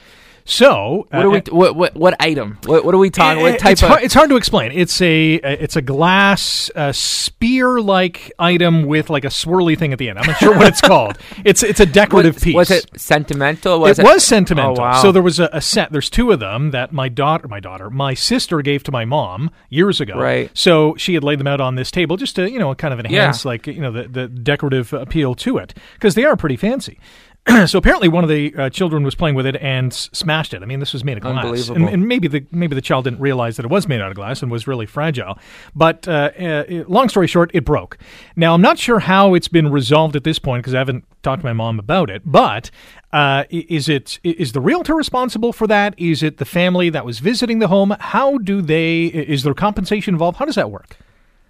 So, 0.46 1.08
What 1.10 1.26
are 1.26 1.28
uh, 1.28 1.32
we? 1.32 1.38
Uh, 1.38 1.42
what 1.52 1.76
what, 1.76 1.96
what 1.96 2.16
item? 2.20 2.58
What, 2.66 2.86
what 2.86 2.96
are 2.96 2.98
we 2.98 3.10
talking? 3.10 3.42
What 3.42 3.60
type 3.60 3.74
it's, 3.74 3.84
of? 3.84 3.90
hard, 3.90 4.04
it's 4.04 4.14
hard 4.14 4.30
to 4.30 4.36
explain. 4.36 4.72
It's 4.72 5.02
a 5.02 5.40
uh, 5.40 5.50
it's 5.50 5.76
a 5.76 5.82
glass 5.82 6.72
uh, 6.76 6.92
spear 6.92 7.80
like 7.80 8.32
item 8.40 8.86
with 8.86 9.10
like 9.10 9.24
a 9.26 9.30
swirly 9.30 9.78
thing 9.78 9.94
at 9.94 10.00
the 10.00 10.10
end. 10.10 10.20
I'm 10.20 10.28
not 10.28 10.38
sure 10.38 10.58
what 10.58 10.68
it's 10.68 10.82
called. 10.92 11.18
It's 11.46 11.64
it's 11.64 11.80
a 11.80 11.86
decorative 11.86 12.36
was, 12.36 12.44
piece. 12.44 12.56
was 12.56 12.72
it 12.72 13.00
sentimental? 13.00 13.80
Was 13.80 14.00
it, 14.00 14.04
was 14.04 14.26
sentimental. 14.26 14.80
Oh, 14.80 14.84
wow. 14.84 15.02
So 15.02 15.12
there 15.12 15.22
was 15.22 15.40
a, 15.40 15.50
a 15.54 15.62
set. 15.62 15.92
There's 15.92 16.10
two 16.10 16.32
of 16.32 16.40
them 16.40 16.72
that 16.72 16.92
my 16.92 17.10
daughter, 17.10 17.48
my 17.48 17.60
daughter, 17.60 17.90
my 17.90 18.14
sister 18.14 18.62
gave 18.62 18.84
to 18.84 18.92
my 18.92 19.06
mom 19.06 19.52
years 19.70 20.02
ago. 20.02 20.20
Right. 20.20 20.50
So 20.54 20.96
she 20.98 21.14
had 21.14 21.24
laid 21.24 21.40
them 21.40 21.48
out 21.48 21.62
on 21.62 21.76
this 21.76 21.92
table 21.92 22.18
just 22.18 22.36
to 22.38 22.50
you 22.50 22.60
know 22.60 22.74
kind 22.76 22.94
of 22.94 23.00
enhance 23.00 23.46
Yeah. 23.46 23.50
like 23.50 23.68
you 23.68 23.82
know 23.82 23.92
the, 23.92 24.08
the 24.08 24.28
decorative 24.28 24.94
appeal 24.94 25.36
to 25.36 25.58
it 25.58 25.74
because 25.94 26.16
they 26.16 26.26
are 26.26 26.36
pretty 26.36 26.58
fancy. 26.58 27.00
so 27.66 27.80
apparently 27.80 28.08
one 28.08 28.24
of 28.24 28.30
the 28.30 28.54
uh, 28.56 28.70
children 28.70 29.04
was 29.04 29.16
playing 29.16 29.36
with 29.36 29.48
it 29.48 29.56
and 29.58 29.92
s- 29.92 30.10
smashed 30.14 30.54
it. 30.54 30.62
I 30.62 30.66
mean, 30.66 30.80
this 30.80 30.94
was 30.94 31.04
made 31.04 31.18
of 31.18 31.24
glass, 31.24 31.44
Unbelievable. 31.44 31.76
and, 31.78 31.90
and 31.90 32.08
maybe 32.08 32.28
the 32.28 32.46
maybe 32.52 32.76
the 32.76 32.82
child 32.82 33.06
didn't 33.06 33.20
realize 33.20 33.58
that 33.58 33.66
it 33.66 33.70
was 33.72 33.88
made 33.88 34.00
out 34.00 34.10
of 34.10 34.16
glass 34.16 34.44
and 34.44 34.52
was 34.52 34.68
really 34.68 34.86
fragile. 34.86 35.40
But 35.76 36.08
uh, 36.08 36.30
uh, 36.40 36.84
long 36.88 37.10
story 37.10 37.26
short, 37.28 37.50
it 37.54 37.66
broke. 37.66 37.98
Now 38.36 38.54
I'm 38.54 38.62
not 38.62 38.78
sure 38.78 39.00
how 39.00 39.34
it's 39.34 39.48
been 39.48 39.72
resolved 39.72 40.16
at 40.16 40.24
this 40.24 40.38
point 40.38 40.62
because 40.64 40.76
I 40.76 40.78
haven't 40.78 41.04
talked 41.24 41.42
to 41.42 41.46
my 41.46 41.54
mom 41.54 41.80
about 41.80 42.12
it. 42.12 42.22
But 42.26 42.70
uh, 43.12 43.46
is 43.50 43.90
it 43.90 44.20
is 44.24 44.52
the 44.52 44.62
realtor 44.62 44.94
responsible 44.94 45.52
for 45.52 45.66
that? 45.66 45.96
Is 45.98 46.22
it 46.22 46.38
the 46.38 46.46
family 46.46 46.92
that 46.92 47.06
was 47.06 47.20
visiting 47.20 47.58
the 47.58 47.68
home? 47.70 47.96
How 48.00 48.38
do 48.38 48.62
they? 48.62 49.06
Is 49.06 49.42
there 49.42 49.56
compensation 49.56 50.14
involved? 50.14 50.38
How 50.38 50.46
does 50.46 50.56
that 50.56 50.70
work? 50.70 50.96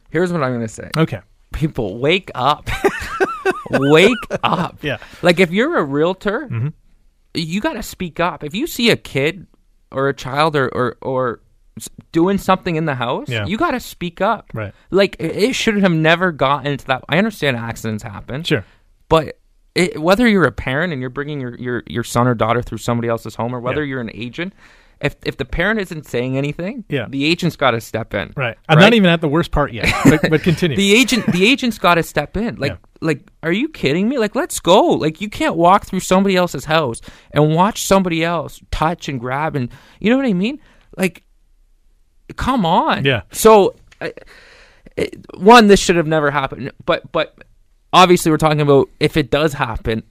Here's 0.10 0.32
what 0.32 0.42
I'm 0.42 0.52
going 0.52 0.62
to 0.62 0.68
say. 0.74 0.90
Okay. 0.98 1.20
People, 1.52 1.98
wake 2.00 2.32
up. 2.34 2.70
wake 3.72 4.18
up. 4.44 4.84
Yeah. 4.84 4.98
Like 5.22 5.40
if 5.40 5.52
you're 5.52 5.78
a 5.78 5.84
realtor, 5.84 6.48
mm-hmm. 6.50 6.68
you 7.34 7.62
got 7.62 7.74
to 7.74 7.84
speak 7.84 8.20
up. 8.20 8.44
If 8.44 8.54
you 8.56 8.68
see 8.68 8.90
a 8.90 8.98
kid 8.98 9.48
or 9.92 10.10
a 10.10 10.14
child 10.14 10.56
or 10.56 10.70
or, 10.70 10.98
or 11.02 11.42
doing 12.12 12.38
something 12.38 12.76
in 12.76 12.86
the 12.86 12.96
house, 12.96 13.30
Yeah. 13.30 13.46
you 13.46 13.58
got 13.58 13.72
to 13.72 13.80
speak 13.80 14.22
up. 14.22 14.52
Right. 14.54 14.74
Like 14.90 15.16
it 15.20 15.36
it 15.36 15.56
should 15.56 15.78
have 15.82 15.92
never 15.92 16.32
gotten 16.32 16.78
to 16.78 16.88
that. 16.88 17.04
I 17.10 17.18
understand 17.18 17.58
accidents 17.58 18.04
happen. 18.04 18.44
Sure. 18.44 18.66
But 19.10 19.38
it, 19.74 20.02
whether 20.02 20.28
you're 20.28 20.46
a 20.46 20.52
parent 20.52 20.92
and 20.92 21.02
you're 21.02 21.10
bringing 21.10 21.40
your, 21.40 21.56
your, 21.58 21.84
your 21.88 22.04
son 22.04 22.28
or 22.28 22.36
daughter 22.36 22.62
through 22.62 22.80
somebody 22.80 23.08
else's 23.08 23.36
home, 23.36 23.56
or 23.56 23.60
whether 23.62 23.84
Yeah. 23.84 23.92
you're 23.92 24.02
an 24.02 24.12
agent, 24.14 24.54
if 25.02 25.16
if 25.26 25.38
the 25.38 25.46
parent 25.46 25.80
isn't 25.80 26.06
saying 26.06 26.38
anything, 26.38 26.84
Yeah. 26.90 27.08
the 27.10 27.26
agent's 27.26 27.56
got 27.56 27.72
to 27.72 27.82
step 27.82 28.14
in. 28.14 28.34
Right. 28.36 28.58
I'm 28.70 28.78
Right? 28.78 28.84
not 28.84 28.94
even 28.94 29.10
at 29.10 29.22
the 29.22 29.28
worst 29.28 29.52
part 29.52 29.74
yet. 29.74 29.92
But, 30.06 30.30
but 30.30 30.42
continue. 30.50 30.78
the 30.78 30.94
agent 30.94 31.26
the 31.32 31.46
agent's 31.46 31.78
got 31.78 31.96
to 31.96 32.04
step 32.04 32.38
in 32.38 32.56
like 32.58 32.72
Yeah. 32.74 32.78
like 33.02 33.28
are 33.44 33.52
you 33.52 33.70
kidding 33.70 34.08
me 34.10 34.18
like 34.18 34.36
let's 34.36 34.60
go 34.60 34.82
like 34.88 35.22
you 35.22 35.30
can't 35.30 35.56
walk 35.56 35.86
through 35.86 36.02
somebody 36.02 36.36
else's 36.36 36.66
house 36.66 37.02
and 37.32 37.56
watch 37.56 37.84
somebody 37.84 38.24
else 38.24 38.62
touch 38.72 39.10
and 39.10 39.20
grab 39.20 39.56
and 39.56 39.70
you 40.00 40.10
know 40.12 40.18
what 40.18 40.26
i 40.26 40.34
mean 40.34 40.60
like 40.98 41.24
come 42.36 42.66
on 42.66 43.04
Yeah. 43.06 43.22
so 43.32 43.76
I- 44.00 44.14
it, 44.98 45.26
one 45.38 45.68
this 45.68 45.80
should 45.80 45.96
have 45.96 46.08
never 46.08 46.30
happened 46.32 46.72
but 46.86 47.12
but 47.12 47.36
obviously 47.94 48.30
we're 48.32 48.38
talking 48.38 48.62
about 48.62 48.90
if 49.00 49.18
it 49.18 49.32
does 49.32 49.54
happen 49.54 50.04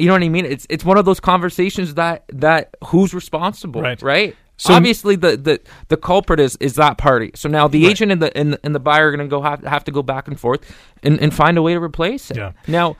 you 0.00 0.06
know 0.06 0.14
what 0.14 0.22
i 0.22 0.28
mean? 0.28 0.44
It's 0.46 0.66
it's 0.70 0.84
one 0.84 0.98
of 0.98 1.04
those 1.04 1.20
conversations 1.20 1.94
that 1.94 2.24
that 2.32 2.74
who's 2.86 3.12
responsible 3.14 3.82
Right. 3.82 4.00
right? 4.02 4.36
So- 4.56 4.74
obviously 4.74 5.16
the, 5.16 5.36
the 5.36 5.60
the 5.88 5.96
culprit 5.96 6.40
is 6.40 6.56
is 6.60 6.74
that 6.74 6.98
party. 6.98 7.30
So 7.34 7.48
now 7.48 7.68
the 7.68 7.86
agent 7.86 8.12
and 8.12 8.20
the 8.22 8.36
and, 8.36 8.52
the- 8.54 8.60
and 8.64 8.74
the 8.74 8.80
buyer 8.80 9.08
are 9.08 9.16
going 9.16 9.26
to 9.26 9.30
go 9.30 9.40
have, 9.42 9.62
have 9.64 9.84
to 9.84 9.90
go 9.92 10.02
back 10.02 10.28
and 10.28 10.38
forth 10.38 10.60
and, 11.02 11.18
and 11.20 11.32
find 11.32 11.56
a 11.56 11.62
way 11.62 11.72
to 11.74 11.80
replace 11.82 12.30
it. 12.30 12.36
Yeah. 12.36 12.52
now 12.66 12.96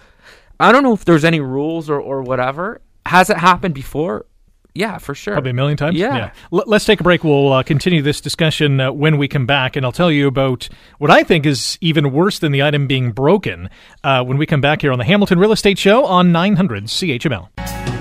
i 0.58 0.72
don't 0.72 0.82
know 0.82 0.92
if 0.92 1.04
there's 1.04 1.24
any 1.24 1.40
rules 1.40 1.88
or, 1.90 1.98
or 2.00 2.22
whatever. 2.22 2.80
Has 3.06 3.30
it 3.30 3.38
happened 3.38 3.74
before 3.74 4.26
yeah 4.74 4.98
for 4.98 5.14
sure 5.14 5.34
Probably 5.34 5.50
a 5.50 5.54
million 5.54 5.76
times. 5.76 5.96
Yeah. 5.96 6.32
L- 6.52 6.64
let's 6.66 6.84
take 6.84 7.00
a 7.00 7.02
break. 7.02 7.24
We'll 7.24 7.52
uh, 7.52 7.62
continue 7.62 8.02
this 8.02 8.20
discussion 8.20 8.80
uh, 8.80 8.92
when 8.92 9.18
we 9.18 9.28
come 9.28 9.46
back, 9.46 9.76
and 9.76 9.84
I'll 9.84 9.92
tell 9.92 10.10
you 10.10 10.26
about 10.26 10.68
what 10.98 11.10
I 11.10 11.22
think 11.22 11.46
is 11.46 11.78
even 11.80 12.12
worse 12.12 12.38
than 12.38 12.52
the 12.52 12.62
item 12.62 12.86
being 12.86 13.12
broken 13.12 13.70
uh, 14.04 14.24
when 14.24 14.38
we 14.38 14.46
come 14.46 14.60
back 14.60 14.82
here 14.82 14.92
on 14.92 14.98
the 14.98 15.04
Hamilton 15.04 15.38
Real 15.38 15.52
Estate 15.52 15.78
Show 15.78 16.04
on 16.04 16.32
900 16.32 16.84
CHML. 16.84 17.99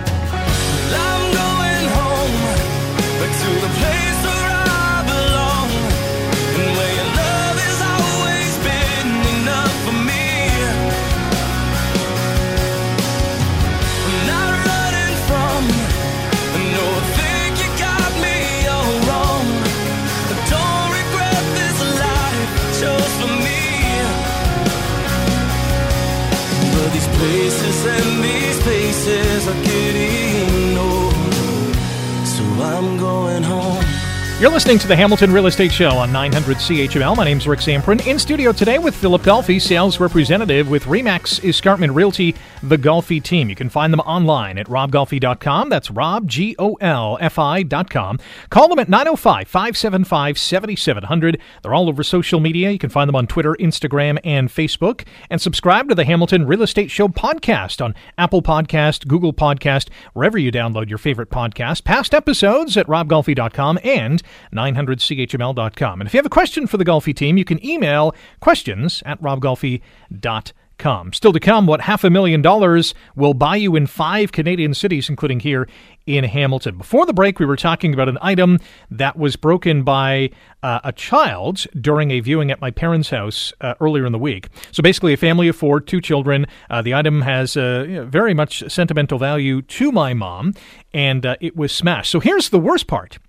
these 27.00 27.18
places 27.18 27.86
and 27.86 28.24
these 28.24 28.64
faces 28.64 29.48
are 29.48 29.64
getting 29.64 30.78
old. 30.78 31.74
So 32.26 32.44
I'm 32.62 32.98
going 32.98 33.44
home. 33.44 33.79
You're 34.40 34.50
listening 34.50 34.80
to 34.80 34.88
the 34.88 34.96
Hamilton 34.96 35.34
Real 35.34 35.48
Estate 35.48 35.74
Show 35.74 35.90
on 35.90 36.14
900 36.14 36.56
CHML. 36.56 37.18
My 37.18 37.26
name's 37.26 37.46
Rick 37.46 37.60
Zamperin. 37.60 38.08
In 38.08 38.18
studio 38.18 38.54
today 38.54 38.80
with 38.80 38.96
Philip 38.96 39.22
Golfi, 39.24 39.62
sales 39.62 40.00
representative 40.00 40.70
with 40.70 40.86
Remax 40.86 41.44
Escarpment 41.44 41.92
Realty, 41.92 42.34
the 42.64 42.78
Golfi 42.78 43.22
team. 43.22 43.50
You 43.50 43.56
can 43.56 43.68
find 43.68 43.92
them 43.92 44.00
online 44.00 44.58
at 44.58 44.68
robgolfi.com. 44.68 45.68
That's 45.68 45.92
rob, 45.92 46.26
G 46.30 46.56
O 46.58 46.76
L 46.76 47.18
F 47.20 47.38
I.com. 47.38 48.18
Call 48.50 48.70
them 48.70 48.80
at 48.80 48.88
905 48.88 49.46
575 49.46 50.38
7700. 50.38 51.42
They're 51.62 51.74
all 51.74 51.90
over 51.90 52.02
social 52.02 52.40
media. 52.40 52.72
You 52.72 52.80
can 52.80 52.90
find 52.90 53.10
them 53.10 53.18
on 53.18 53.28
Twitter, 53.28 53.58
Instagram, 53.60 54.20
and 54.24 54.48
Facebook. 54.48 55.06
And 55.30 55.42
subscribe 55.42 55.90
to 55.90 55.96
the 55.96 56.06
Hamilton 56.06 56.48
Real 56.48 56.62
Estate 56.62 56.92
Show 56.92 57.10
podcast 57.10 57.84
on 57.84 57.94
Apple 58.18 58.42
Podcast, 58.42 59.06
Google 59.06 59.34
Podcast, 59.34 59.90
wherever 60.14 60.38
you 60.38 60.50
download 60.50 60.88
your 60.88 60.98
favorite 60.98 61.30
podcast. 61.30 61.84
Past 61.84 62.14
episodes 62.14 62.78
at 62.78 62.88
robgolfi.com 62.88 63.80
and 63.84 64.24
900chml.com. 64.54 66.02
And 66.02 66.08
if 66.08 66.14
you 66.14 66.18
have 66.18 66.26
a 66.26 66.30
question 66.30 66.68
for 66.68 66.78
the 66.78 66.86
Golfi 66.86 67.16
team, 67.16 67.38
you 67.38 67.46
can 67.46 67.64
email 67.66 68.16
questions 68.40 69.04
at 69.06 69.22
robgolfi.com. 69.22 70.54
Still 71.12 71.34
to 71.34 71.40
come, 71.42 71.66
what 71.66 71.82
half 71.82 72.06
a 72.06 72.10
million 72.10 72.42
dollars 72.42 72.94
will 73.14 73.34
buy 73.34 73.58
you 73.58 73.76
in 73.76 73.86
five 73.86 74.32
Canadian 74.32 74.74
cities, 74.74 75.10
including 75.10 75.42
here 75.42 75.68
in 76.06 76.24
Hamilton. 76.24 76.78
Before 76.78 77.06
the 77.06 77.12
break, 77.12 77.38
we 77.38 77.46
were 77.46 77.58
talking 77.58 77.94
about 77.94 78.08
an 78.08 78.18
item 78.22 78.60
that 78.90 79.18
was 79.18 79.36
broken 79.36 79.84
by 79.84 80.30
uh, 80.64 80.80
a 80.86 80.94
child 80.94 81.66
during 81.80 82.12
a 82.12 82.22
viewing 82.22 82.50
at 82.50 82.62
my 82.62 82.72
parents' 82.72 83.10
house 83.10 83.52
uh, 83.60 83.74
earlier 83.82 84.06
in 84.06 84.14
the 84.14 84.18
week. 84.20 84.48
So 84.72 84.82
basically, 84.82 85.12
a 85.12 85.18
family 85.18 85.50
of 85.50 85.58
four, 85.58 85.82
two 85.82 86.00
children. 86.00 86.46
Uh, 86.70 86.82
the 86.82 86.96
item 86.96 87.24
has 87.24 87.58
uh, 87.58 88.06
very 88.08 88.34
much 88.34 88.64
sentimental 88.72 89.20
value 89.20 89.62
to 89.62 89.92
my 89.92 90.14
mom, 90.14 90.54
and 90.94 91.26
uh, 91.26 91.36
it 91.42 91.58
was 91.58 91.74
smashed. 91.74 92.10
So 92.10 92.22
here's 92.22 92.50
the 92.50 92.60
worst 92.60 92.88
part 92.88 93.20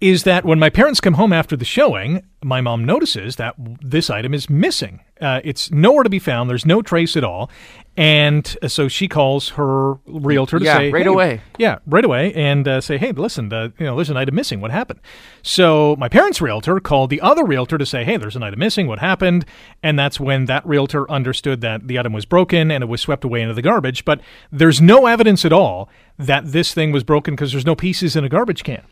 is 0.00 0.22
that 0.24 0.44
when 0.44 0.58
my 0.58 0.70
parents 0.70 1.00
come 1.00 1.14
home 1.14 1.32
after 1.32 1.56
the 1.56 1.64
showing, 1.64 2.22
my 2.42 2.60
mom 2.60 2.84
notices 2.84 3.36
that 3.36 3.54
this 3.82 4.10
item 4.10 4.32
is 4.32 4.48
missing. 4.48 5.00
Uh, 5.20 5.40
it's 5.42 5.72
nowhere 5.72 6.04
to 6.04 6.10
be 6.10 6.20
found. 6.20 6.48
There's 6.48 6.64
no 6.64 6.82
trace 6.82 7.16
at 7.16 7.24
all. 7.24 7.50
And 7.96 8.56
uh, 8.62 8.68
so 8.68 8.86
she 8.86 9.08
calls 9.08 9.48
her 9.50 9.94
realtor 10.06 10.60
to 10.60 10.64
Yeah, 10.64 10.76
say, 10.76 10.90
right 10.92 11.02
"Hey," 11.02 11.08
away. 11.08 11.40
Yeah, 11.58 11.78
right 11.84 12.04
away, 12.04 12.32
and 12.34 12.68
uh, 12.68 12.80
say, 12.80 12.96
"Hey, 12.96 13.10
listen, 13.10 13.50
you 13.50 13.86
know, 13.86 13.96
there's 13.96 14.08
an 14.10 14.16
item 14.16 14.36
missing. 14.36 14.60
What 14.60 14.70
happened?" 14.70 15.00
So 15.42 15.96
my 15.98 16.08
parents' 16.08 16.40
realtor 16.40 16.78
called 16.78 17.10
the 17.10 17.20
other 17.20 17.44
realtor 17.44 17.76
to 17.76 17.84
say, 17.84 18.04
"Hey, 18.04 18.16
there's 18.16 18.36
an 18.36 18.44
item 18.44 18.60
missing. 18.60 18.86
What 18.86 19.00
happened?" 19.00 19.44
And 19.82 19.98
that's 19.98 20.20
when 20.20 20.44
that 20.44 20.64
realtor 20.64 21.10
understood 21.10 21.60
that 21.62 21.88
the 21.88 21.98
item 21.98 22.12
was 22.12 22.24
broken 22.24 22.70
and 22.70 22.84
it 22.84 22.86
was 22.86 23.00
swept 23.00 23.24
away 23.24 23.42
into 23.42 23.54
the 23.54 23.62
garbage. 23.62 24.04
But 24.04 24.20
there's 24.52 24.80
no 24.80 25.06
evidence 25.06 25.44
at 25.44 25.52
all 25.52 25.88
that 26.18 26.52
this 26.52 26.72
thing 26.72 26.92
was 26.92 27.02
broken 27.02 27.34
because 27.34 27.50
there's 27.50 27.66
no 27.66 27.74
pieces 27.74 28.14
in 28.14 28.22
a 28.22 28.28
garbage 28.28 28.62
can. 28.62 28.84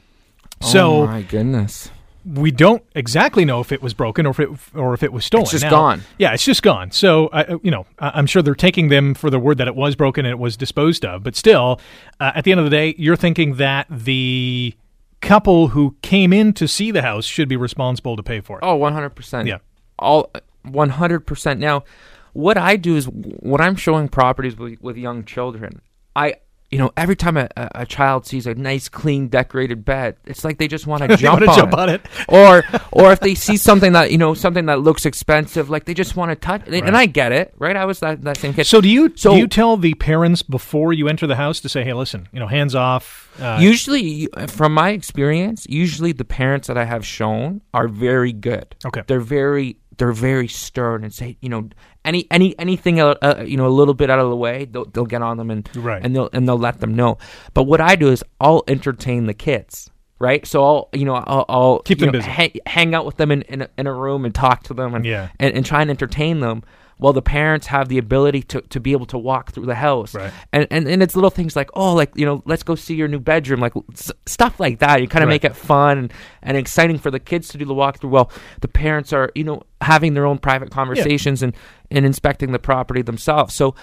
So 0.62 1.02
oh 1.02 1.06
my 1.06 1.22
goodness. 1.22 1.90
we 2.24 2.50
don't 2.50 2.82
exactly 2.94 3.44
know 3.44 3.60
if 3.60 3.70
it 3.72 3.82
was 3.82 3.94
broken 3.94 4.26
or 4.26 4.30
if 4.30 4.40
it 4.40 4.48
or 4.74 4.94
if 4.94 5.02
it 5.02 5.12
was 5.12 5.24
stolen. 5.24 5.42
It's 5.42 5.52
just 5.52 5.64
Now- 5.64 5.70
gone. 5.70 6.02
Yeah, 6.18 6.32
it's 6.34 6.44
just 6.44 6.62
gone. 6.62 6.90
So 6.90 7.28
uh, 7.28 7.58
you 7.62 7.70
know, 7.70 7.86
I'm 7.98 8.26
sure 8.26 8.42
they're 8.42 8.54
taking 8.54 8.88
them 8.88 9.14
for 9.14 9.30
the 9.30 9.38
word 9.38 9.58
that 9.58 9.68
it 9.68 9.76
was 9.76 9.94
broken 9.96 10.24
and 10.24 10.32
it 10.32 10.38
was 10.38 10.56
disposed 10.56 11.04
of. 11.04 11.22
But 11.22 11.36
still, 11.36 11.80
uh, 12.20 12.32
at 12.34 12.44
the 12.44 12.50
end 12.52 12.60
of 12.60 12.64
the 12.66 12.70
day, 12.70 12.94
you're 12.98 13.16
thinking 13.16 13.56
that 13.56 13.86
the 13.90 14.74
couple 15.20 15.68
who 15.68 15.96
came 16.02 16.32
in 16.32 16.52
to 16.54 16.68
see 16.68 16.90
the 16.90 17.02
house 17.02 17.24
should 17.24 17.48
be 17.48 17.56
responsible 17.56 18.16
to 18.16 18.22
pay 18.22 18.40
for 18.40 18.58
it. 18.58 18.64
Oh, 18.64 18.78
100%. 18.78 19.46
Yeah. 19.46 19.58
All 19.98 20.30
100%. 20.66 21.58
Now, 21.58 21.84
what 22.32 22.58
I 22.58 22.76
do 22.76 22.96
is 22.96 23.06
when 23.06 23.60
I'm 23.60 23.76
showing 23.76 24.08
properties 24.08 24.56
with, 24.56 24.80
with 24.80 24.96
young 24.96 25.24
children, 25.24 25.80
I 26.14 26.34
you 26.70 26.78
know, 26.78 26.90
every 26.96 27.14
time 27.16 27.36
a, 27.36 27.48
a, 27.56 27.86
child 27.86 28.26
sees 28.26 28.46
a 28.46 28.54
nice, 28.54 28.88
clean, 28.88 29.28
decorated 29.28 29.84
bed, 29.84 30.16
it's 30.24 30.44
like 30.44 30.58
they 30.58 30.66
just 30.68 30.86
want 30.86 31.02
to 31.08 31.16
jump, 31.16 31.40
on, 31.48 31.56
jump 31.56 31.72
it. 31.72 31.78
on 31.78 31.88
it. 31.88 32.00
or 32.28 32.64
or 32.92 33.12
if 33.12 33.20
they 33.20 33.34
see 33.46 33.56
something 33.56 33.92
that 33.92 34.10
you 34.10 34.18
know 34.18 34.34
something 34.34 34.66
that 34.66 34.80
looks 34.80 35.06
expensive, 35.06 35.70
like 35.70 35.84
they 35.84 35.94
just 35.94 36.16
want 36.16 36.30
to 36.30 36.36
touch. 36.36 36.62
it. 36.66 36.84
And 36.84 36.96
I 36.96 37.06
get 37.06 37.32
it, 37.32 37.54
right? 37.58 37.76
I 37.76 37.84
was 37.84 38.00
that, 38.00 38.22
that 38.22 38.36
same 38.38 38.52
kid. 38.54 38.66
So 38.66 38.80
do 38.80 38.88
you 38.88 39.12
So- 39.16 39.32
do 39.34 39.38
you 39.38 39.46
tell 39.46 39.76
the 39.76 39.94
parents 39.94 40.42
before 40.42 40.92
you 40.92 41.08
enter 41.08 41.26
the 41.26 41.36
house 41.36 41.60
to 41.60 41.68
say, 41.68 41.84
"Hey, 41.84 41.92
listen, 41.92 42.28
you 42.32 42.40
know, 42.40 42.46
hands 42.48 42.74
off." 42.74 43.24
Uh, 43.40 43.58
usually, 43.60 44.28
from 44.48 44.72
my 44.72 44.90
experience, 44.90 45.66
usually 45.68 46.12
the 46.12 46.24
parents 46.24 46.68
that 46.68 46.78
I 46.78 46.84
have 46.86 47.04
shown 47.06 47.60
are 47.74 47.86
very 47.86 48.32
good. 48.32 48.74
Okay. 48.84 49.02
they're 49.06 49.20
very 49.20 49.76
they're 49.98 50.12
very 50.12 50.48
stern 50.48 51.04
and 51.04 51.12
say 51.12 51.36
you 51.40 51.48
know 51.48 51.68
any 52.04 52.26
any 52.30 52.58
anything 52.58 53.00
uh, 53.00 53.14
uh, 53.22 53.44
you 53.46 53.56
know 53.56 53.66
a 53.66 53.68
little 53.68 53.94
bit 53.94 54.10
out 54.10 54.18
of 54.18 54.30
the 54.30 54.36
way 54.36 54.64
they'll, 54.64 54.84
they'll 54.86 55.06
get 55.06 55.22
on 55.22 55.36
them 55.36 55.50
and 55.50 55.68
Right. 55.74 56.02
and 56.04 56.14
they'll 56.14 56.30
and 56.32 56.46
they'll 56.48 56.58
let 56.58 56.80
them 56.80 56.94
know. 56.94 57.18
But 57.54 57.64
what 57.64 57.80
I 57.80 57.96
do 57.96 58.08
is 58.10 58.22
I'll 58.40 58.62
entertain 58.68 59.26
the 59.26 59.34
kids. 59.34 59.90
Right, 60.18 60.46
so 60.46 60.64
I'll 60.64 60.88
you 60.94 61.04
know 61.04 61.14
I'll, 61.14 61.44
I'll 61.48 61.78
Keep 61.80 61.98
them 61.98 62.06
know, 62.06 62.12
busy. 62.12 62.30
hang, 62.30 62.52
hang 62.64 62.94
out 62.94 63.04
with 63.04 63.16
them 63.18 63.30
in, 63.30 63.42
in 63.42 63.62
a, 63.62 63.68
in 63.76 63.86
a 63.86 63.92
room 63.92 64.24
and 64.24 64.34
talk 64.34 64.62
to 64.64 64.74
them 64.74 64.94
and, 64.94 65.04
Yeah. 65.04 65.28
and 65.38 65.54
and 65.54 65.64
try 65.66 65.82
and 65.82 65.90
entertain 65.90 66.40
them 66.40 66.62
while 66.98 67.12
the 67.12 67.20
parents 67.20 67.66
have 67.66 67.90
the 67.90 67.98
ability 67.98 68.40
to, 68.44 68.62
to 68.62 68.80
be 68.80 68.92
able 68.92 69.04
to 69.04 69.18
walk 69.18 69.52
through 69.52 69.66
the 69.66 69.74
house 69.74 70.14
Right. 70.14 70.32
and, 70.54 70.66
and 70.70 70.88
and 70.88 71.02
it's 71.02 71.14
little 71.14 71.28
things 71.28 71.54
like 71.54 71.68
oh 71.74 71.92
like 71.92 72.12
you 72.14 72.24
know 72.24 72.42
let's 72.46 72.62
go 72.62 72.74
see 72.74 72.94
your 72.94 73.08
new 73.08 73.20
bedroom 73.20 73.60
like 73.60 73.74
s- 73.92 74.10
stuff 74.24 74.58
like 74.58 74.78
that 74.78 75.02
you 75.02 75.06
kind 75.06 75.22
of 75.22 75.28
Right. 75.28 75.34
make 75.34 75.44
it 75.44 75.54
fun 75.54 75.98
and, 75.98 76.12
and 76.40 76.56
exciting 76.56 76.96
for 76.96 77.10
the 77.10 77.20
kids 77.20 77.48
to 77.48 77.58
do 77.58 77.66
the 77.66 77.74
walkthrough 77.74 78.08
while 78.08 78.30
the 78.62 78.68
parents 78.68 79.12
are 79.12 79.30
you 79.34 79.44
know 79.44 79.64
having 79.82 80.14
their 80.14 80.24
own 80.24 80.38
private 80.38 80.70
conversations 80.70 81.42
and 81.42 81.54
and 81.90 82.06
inspecting 82.06 82.52
the 82.52 82.58
property 82.58 83.02
themselves 83.02 83.54
so 83.54 83.74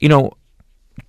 you 0.00 0.10
know 0.10 0.32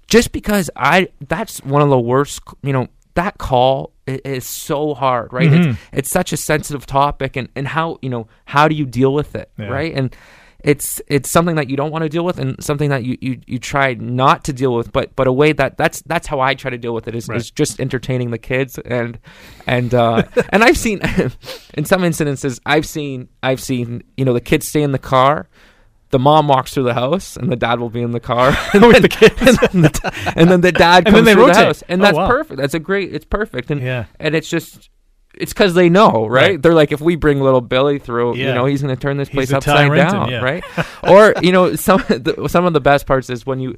just 0.08 0.32
because 0.32 0.70
i 0.78 1.10
that's 1.28 1.60
one 1.66 1.82
of 1.82 1.90
the 1.90 2.00
worst 2.00 2.40
you 2.64 2.72
know 2.72 2.88
that 3.16 3.38
call 3.38 3.92
is 4.26 4.46
so 4.46 4.94
hard 4.94 5.32
right 5.34 5.50
Mhm. 5.50 5.70
it's, 5.72 5.80
it's 5.94 6.10
such 6.12 6.34
a 6.34 6.38
sensitive 6.38 6.86
topic 6.86 7.36
and 7.36 7.50
and 7.56 7.68
how 7.68 7.98
you 8.02 8.10
know 8.10 8.28
how 8.46 8.68
do 8.68 8.76
you 8.76 8.86
deal 8.86 9.14
with 9.14 9.36
it 9.36 9.50
Yeah. 9.58 9.68
right 9.68 9.94
and 9.94 10.16
it's 10.62 11.02
it's 11.08 11.30
something 11.30 11.56
that 11.56 11.70
you 11.70 11.78
don't 11.78 11.92
want 11.92 12.04
to 12.04 12.10
deal 12.10 12.26
with 12.26 12.38
and 12.38 12.62
something 12.62 12.90
that 12.90 13.06
you, 13.06 13.18
you, 13.22 13.40
you 13.48 13.60
try 13.60 13.94
not 13.94 14.44
to 14.44 14.52
deal 14.52 14.74
with 14.76 14.92
but 14.92 15.16
but 15.16 15.26
a 15.26 15.32
way 15.32 15.54
that 15.54 15.78
that's 15.78 16.02
that's 16.02 16.28
how 16.28 16.42
I 16.42 16.54
try 16.54 16.70
to 16.70 16.78
deal 16.78 16.94
with 16.94 17.08
it 17.08 17.16
is, 17.16 17.30
Right. 17.30 17.38
is 17.38 17.50
just 17.50 17.80
entertaining 17.80 18.32
the 18.32 18.38
kids 18.38 18.78
and 18.80 19.18
and 19.66 19.94
uh 19.94 20.24
and 20.50 20.62
I've 20.64 20.78
seen 20.78 21.00
in 21.76 21.86
some 21.86 22.02
incidences 22.02 22.60
I've 22.66 22.86
seen 22.86 23.30
I've 23.42 23.62
seen 23.62 24.04
you 24.18 24.26
know 24.26 24.34
the 24.34 24.42
kids 24.42 24.68
stay 24.68 24.82
in 24.82 24.92
the 24.92 25.00
car 25.00 25.48
the 26.12 26.20
mom 26.20 26.48
walks 26.48 26.74
through 26.74 26.84
the 26.84 26.94
house 26.94 27.38
and 27.38 27.52
the 27.52 27.56
dad 27.56 27.80
will 27.80 27.90
be 27.90 28.02
in 28.02 28.12
the 28.12 28.20
car 28.20 28.56
and 28.74 28.82
With 28.88 28.94
then, 28.94 29.02
the 29.04 29.10
kids. 29.10 29.42
and, 29.42 29.58
then 29.58 29.82
the, 29.84 30.34
and 30.36 30.50
then 30.50 30.62
the 30.62 30.72
dad 30.72 31.04
And 31.08 31.16
then 31.16 31.24
comes 31.24 31.26
they 31.26 31.34
through 31.34 31.42
rotate. 31.44 31.56
the 31.56 31.66
house 31.66 31.84
and 31.88 32.02
Oh, 32.02 32.06
that's 32.06 32.18
wow. 32.18 32.28
perfect 32.28 32.60
that's 32.60 32.74
a 32.74 32.80
great 32.80 33.14
it's 33.14 33.26
perfect 33.26 33.70
and 33.72 33.82
Yeah. 33.82 34.06
and 34.20 34.36
it's 34.36 34.50
just 34.50 34.90
it's 35.36 35.54
because 35.54 35.74
they 35.76 35.90
know, 35.90 36.26
right? 36.28 36.42
Right. 36.52 36.62
They're 36.62 36.74
like, 36.74 36.92
if 36.92 37.00
we 37.00 37.16
bring 37.16 37.40
little 37.40 37.62
Billy 37.62 38.00
through, 38.00 38.36
Yeah. 38.36 38.48
you 38.50 38.54
know, 38.56 38.66
he's 38.66 38.82
going 38.82 38.94
to 38.94 39.00
turn 39.00 39.16
this 39.18 39.30
place 39.30 39.54
upside 39.54 39.96
down, 39.96 40.32
yeah. 40.32 40.40
right? 40.42 40.64
or 41.04 41.34
you 41.42 41.52
know, 41.52 41.76
some 41.76 42.02
of 42.10 42.24
the, 42.24 42.50
some 42.50 42.66
of 42.66 42.74
the 42.74 42.82
best 42.82 43.06
parts 43.06 43.30
is 43.30 43.46
when 43.46 43.60
you, 43.60 43.78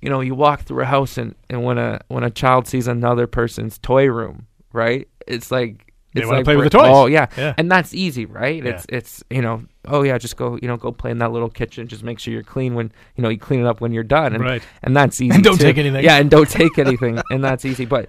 you 0.00 0.08
know, 0.08 0.20
you 0.20 0.34
walk 0.36 0.62
through 0.62 0.82
a 0.82 0.86
house 0.86 1.18
and, 1.18 1.34
and 1.50 1.64
when 1.64 1.76
a 1.78 2.00
when 2.08 2.22
a 2.24 2.30
child 2.30 2.68
sees 2.68 2.86
another 2.86 3.26
person's 3.26 3.76
toy 3.78 4.06
room, 4.06 4.46
right? 4.72 5.08
It's 5.26 5.50
like 5.50 5.83
They 6.14 6.24
wanna 6.24 6.38
like 6.38 6.44
play 6.44 6.56
with 6.56 6.64
the 6.64 6.70
toys. 6.78 6.88
Oh 6.88 7.06
yeah. 7.06 7.26
Yeah. 7.36 7.54
and 7.58 7.70
that's 7.70 7.92
easy, 7.94 8.24
right? 8.26 8.62
Yeah. 8.62 8.70
It's 8.70 8.86
it's 8.88 9.24
you 9.30 9.42
know, 9.42 9.64
oh 9.86 10.02
yeah, 10.02 10.16
just 10.18 10.36
go 10.36 10.58
you 10.62 10.68
know 10.68 10.76
go 10.76 10.92
play 10.92 11.10
in 11.10 11.18
that 11.18 11.32
little 11.32 11.50
kitchen. 11.50 11.86
Just 11.88 12.02
make 12.04 12.18
sure 12.18 12.32
you're 12.32 12.42
clean 12.42 12.74
when 12.74 12.92
you 13.16 13.22
know 13.22 13.28
you 13.28 13.38
clean 13.38 13.60
it 13.60 13.66
up 13.66 13.80
when 13.80 13.92
you're 13.92 14.04
done, 14.04 14.34
and 14.34 14.42
Right. 14.44 14.62
and 14.82 14.96
that's 14.96 15.20
easy. 15.20 15.34
And 15.34 15.42
don't 15.44 15.58
too. 15.58 15.64
take 15.64 15.78
anything. 15.78 16.04
Yeah, 16.04 16.16
and 16.18 16.30
don't 16.30 16.48
take 16.48 16.78
anything, 16.78 17.20
and 17.30 17.42
that's 17.44 17.64
easy. 17.64 17.84
But 17.84 18.08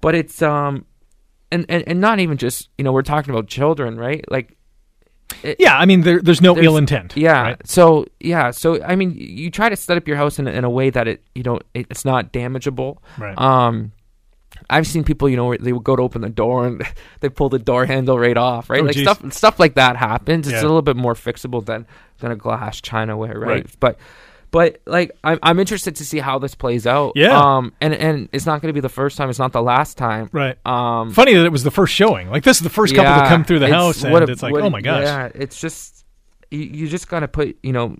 but 0.00 0.14
it's 0.14 0.42
um 0.42 0.84
and, 1.50 1.64
and 1.68 1.82
and 1.86 2.00
not 2.00 2.18
even 2.20 2.36
just 2.36 2.68
you 2.76 2.84
know 2.84 2.92
we're 2.92 3.02
talking 3.02 3.32
about 3.32 3.46
children 3.48 3.96
right 3.96 4.24
like 4.30 4.56
it- 5.42 5.56
Yeah, 5.58 5.76
I 5.76 5.86
mean, 5.86 6.02
there, 6.02 6.20
there's 6.20 6.40
no 6.40 6.54
There's- 6.54 6.66
ill 6.66 6.76
intent. 6.76 7.16
yeah 7.16 7.42
right? 7.42 7.66
so 7.66 8.06
yeah 8.20 8.50
so 8.50 8.82
i 8.84 8.94
mean 8.96 9.12
you 9.16 9.50
try 9.50 9.68
to 9.68 9.76
set 9.76 9.96
up 9.96 10.06
your 10.06 10.16
house 10.16 10.38
in, 10.38 10.46
a- 10.46 10.50
in 10.50 10.64
a 10.64 10.70
way 10.70 10.90
that 10.90 11.08
it 11.08 11.22
you 11.34 11.42
know 11.42 11.58
it, 11.74 11.86
it's 11.90 12.04
not 12.04 12.32
damageable 12.32 12.98
Right. 13.18 13.36
um 13.38 13.92
I've 14.70 14.86
seen 14.86 15.04
people, 15.04 15.28
you 15.28 15.36
know, 15.36 15.46
where 15.46 15.58
they 15.58 15.72
would 15.72 15.84
go 15.84 15.96
to 15.96 16.02
open 16.02 16.22
the 16.22 16.28
door 16.30 16.66
and 16.66 16.82
they 17.20 17.28
pull 17.28 17.48
the 17.48 17.58
door 17.58 17.84
handle 17.86 18.18
right 18.18 18.36
off, 18.36 18.70
right? 18.70 18.80
Oh, 18.80 18.84
like 18.86 18.94
geez. 18.94 19.02
stuff, 19.04 19.32
stuff 19.32 19.60
like 19.60 19.74
that 19.74 19.96
happens. 19.96 20.46
It's 20.46 20.54
Yeah. 20.54 20.60
a 20.62 20.68
little 20.68 20.82
bit 20.82 20.96
more 20.96 21.14
fixable 21.14 21.64
than 21.64 21.86
than 22.20 22.30
a 22.32 22.36
glass 22.36 22.80
chinaware, 22.80 23.34
right? 23.34 23.48
Right. 23.48 23.66
But, 23.78 23.98
but 24.50 24.80
like, 24.86 25.10
I'm 25.22 25.38
I'm 25.42 25.58
interested 25.60 25.96
to 25.96 26.04
see 26.06 26.18
how 26.18 26.38
this 26.38 26.54
plays 26.54 26.86
out. 26.86 27.12
Yeah. 27.16 27.38
Um. 27.38 27.74
And 27.80 27.92
and 27.94 28.28
it's 28.32 28.46
not 28.46 28.62
going 28.62 28.70
to 28.70 28.72
be 28.72 28.80
the 28.80 28.88
first 28.88 29.18
time. 29.18 29.28
It's 29.28 29.38
not 29.38 29.52
the 29.52 29.60
last 29.62 29.98
time. 29.98 30.30
Right. 30.32 30.56
Um. 30.66 31.10
Funny 31.12 31.34
that 31.34 31.44
it 31.44 31.52
was 31.52 31.62
the 31.64 31.70
first 31.70 31.92
showing. 31.92 32.30
Like 32.30 32.42
this 32.44 32.56
is 32.56 32.62
the 32.62 32.70
first 32.70 32.94
couple 32.94 33.22
to 33.22 33.28
come 33.28 33.44
through 33.44 33.58
the 33.58 33.68
house, 33.68 34.02
and 34.04 34.14
a- 34.14 34.22
it's 34.30 34.42
like, 34.42 34.54
oh 34.54 34.70
my 34.70 34.80
gosh. 34.80 35.02
Yeah, 35.04 35.28
it's 35.34 35.60
just 35.60 36.04
you, 36.50 36.60
you 36.60 36.88
just 36.88 37.08
gotta 37.08 37.28
put 37.28 37.58
you 37.62 37.72
know 37.72 37.96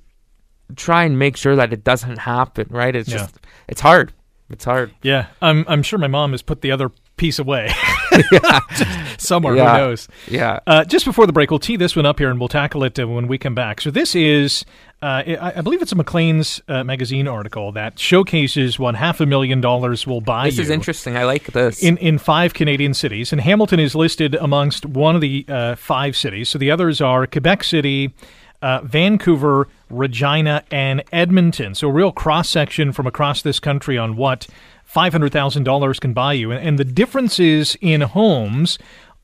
try 0.75 1.05
and 1.05 1.19
make 1.19 1.37
sure 1.37 1.57
that 1.57 1.73
it 1.73 1.85
doesn't 1.85 2.17
happen. 2.19 2.67
Right? 2.71 2.97
It's 2.97 3.09
Yeah. 3.11 3.19
just 3.19 3.37
it's 3.69 3.81
hard. 3.81 4.13
It's 4.51 4.65
hard. 4.65 4.93
Yeah, 5.03 5.27
I'm 5.43 5.65
I'm 5.69 5.83
sure 5.83 5.99
my 5.99 6.07
mom 6.07 6.31
has 6.33 6.43
put 6.43 6.61
the 6.61 6.71
other 6.71 6.91
piece 7.17 7.39
away 7.39 7.71
somewhere. 9.19 9.57
Yeah. 9.57 9.73
Who 9.73 9.79
knows? 9.79 10.09
Yeah. 10.29 10.61
Uh, 10.67 10.85
just 10.85 11.05
before 11.05 11.27
the 11.27 11.33
break, 11.33 11.51
we'll 11.51 11.59
tee 11.59 11.77
this 11.77 11.97
one 11.97 12.07
up 12.07 12.19
here 12.19 12.31
and 12.31 12.39
we'll 12.39 12.49
tackle 12.49 12.85
it 12.85 12.99
uh, 12.99 13.09
when 13.09 13.27
we 13.27 13.39
come 13.39 13.55
back. 13.55 13.81
So 13.81 13.91
this 13.91 14.15
is 14.15 14.65
Uh, 15.03 15.23
I, 15.27 15.53
I 15.57 15.61
believe 15.61 15.83
it's 15.83 15.93
a 15.93 15.97
Maclean's 15.97 16.61
uh, 16.69 16.83
magazine 16.85 17.29
article 17.29 17.71
that 17.73 17.99
showcases 17.99 18.79
what 18.79 18.95
half 18.95 19.21
a 19.21 19.27
million 19.27 19.61
dollars 19.61 20.07
will 20.07 20.21
buy 20.23 20.47
This 20.49 20.59
is 20.59 20.71
interesting. 20.71 21.17
I 21.17 21.25
like 21.25 21.53
this. 21.53 21.83
in 21.83 21.97
in 21.99 22.19
five 22.19 22.55
Canadian 22.55 22.95
cities, 22.95 23.33
and 23.33 23.41
Hamilton 23.41 23.79
is 23.81 23.95
listed 23.95 24.35
amongst 24.37 24.87
one 24.87 25.15
of 25.15 25.21
the 25.21 25.45
uh, 25.49 25.75
five 25.77 26.17
cities. 26.17 26.49
So 26.49 26.59
the 26.59 26.71
others 26.71 27.01
are 27.01 27.27
Quebec 27.27 27.65
City, 27.65 28.15
uh, 28.63 28.81
Vancouver, 28.83 29.69
Regina, 29.91 30.65
and 30.71 31.03
Edmonton. 31.13 31.75
So 31.75 31.89
a 31.89 31.93
real 31.93 32.13
cross 32.13 32.49
section 32.49 32.93
from 32.93 33.07
across 33.07 33.43
this 33.43 33.61
country 33.61 33.99
on 33.99 34.17
what 34.17 34.47
five 34.85 35.13
hundred 35.13 35.33
thousand 35.33 35.65
dollars 35.65 35.99
can 36.01 36.13
buy 36.13 36.33
you, 36.33 36.51
and, 36.51 36.67
and 36.67 36.79
the 36.79 36.85
differences 36.85 37.77
in 37.81 38.01
homes 38.03 38.79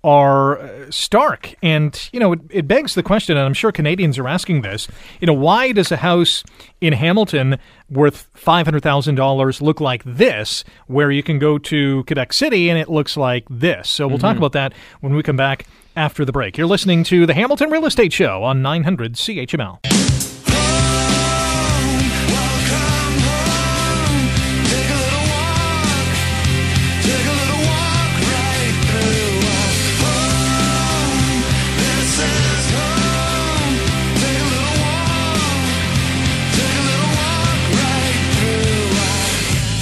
are 0.05 0.59
uh, 0.59 0.91
stark. 0.91 1.55
And, 1.63 2.09
you 2.13 2.19
know, 2.19 2.33
it, 2.33 2.41
it 2.51 2.69
begs 2.69 2.95
the 2.95 3.03
question, 3.03 3.37
and 3.37 3.47
I'm 3.47 3.55
sure 3.55 3.71
Canadians 3.71 4.19
are 4.19 4.27
asking 4.27 4.63
this, 4.63 4.89
you 5.21 5.27
know, 5.27 5.33
why 5.33 5.73
does 5.73 5.93
a 5.93 5.97
house 5.97 6.43
in 6.81 6.93
Hamilton 6.93 7.59
worth 7.89 8.29
$500,000 8.35 9.61
look 9.61 9.81
like 9.81 10.03
this, 10.05 10.65
where 10.89 11.11
you 11.11 11.23
can 11.23 11.39
go 11.39 11.57
to 11.59 12.03
Quebec 12.05 12.33
City 12.33 12.69
and 12.69 12.79
it 12.79 12.89
looks 12.89 13.17
like 13.17 13.45
this? 13.49 13.89
So 13.89 14.09
we'll 14.09 14.19
talk 14.19 14.37
about 14.37 14.53
that 14.53 14.73
when 15.01 15.15
we 15.15 15.23
come 15.23 15.37
back 15.37 15.67
after 15.97 16.25
the 16.25 16.33
break. 16.33 16.57
You're 16.57 16.67
listening 16.67 17.05
to 17.05 17.27
the 17.27 17.35
Hamilton 17.35 17.71
Real 17.71 17.87
Estate 17.87 18.13
Show 18.13 18.43
on 18.43 18.63
900 18.63 19.15
CHML. 19.15 20.22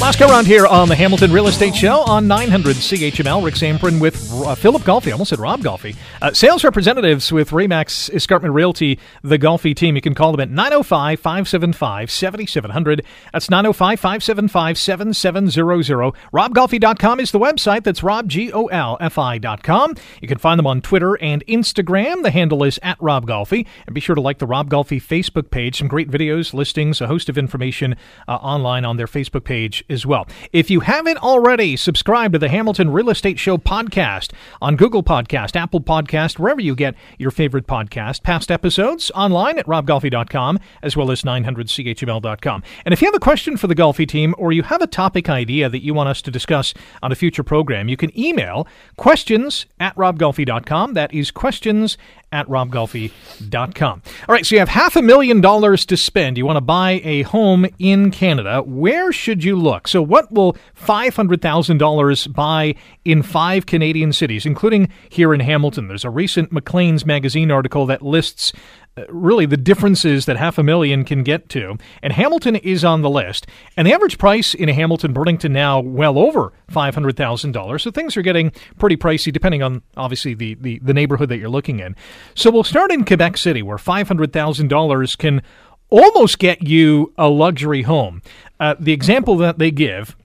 Last 0.01 0.19
go 0.19 0.29
round 0.29 0.47
here 0.47 0.67
on 0.67 0.89
the 0.89 0.95
Hamilton 0.95 1.31
Real 1.31 1.47
Estate 1.47 1.75
Show 1.75 2.01
on 2.01 2.27
900 2.27 2.75
CHML. 2.77 3.45
Rick 3.45 3.55
Zamperin 3.57 4.01
with 4.01 4.33
uh, 4.33 4.55
Philip 4.55 4.81
Golfi. 4.81 5.09
I 5.09 5.13
almost 5.13 5.29
said 5.29 5.39
Rob 5.39 5.61
Golfi. 5.61 5.95
Uh, 6.23 6.33
sales 6.33 6.65
representatives 6.65 7.31
with 7.31 7.51
Remax 7.51 8.09
Escarpment 8.15 8.55
Realty, 8.55 8.99
the 9.23 9.39
Golfi 9.39 9.77
team. 9.77 9.97
You 9.97 10.01
can 10.01 10.15
call 10.15 10.33
them 10.33 10.41
at 10.41 10.49
905 10.49 11.21
575 11.21 12.11
7700. 12.11 13.05
That's 13.35 13.51
905 13.51 14.01
575 14.01 14.79
7700. 14.79 16.15
RobGolfi.com 16.33 17.21
is 17.21 17.31
the 17.31 17.39
website. 17.39 17.85
That's 17.85 18.03
Rob, 18.03 18.27
G 18.27 18.51
O 18.55 18.67
L 18.69 18.97
F 19.03 19.19
I.com. 19.19 19.95
You 20.23 20.29
can 20.29 20.39
find 20.39 20.59
them 20.59 20.67
on 20.67 20.81
Twitter 20.81 21.17
and 21.23 21.45
Instagram. 21.47 22.23
The 22.23 22.31
handle 22.31 22.65
is 22.65 22.81
at 22.83 22.97
Rob 23.03 23.27
Golfi. 23.27 23.67
And 23.87 23.95
be 23.95 24.01
sure 24.01 24.15
to 24.15 24.23
like 24.23 24.39
the 24.39 24.47
Rob 24.47 24.71
Golfi 24.71 24.97
Facebook 24.97 25.51
page. 25.51 25.77
Some 25.77 25.89
great 25.89 26.11
videos, 26.11 26.55
listings, 26.55 27.03
a 27.03 27.07
host 27.07 27.29
of 27.29 27.37
information 27.37 27.97
uh, 28.27 28.37
online 28.37 28.87
on 28.87 28.97
their 28.97 29.07
Facebook 29.07 29.45
page 29.45 29.85
as 29.91 30.07
well. 30.07 30.27
If 30.53 30.71
you 30.71 30.81
haven't 30.81 31.19
already, 31.19 31.77
subscribe 31.77 32.33
to 32.33 32.39
the 32.39 32.49
Hamilton 32.49 32.91
Real 32.91 33.11
Estate 33.11 33.39
Show 33.39 33.59
podcast 33.59 34.33
on 34.63 34.77
Google 34.77 35.03
Podcast, 35.03 35.57
Apple 35.57 35.81
Podcast, 35.81 36.39
wherever 36.39 36.61
you 36.61 36.75
get 36.75 36.95
your 37.19 37.31
favorite 37.31 37.67
podcast. 37.67 38.23
Past 38.23 38.51
episodes 38.51 39.11
online 39.15 39.59
at 39.59 39.67
robgolfi.com 39.67 40.59
as 40.83 40.97
well 40.97 41.11
as 41.11 41.23
900chml.com. 41.23 42.63
And 42.85 42.93
if 42.93 43.03
you 43.03 43.07
have 43.07 43.15
a 43.15 43.21
question 43.21 43.57
for 43.57 43.67
the 43.67 43.75
Golfi 43.75 44.07
team 44.07 44.35
or 44.39 44.53
you 44.53 44.63
have 44.63 44.83
a 44.83 44.87
topic 44.87 45.29
idea 45.29 45.69
that 45.69 45.83
you 45.83 45.95
want 45.95 46.09
us 46.09 46.23
to 46.23 46.31
discuss 46.31 46.73
on 47.03 47.13
a 47.13 47.15
future 47.15 47.43
program, 47.43 47.89
you 47.89 47.97
can 47.97 48.17
email 48.19 48.67
questions 48.97 49.67
at 49.79 49.95
robgolfi.com. 49.97 50.95
That 50.95 51.13
is 51.13 51.31
questions 51.31 51.99
at 52.33 52.47
robgolfi.com. 52.47 54.03
All 54.29 54.33
right, 54.33 54.47
so 54.47 54.55
you 54.55 54.59
have 54.61 54.69
half 54.69 54.97
a 54.97 55.03
million 55.03 55.41
dollars 55.41 55.85
to 55.87 55.97
spend. 55.97 56.39
You 56.39 56.47
want 56.47 56.57
to 56.57 56.63
buy 56.63 57.01
a 57.03 57.23
home 57.23 57.67
in 57.79 58.11
Canada. 58.11 58.63
Where 58.63 59.13
should 59.13 59.43
you 59.43 59.57
look? 59.57 59.80
So, 59.87 60.03
what 60.03 60.31
will 60.33 60.57
$500,000 60.77 62.35
buy 62.35 62.75
in 63.05 63.23
five 63.23 63.67
Canadian 63.67 64.13
cities, 64.13 64.47
including 64.47 64.89
here 65.09 65.35
in 65.35 65.41
Hamilton? 65.41 65.89
There's 65.89 66.05
a 66.05 66.11
recent 66.11 66.53
Maclean's 66.53 67.07
magazine 67.07 67.51
article 67.51 67.87
that 67.87 68.03
lists 68.03 68.53
uh, 68.97 69.05
really 69.09 69.47
the 69.47 69.57
differences 69.57 70.27
that 70.27 70.37
half 70.37 70.59
a 70.59 70.65
million 70.65 71.05
can 71.05 71.23
get 71.23 71.49
to. 71.49 71.77
And 72.03 72.13
Hamilton 72.13 72.57
is 72.57 72.85
on 72.85 73.03
the 73.03 73.11
list. 73.11 73.47
And 73.77 73.87
the 73.87 73.93
average 73.93 74.19
price 74.19 74.53
in 74.53 74.69
Hamilton, 74.69 75.13
Burlington 75.13 75.53
now 75.53 75.79
well 75.79 76.19
over 76.19 76.53
$500,000. 76.73 77.81
So 77.81 77.91
things 77.93 78.17
are 78.17 78.23
getting 78.23 78.51
pretty 78.79 78.97
pricey 78.97 79.33
depending 79.33 79.63
on 79.63 79.83
obviously 79.97 80.35
the, 80.35 80.55
the, 80.55 80.81
the 80.81 80.93
neighborhood 80.93 81.29
that 81.29 81.39
you're 81.39 81.49
looking 81.49 81.79
in. 81.79 81.95
So 82.35 82.51
we'll 82.51 82.65
start 82.65 82.91
in 82.91 83.05
Quebec 83.05 83.37
City 83.37 83.63
where 83.63 83.79
$500,000 83.79 85.19
can 85.19 85.43
almost 85.91 86.39
get 86.39 86.63
you 86.67 87.13
a 87.19 87.29
luxury 87.29 87.83
home. 87.83 88.23
Uh, 88.59 88.75
the 88.79 88.93
example 88.93 89.37
that 89.39 89.59
they 89.59 89.71
give 89.71 90.17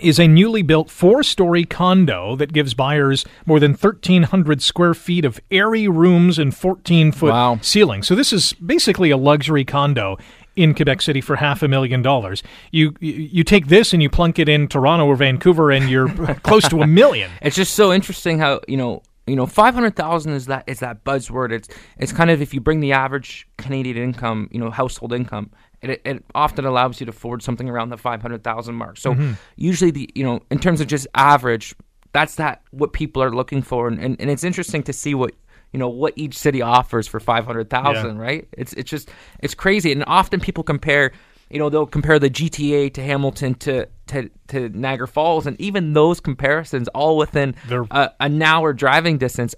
is 0.00 0.18
a 0.18 0.26
newly 0.26 0.62
built 0.62 0.90
four 0.90 1.22
story 1.22 1.64
condo 1.64 2.34
that 2.36 2.52
gives 2.52 2.74
buyers 2.74 3.24
more 3.46 3.60
than 3.60 3.72
1,300 3.72 4.60
square 4.60 4.92
feet 4.92 5.24
of 5.24 5.38
airy 5.50 5.86
rooms 5.88 6.38
and 6.38 6.54
14 6.54 7.12
foot 7.12 7.30
Wow. 7.30 7.58
ceiling. 7.62 8.02
So, 8.02 8.14
this 8.14 8.32
is 8.32 8.52
basically 8.54 9.10
a 9.10 9.16
luxury 9.16 9.64
condo 9.64 10.18
in 10.56 10.74
Quebec 10.74 11.00
City 11.02 11.20
for 11.20 11.36
half 11.36 11.62
a 11.62 11.68
million 11.68 12.02
dollars. 12.02 12.42
You 12.70 12.94
you 13.00 13.42
take 13.44 13.68
this 13.68 13.92
and 13.92 14.02
you 14.02 14.08
plunk 14.10 14.38
it 14.38 14.48
in 14.48 14.68
Toronto 14.68 15.06
or 15.06 15.16
Vancouver, 15.16 15.70
and 15.70 15.88
you're 15.88 16.08
close 16.42 16.68
to 16.68 16.80
a 16.82 16.86
million. 16.86 17.30
It's 17.42 17.56
just 17.56 17.74
so 17.74 17.92
interesting 17.92 18.38
how 18.38 18.60
you 18.68 18.76
know 18.76 19.02
you 19.26 19.36
know 19.36 19.46
five 19.46 19.74
hundred 19.74 19.96
thousand 19.96 20.32
is 20.32 20.46
that 20.46 20.64
is 20.66 20.80
that 20.80 21.04
buzzword. 21.04 21.52
It's 21.52 21.68
it's 21.98 22.12
kind 22.12 22.30
of 22.30 22.42
if 22.42 22.52
you 22.52 22.60
bring 22.60 22.80
the 22.80 22.92
average 22.92 23.48
Canadian 23.56 23.96
income, 23.96 24.48
you 24.52 24.58
know, 24.58 24.70
household 24.70 25.12
income. 25.12 25.50
It, 25.82 26.00
it 26.04 26.24
often 26.34 26.64
allows 26.64 26.98
you 26.98 27.06
to 27.06 27.10
afford 27.10 27.42
something 27.42 27.68
around 27.68 27.90
the 27.90 27.98
five 27.98 28.22
hundred 28.22 28.42
thousand 28.42 28.74
mark. 28.74 28.96
So 28.96 29.12
mm-hmm. 29.12 29.32
usually 29.56 29.90
the 29.90 30.10
you 30.14 30.24
know 30.24 30.40
in 30.50 30.58
terms 30.58 30.80
of 30.80 30.86
just 30.86 31.06
average, 31.14 31.74
that's 32.12 32.36
that 32.36 32.62
what 32.70 32.92
people 32.92 33.22
are 33.22 33.34
looking 33.34 33.62
for, 33.62 33.88
and, 33.88 33.98
and, 33.98 34.20
and 34.20 34.30
it's 34.30 34.44
interesting 34.44 34.82
to 34.84 34.92
see 34.92 35.14
what 35.14 35.34
you 35.72 35.78
know 35.78 35.88
what 35.88 36.12
each 36.16 36.36
city 36.38 36.62
offers 36.62 37.06
for 37.06 37.20
five 37.20 37.46
hundred 37.46 37.70
thousand. 37.70 38.16
Yeah. 38.16 38.22
Right? 38.22 38.48
It's 38.52 38.72
it's 38.74 38.90
just 38.90 39.10
it's 39.40 39.54
crazy, 39.54 39.92
and 39.92 40.04
often 40.06 40.40
people 40.40 40.64
compare. 40.64 41.12
You 41.54 41.60
know 41.60 41.70
they'll 41.70 41.86
compare 41.86 42.18
the 42.18 42.28
GTA 42.28 42.92
to 42.94 43.02
Hamilton 43.02 43.54
to 43.60 43.86
to, 44.08 44.28
to 44.48 44.68
Niagara 44.70 45.06
Falls, 45.08 45.46
and 45.46 45.58
even 45.60 45.92
those 45.94 46.18
comparisons, 46.20 46.88
all 46.88 47.16
within 47.16 47.54
a, 47.90 48.10
an 48.20 48.42
hour 48.42 48.72
driving 48.72 49.16
distance, 49.18 49.54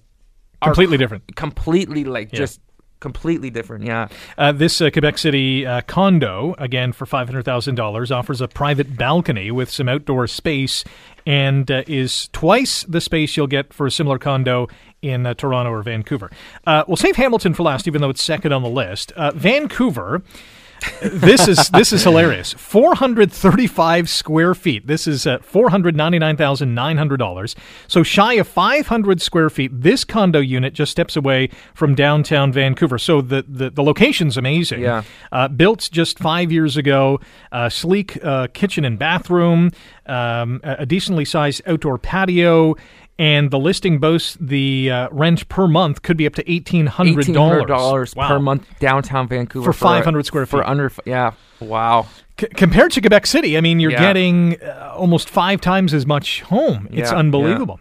are 0.62 0.68
Completely 0.68 0.98
different. 0.98 1.34
completely 1.36 2.04
like 2.04 2.32
Yeah. 2.32 2.38
just 2.40 2.60
completely 3.00 3.50
different. 3.50 3.84
Yeah, 3.84 4.08
Uh, 4.38 4.52
this 4.52 4.80
uh, 4.80 4.90
Quebec 4.90 5.18
City 5.18 5.66
uh, 5.66 5.80
condo, 5.86 6.54
again 6.58 6.92
for 6.92 7.06
five 7.06 7.28
hundred 7.28 7.44
thousand 7.46 7.74
dollars, 7.76 8.10
offers 8.12 8.40
a 8.40 8.48
private 8.48 8.96
balcony 8.96 9.50
with 9.50 9.70
some 9.70 9.88
outdoor 9.88 10.26
space, 10.26 10.84
and 11.26 11.70
uh, 11.70 11.82
is 11.86 12.28
twice 12.32 12.84
the 12.84 13.00
space 13.00 13.36
you'll 13.36 13.46
get 13.46 13.72
for 13.72 13.86
a 13.86 13.90
similar 13.90 14.18
condo 14.18 14.68
in 15.02 15.24
uh, 15.26 15.32
Toronto 15.34 15.70
or 15.72 15.82
Vancouver. 15.82 16.30
Uh, 16.66 16.84
we'll 16.86 16.96
save 16.96 17.16
Hamilton 17.16 17.54
for 17.54 17.62
last, 17.64 17.86
even 17.88 18.00
though 18.02 18.10
it's 18.10 18.22
second 18.22 18.52
on 18.52 18.62
the 18.62 18.68
list. 18.70 19.12
Uh, 19.12 19.30
Vancouver. 19.34 20.22
This 21.02 21.48
is 21.48 21.68
this 21.70 21.92
is 21.92 22.02
hilarious. 22.04 22.52
Four 22.54 22.94
hundred 22.94 23.32
thirty-five 23.32 24.08
square 24.08 24.54
feet. 24.54 24.86
This 24.86 25.06
is 25.06 25.26
uh, 25.26 25.38
four 25.38 25.70
hundred 25.70 25.96
ninety-nine 25.96 26.36
thousand 26.36 26.74
nine 26.74 26.96
hundred 26.96 27.18
dollars. 27.18 27.56
So 27.88 28.02
shy 28.02 28.34
of 28.34 28.48
five 28.48 28.86
hundred 28.86 29.20
square 29.20 29.50
feet. 29.50 29.70
This 29.72 30.04
condo 30.04 30.40
unit 30.40 30.74
just 30.74 30.92
steps 30.92 31.16
away 31.16 31.50
from 31.74 31.94
downtown 31.94 32.52
Vancouver. 32.52 32.98
So 32.98 33.20
the 33.20 33.44
the, 33.48 33.70
the 33.70 33.82
location's 33.82 34.36
amazing. 34.36 34.82
Yeah. 34.82 35.02
Uh, 35.32 35.48
built 35.48 35.88
just 35.92 36.18
five 36.18 36.52
years 36.52 36.76
ago. 36.76 37.20
Uh, 37.52 37.68
sleek 37.68 38.22
uh, 38.24 38.48
kitchen 38.52 38.84
and 38.84 38.98
bathroom. 38.98 39.72
Um, 40.06 40.60
a 40.62 40.86
decently 40.86 41.24
sized 41.24 41.62
outdoor 41.66 41.98
patio. 41.98 42.76
And 43.18 43.50
the 43.50 43.58
listing 43.58 43.98
boasts 43.98 44.36
the 44.38 44.90
uh, 44.90 45.08
rent 45.10 45.48
per 45.48 45.66
month 45.66 46.02
could 46.02 46.18
be 46.18 46.26
up 46.26 46.34
to 46.34 46.50
eighteen 46.50 46.86
hundred 46.86 47.20
eighteen 47.20 47.34
hundred 47.34 47.66
dollars 47.66 48.14
Wow. 48.14 48.28
per 48.28 48.38
month 48.38 48.66
downtown 48.78 49.26
Vancouver 49.26 49.72
For 49.72 49.72
500 49.72 50.26
square 50.26 50.44
feet. 50.44 50.50
for 50.50 50.66
under 50.66 50.92
yeah. 51.06 51.32
Wow. 51.60 52.06
C- 52.38 52.48
compared 52.48 52.90
to 52.92 53.00
Quebec 53.00 53.24
City, 53.26 53.56
I 53.56 53.62
mean, 53.62 53.80
you're 53.80 53.92
Yeah. 53.92 54.00
getting 54.02 54.60
uh, 54.62 54.92
almost 54.94 55.30
five 55.30 55.62
times 55.62 55.94
as 55.94 56.04
much 56.04 56.42
home. 56.42 56.88
It's 56.92 57.10
Yeah, 57.10 57.16
unbelievable. 57.16 57.80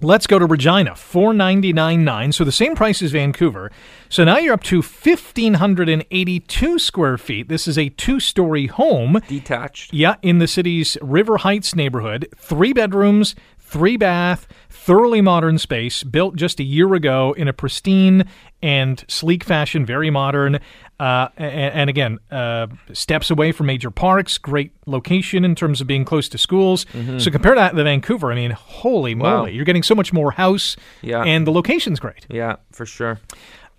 Let's 0.00 0.28
go 0.28 0.38
to 0.38 0.46
Regina, 0.46 0.94
four 0.94 1.34
ninety 1.34 1.72
nine 1.72 2.04
nine. 2.04 2.30
So 2.30 2.44
the 2.44 2.52
same 2.52 2.76
price 2.76 3.02
as 3.02 3.10
Vancouver. 3.10 3.72
So 4.08 4.22
now 4.22 4.38
you're 4.38 4.54
up 4.54 4.62
to 4.64 4.80
fifteen 4.80 5.54
hundred 5.54 5.88
and 5.88 6.04
eighty 6.12 6.38
two 6.38 6.78
square 6.78 7.18
feet. 7.18 7.48
This 7.48 7.66
is 7.66 7.76
a 7.76 7.88
two 7.88 8.20
story 8.20 8.66
home. 8.66 9.20
Detached. 9.26 9.92
Yeah, 9.92 10.14
in 10.22 10.38
the 10.38 10.46
city's 10.46 10.96
River 11.02 11.38
Heights 11.38 11.74
neighborhood, 11.74 12.28
three 12.36 12.72
bedrooms, 12.72 13.34
three 13.68 13.96
bath, 13.98 14.46
thoroughly 14.70 15.20
modern 15.20 15.58
space, 15.58 16.02
built 16.02 16.36
just 16.36 16.58
a 16.58 16.62
year 16.64 16.94
ago 16.94 17.34
in 17.36 17.48
a 17.48 17.52
pristine 17.52 18.24
and 18.62 19.04
sleek 19.08 19.44
fashion, 19.44 19.84
very 19.84 20.08
modern. 20.10 20.58
Uh, 20.98 21.28
and, 21.36 21.74
and 21.74 21.90
again, 21.90 22.18
uh, 22.30 22.66
steps 22.92 23.30
away 23.30 23.52
from 23.52 23.66
major 23.66 23.90
parks, 23.90 24.38
great 24.38 24.72
location 24.86 25.44
in 25.44 25.54
terms 25.54 25.80
of 25.80 25.86
being 25.86 26.04
close 26.04 26.28
to 26.30 26.38
schools. 26.38 26.86
So 27.18 27.30
compare 27.30 27.54
that 27.54 27.76
to 27.76 27.84
Vancouver. 27.84 28.32
I 28.32 28.34
mean, 28.34 28.50
holy 28.52 29.14
Wow. 29.14 29.38
moly, 29.40 29.52
you're 29.52 29.64
getting 29.66 29.82
so 29.84 29.94
much 29.94 30.12
more 30.12 30.32
house, 30.32 30.74
Yeah. 31.02 31.22
and 31.22 31.46
the 31.46 31.52
location's 31.52 32.00
great. 32.00 32.26
Yeah, 32.30 32.56
for 32.72 32.86
sure. 32.86 33.20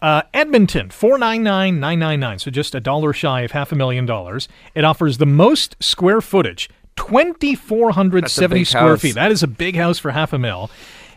Uh, 0.01 0.21
Edmonton, 0.33 0.89
four 0.91 1.17
nine 1.17 1.43
nine 1.43 1.79
nine 1.81 1.99
nine 1.99 2.21
nine. 2.21 2.39
So 2.39 2.49
just 2.51 2.73
a 2.73 2.79
dollar 2.79 3.11
shy 3.11 3.41
of 3.41 3.51
half 3.51 3.73
a 3.73 3.75
million 3.75 4.05
dollars. 4.05 4.47
It 4.73 4.85
offers 4.85 5.17
the 5.17 5.25
most 5.25 5.75
square 5.81 6.21
footage, 6.21 6.69
twenty 6.95 7.55
four 7.55 7.91
hundred 7.91 8.23
That's 8.25 8.37
a 8.37 8.41
seventy 8.41 8.61
big 8.61 8.67
square 8.67 8.87
house. 8.89 9.01
feet. 9.01 9.15
That 9.15 9.31
is 9.31 9.43
a 9.43 9.47
big 9.47 9.75
house 9.75 9.99
for 9.99 10.11
half 10.11 10.33
a 10.33 10.39
mil. 10.39 10.69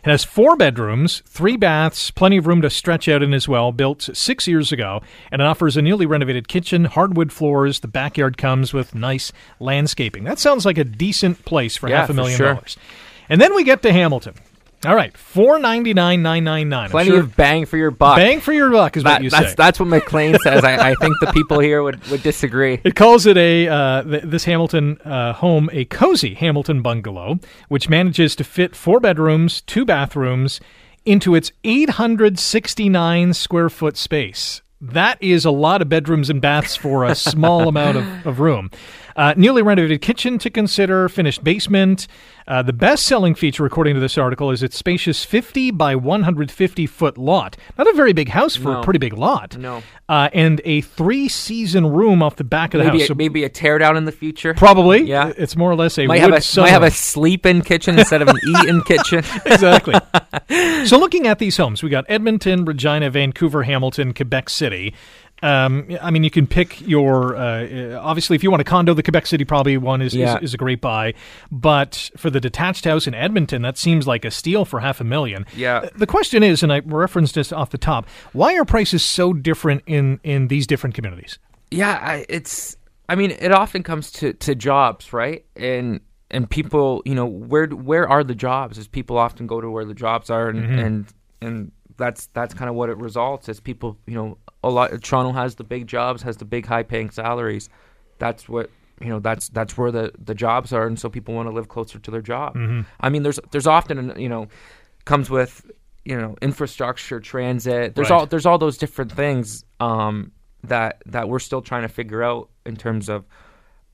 It 0.05 0.11
has 0.11 0.25
four 0.25 0.57
bedrooms, 0.57 1.23
three 1.27 1.57
baths, 1.57 2.11
plenty 2.11 2.37
of 2.37 2.49
room 2.49 2.61
to 2.63 2.71
stretch 2.71 3.09
out 3.09 3.23
in 3.23 3.33
as 3.33 3.47
well, 3.47 3.71
built 3.71 4.11
six 4.15 4.49
years 4.49 4.73
ago, 4.73 5.01
and 5.31 5.41
it 5.41 5.45
offers 5.45 5.77
a 5.77 5.83
newly 5.83 6.07
renovated 6.07 6.49
kitchen, 6.49 6.87
hardwood 6.87 7.33
floors. 7.33 7.79
The 7.81 7.87
backyard 7.89 8.37
comes 8.37 8.73
with 8.73 8.97
nice 8.97 9.31
landscaping. 9.61 10.25
That 10.25 10.41
sounds 10.41 10.67
like 10.67 10.77
a 10.77 10.83
decent 10.83 11.45
place 11.45 11.77
for 11.77 11.89
Yeah, 11.89 12.01
half 12.01 12.11
a 12.11 12.15
million 12.15 12.37
sure. 12.37 12.55
dollars. 12.55 12.77
And 13.29 13.41
then 13.41 13.55
we 13.55 13.63
get 13.63 13.83
to 13.83 13.93
Hamilton. 13.93 14.35
All 14.85 14.97
right, 14.97 15.17
four 15.17 15.61
ninety 15.61 15.95
nine 15.95 16.23
nine 16.23 16.43
nine 16.43 16.69
nine. 16.69 16.91
Plenty 16.91 17.15
of 17.17 17.37
bang 17.37 17.67
for 17.67 17.77
your 17.77 17.93
buck. 17.93 18.17
bang 18.17 18.41
for 18.41 18.53
your 18.53 18.69
buck 18.71 18.97
is 18.97 19.05
That- 19.05 19.13
what 19.19 19.23
you 19.23 19.31
that's 19.31 19.51
say. 19.51 19.55
that's 19.57 19.79
what 19.79 19.89
Maclean 19.89 20.37
says. 20.43 20.65
I, 20.65 20.91
I 20.91 20.95
think 20.97 21.15
the 21.21 21.31
people 21.33 21.61
here 21.61 21.85
would, 21.85 22.05
would 22.09 22.23
disagree. 22.25 22.81
It 22.83 22.97
calls 22.97 23.25
it 23.27 23.37
a 23.37 23.69
uh, 23.69 24.03
th- 24.03 24.23
this 24.25 24.45
Hamilton 24.45 24.99
uh, 25.05 25.35
home 25.35 25.71
a 25.73 25.85
cozy 25.85 26.35
Hamilton 26.35 26.83
bungalow, 26.83 27.39
which 27.69 27.89
manages 27.89 28.35
to 28.37 28.45
fit 28.45 28.75
four 28.75 28.99
bedrooms, 28.99 29.61
two 29.61 29.85
bathrooms 29.85 30.61
into 31.05 31.35
its 31.37 31.53
869 31.65 33.35
square 33.35 33.69
foot 33.69 33.97
space. 33.97 34.63
That 34.81 35.23
is 35.23 35.45
a 35.45 35.53
lot 35.53 35.81
of 35.81 35.89
bedrooms 35.89 36.29
and 36.29 36.41
baths 36.41 36.75
for 36.75 37.05
a 37.05 37.15
small 37.15 37.69
amount 37.69 37.99
of, 37.99 38.27
of 38.27 38.41
room. 38.41 38.71
Uh, 39.17 39.35
newly 39.37 39.63
renovated 39.63 40.01
kitchen 40.01 40.39
to 40.39 40.51
consider, 40.51 41.09
finished 41.09 41.43
basement. 41.45 42.07
Uh, 42.47 42.63
the 42.63 42.73
best 42.73 43.07
selling 43.07 43.35
feature, 43.35 43.65
according 43.65 43.95
to 43.95 44.01
this 44.01 44.19
article, 44.19 44.51
is 44.51 44.63
its 44.63 44.77
spacious 44.77 45.25
50 45.25 45.71
by 45.71 45.95
150 45.95 46.87
foot 46.87 47.17
lot. 47.17 47.57
Not 47.79 47.87
a 47.87 47.93
very 47.93 48.13
big 48.13 48.29
house 48.31 48.57
for 48.57 48.75
a 48.79 48.83
pretty 48.83 48.99
big 48.99 49.13
lot. 49.13 49.57
No. 49.57 49.83
Uh, 50.09 50.29
and 50.35 50.61
a 50.65 50.81
three 50.81 51.29
season 51.29 51.87
room 51.87 52.23
off 52.23 52.37
the 52.37 52.45
back 52.45 52.75
of 52.75 52.79
the 52.79 52.85
Maybe 52.85 52.99
house. 52.99 53.05
a, 53.05 53.09
So 53.09 53.15
maybe 53.15 53.45
a 53.45 53.51
teardown 53.51 53.97
in 53.97 54.05
the 54.05 54.13
future. 54.13 54.55
Probably. 54.55 55.03
Yeah. 55.03 55.33
It's 55.37 55.57
more 55.57 55.71
or 55.71 55.77
less 55.77 55.99
a 55.99 56.07
might 56.07 56.21
have 56.21 56.31
a 56.31 56.61
might 56.61 56.71
have 56.71 56.83
a 56.83 56.91
sleep-in 56.91 57.63
kitchen 57.63 57.99
instead 57.99 58.23
of 58.23 58.29
an 58.29 58.37
eat-in 58.47 58.83
kitchen. 58.83 59.19
exactly. 59.47 59.95
so 60.87 60.99
looking 60.99 61.27
at 61.27 61.39
these 61.39 61.57
homes, 61.57 61.83
we 61.83 61.89
got 61.91 62.05
Edmonton, 62.09 62.65
Regina, 62.65 63.09
Vancouver, 63.11 63.63
Hamilton, 63.63 64.13
Quebec 64.13 64.51
City. 64.51 64.95
Um, 65.43 65.89
I 66.01 66.11
mean, 66.11 66.23
you 66.25 66.31
can 66.31 66.47
pick 66.47 66.81
your. 66.83 67.37
Uh, 67.37 67.99
obviously, 68.01 68.37
if 68.37 68.43
you 68.43 68.51
want 68.51 68.61
a 68.61 68.65
condo, 68.65 68.95
the 68.95 69.03
Quebec 69.03 69.27
City 69.27 69.45
probably 69.45 69.77
one 69.77 70.01
is, 70.01 70.15
Yeah. 70.15 70.37
is 70.39 70.43
is 70.51 70.55
a 70.55 70.57
great 70.57 70.81
buy. 70.81 71.15
But 71.51 72.11
for 72.17 72.31
the 72.31 72.41
detached 72.41 72.85
house 72.85 73.07
in 73.07 73.15
Edmonton, 73.15 73.63
that 73.63 73.77
seems 73.77 74.07
like 74.07 74.25
a 74.25 74.31
steal 74.31 74.65
for 74.65 74.81
half 74.81 75.01
a 75.01 75.05
million. 75.05 75.45
Yeah. 75.57 75.89
The 75.97 76.07
question 76.07 76.43
is, 76.43 76.63
and 76.63 76.73
I 76.73 76.81
referenced 76.85 77.35
this 77.35 77.53
off 77.53 77.71
the 77.71 77.79
top, 77.79 78.07
why 78.33 78.57
are 78.57 78.65
prices 78.65 79.03
so 79.05 79.33
different 79.33 79.83
in 79.87 80.21
in 80.23 80.49
these 80.49 80.67
different 80.67 80.95
communities? 80.95 81.39
Yeah, 81.71 81.99
I, 82.03 82.25
it's. 82.29 82.77
I 83.09 83.15
mean, 83.17 83.33
it 83.33 83.53
often 83.53 83.83
comes 83.83 84.11
to, 84.13 84.33
to 84.35 84.55
jobs, 84.55 85.13
right? 85.13 85.45
And 85.57 86.01
and 86.31 86.49
people, 86.49 87.03
you 87.05 87.15
know, 87.15 87.27
where 87.27 87.67
where 87.67 88.09
are 88.09 88.25
the 88.25 88.35
jobs? 88.35 88.79
Is 88.79 88.87
people 88.89 89.19
often 89.19 89.47
go 89.47 89.61
to 89.61 89.69
where 89.71 89.85
the 89.85 89.95
jobs 89.95 90.31
are, 90.31 90.49
and 90.49 90.61
Mm-hmm. 90.63 90.79
and 90.79 91.07
and 91.43 91.73
that's 91.99 92.27
that's 92.29 92.55
kind 92.55 92.69
of 92.71 92.75
what 92.75 92.89
it 92.89 92.97
results. 92.97 93.49
as 93.49 93.61
people, 93.61 93.99
you 94.07 94.15
know, 94.15 94.39
a 94.63 94.71
lot. 94.71 94.91
Toronto 95.03 95.33
has 95.33 95.57
the 95.57 95.65
big 95.65 95.87
jobs, 95.87 96.23
has 96.23 96.37
the 96.37 96.45
big 96.45 96.67
high 96.67 96.83
paying 96.83 97.11
salaries. 97.11 97.69
That's 98.19 98.49
what 98.49 98.71
you 99.01 99.09
know. 99.09 99.19
That's 99.19 99.49
that's 99.49 99.77
where 99.77 99.91
the 99.91 100.13
the 100.23 100.35
jobs 100.35 100.73
are, 100.73 100.87
and 100.87 100.99
so 100.99 101.09
people 101.09 101.35
want 101.35 101.49
to 101.49 101.53
live 101.55 101.69
closer 101.69 101.99
to 101.99 102.11
their 102.11 102.23
job. 102.23 102.57
I 103.01 103.09
mean, 103.09 103.23
there's 103.23 103.41
there's 103.51 103.67
often 103.67 104.15
you 104.19 104.29
know 104.29 104.49
comes 105.05 105.29
with 105.31 105.69
you 106.05 106.17
know 106.17 106.37
infrastructure, 106.41 107.19
transit. 107.21 107.95
There's 107.95 108.11
Right. 108.11 108.17
all 108.21 108.27
there's 108.27 108.47
all 108.47 108.59
those 108.59 108.77
different 108.79 109.13
things 109.13 109.65
um, 109.81 110.33
that 110.65 111.03
that 111.07 111.29
we're 111.29 111.41
still 111.41 111.63
trying 111.63 111.83
to 111.83 111.89
figure 111.89 112.23
out 112.23 112.49
in 112.65 112.77
terms 112.77 113.09
of 113.09 113.25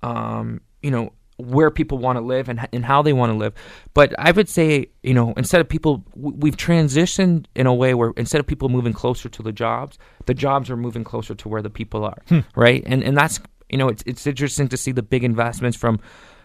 um, 0.02 0.60
you 0.82 0.90
know 0.90 1.12
where 1.38 1.70
people 1.70 1.98
want 1.98 2.16
to 2.16 2.20
live 2.20 2.48
and, 2.48 2.68
and 2.72 2.84
how 2.84 3.00
they 3.00 3.12
want 3.12 3.32
to 3.32 3.38
live. 3.38 3.54
But 3.94 4.14
I 4.18 4.30
would 4.32 4.48
say 4.48 4.88
you 5.02 5.14
know 5.14 5.32
instead 5.36 5.60
of 5.60 5.68
people 5.68 6.04
we've 6.14 6.56
transitioned 6.56 7.46
in 7.54 7.66
a 7.66 7.74
way 7.74 7.94
where 7.94 8.12
instead 8.16 8.40
of 8.40 8.46
people 8.46 8.68
moving 8.68 8.92
closer 8.92 9.28
to 9.28 9.42
the 9.42 9.52
jobs, 9.52 9.98
the 10.26 10.34
jobs 10.34 10.70
are 10.70 10.76
moving 10.76 11.04
closer 11.04 11.34
to 11.34 11.48
where 11.48 11.62
the 11.62 11.70
people 11.70 12.04
are, 12.04 12.18
right? 12.54 12.82
And 12.86 13.02
and 13.02 13.16
that's 13.16 13.40
you 13.70 13.78
know 13.78 13.88
it's 13.88 14.02
it's 14.06 14.26
interesting 14.26 14.68
to 14.68 14.76
see 14.76 14.92
the 14.92 15.02
big 15.02 15.24
investments 15.24 15.76
from 15.76 16.00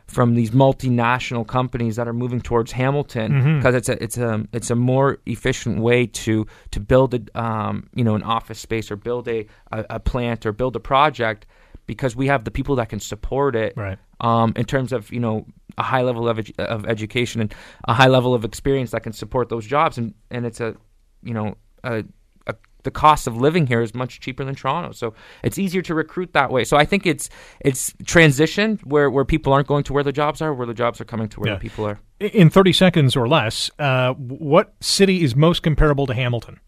from 0.08 0.36
these 0.36 0.52
multinational 0.52 1.48
companies 1.48 1.96
that 1.96 2.10
are 2.10 2.14
moving 2.14 2.42
towards 2.42 2.74
Hamilton 2.74 3.32
because 3.58 3.74
it's 3.74 3.88
a 3.90 4.04
it's 4.04 4.18
a 4.18 4.46
it's 4.52 4.70
a 4.70 4.76
more 4.76 5.18
efficient 5.26 5.80
way 5.80 6.06
to 6.08 6.46
to 6.72 6.80
build 6.82 7.14
a 7.14 7.42
um, 7.42 7.88
you 7.96 8.04
know 8.04 8.14
an 8.16 8.24
office 8.24 8.60
space 8.60 8.92
or 8.92 8.98
build 8.98 9.28
a, 9.30 9.46
a 9.72 9.86
a 9.92 10.00
plant 10.02 10.46
or 10.46 10.52
build 10.52 10.76
a 10.76 10.80
project 10.82 11.46
because 11.86 12.16
we 12.16 12.28
have 12.28 12.44
the 12.44 12.52
people 12.52 12.76
that 12.78 12.90
can 12.90 13.00
support 13.00 13.56
it 13.56 13.74
Right. 13.76 13.98
um, 14.22 14.54
in 14.56 14.66
terms 14.66 14.92
of 14.94 15.12
you 15.12 15.20
know 15.20 15.46
a 15.78 15.84
high 15.84 16.02
level 16.04 16.28
of, 16.30 16.38
edu- 16.38 16.58
of 16.60 16.86
education 16.86 17.42
and 17.42 17.54
a 17.88 17.94
high 17.94 18.08
level 18.08 18.34
of 18.34 18.46
experience 18.46 18.92
that 18.92 19.02
can 19.04 19.14
support 19.14 19.50
those 19.50 19.66
jobs 19.66 19.98
and 19.98 20.14
and 20.32 20.46
it's 20.46 20.60
a 20.60 20.76
you 21.24 21.34
know 21.34 21.56
a, 21.84 22.04
a 22.48 22.56
the 22.84 22.92
cost 22.92 23.28
of 23.28 23.38
living 23.38 23.66
here 23.66 23.82
is 23.82 23.96
much 23.96 24.20
cheaper 24.20 24.44
than 24.44 24.56
Toronto, 24.56 24.92
so 24.92 25.14
it's 25.42 25.58
easier 25.58 25.82
to 25.84 25.96
recruit 25.96 26.34
that 26.34 26.52
way. 26.52 26.64
So 26.66 26.76
I 26.78 26.86
think 26.86 27.06
it's 27.06 27.30
it's 27.62 27.94
transition 28.06 28.78
where, 28.84 29.10
where 29.10 29.24
people 29.26 29.54
aren't 29.54 29.68
going 29.68 29.84
to 29.86 29.94
where 29.94 30.04
the 30.04 30.12
jobs 30.12 30.42
are, 30.42 30.54
where 30.54 30.68
the 30.68 30.74
jobs 30.74 31.00
are 31.00 31.06
coming 31.06 31.30
to 31.30 31.40
where 31.40 31.50
Yeah. 31.52 31.56
the 31.56 31.62
people 31.62 31.86
are. 31.86 32.00
In 32.20 32.50
30 32.50 32.74
seconds 32.74 33.16
or 33.16 33.28
less, 33.28 33.72
uh, 33.80 34.14
what 34.16 34.74
city 34.82 35.24
is 35.24 35.34
most 35.36 35.64
comparable 35.64 36.06
to 36.08 36.14
Hamilton? 36.14 36.60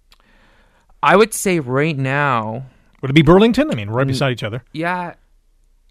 I 1.04 1.16
would 1.16 1.34
say 1.34 1.60
right 1.60 1.98
now, 1.98 2.66
Would 3.06 3.12
it 3.12 3.14
be 3.14 3.22
Burlington? 3.22 3.70
I 3.70 3.76
mean, 3.76 3.92
right 3.92 4.06
mm. 4.06 4.10
beside 4.10 4.32
each 4.32 4.42
other. 4.42 4.64
yeah, 4.74 5.14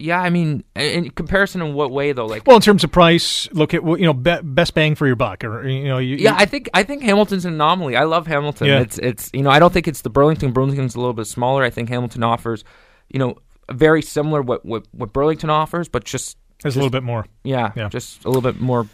yeah. 0.00 0.20
I 0.20 0.30
mean, 0.30 0.64
in 0.74 1.10
comparison, 1.10 1.62
in 1.62 1.72
what 1.72 1.92
way 1.92 2.10
though? 2.10 2.26
Like, 2.26 2.44
Well, 2.44 2.56
in 2.56 2.62
terms 2.62 2.82
of 2.82 2.90
price, 2.90 3.48
look 3.52 3.72
at 3.72 3.84
you 3.84 3.98
know 3.98 4.12
be, 4.12 4.34
best 4.42 4.74
bang 4.74 4.96
for 4.96 5.06
your 5.06 5.14
buck, 5.14 5.44
or 5.44 5.64
you 5.64 5.84
know, 5.84 5.98
you, 5.98 6.16
yeah, 6.16 6.34
I 6.36 6.44
think 6.44 6.68
I 6.74 6.82
think 6.82 7.04
Hamilton's 7.04 7.44
an 7.44 7.54
anomaly. 7.54 7.94
I 7.94 8.02
love 8.02 8.26
Hamilton. 8.26 8.66
Yeah. 8.66 8.80
It's 8.80 8.98
it's 8.98 9.30
you 9.32 9.42
know 9.42 9.50
I 9.50 9.60
don't 9.60 9.72
think 9.72 9.86
it's 9.86 10.00
the 10.00 10.10
Burlington. 10.10 10.50
Burlington's 10.50 10.96
a 10.96 10.98
little 10.98 11.12
bit 11.12 11.28
smaller. 11.28 11.62
I 11.62 11.70
think 11.70 11.88
Hamilton 11.88 12.24
offers, 12.24 12.64
you 13.08 13.20
know, 13.20 13.36
very 13.70 14.02
similar 14.02 14.42
what 14.42 14.66
what, 14.66 14.84
what 14.90 15.12
Burlington 15.12 15.50
offers, 15.50 15.88
but 15.88 16.02
just 16.02 16.36
there's 16.62 16.74
a 16.74 16.80
little 16.80 16.90
bit 16.90 17.04
more. 17.04 17.26
yeah, 17.44 17.70
Yeah. 17.76 17.90
just 17.90 18.24
a 18.24 18.28
little 18.28 18.42
bit 18.42 18.60
more 18.60 18.88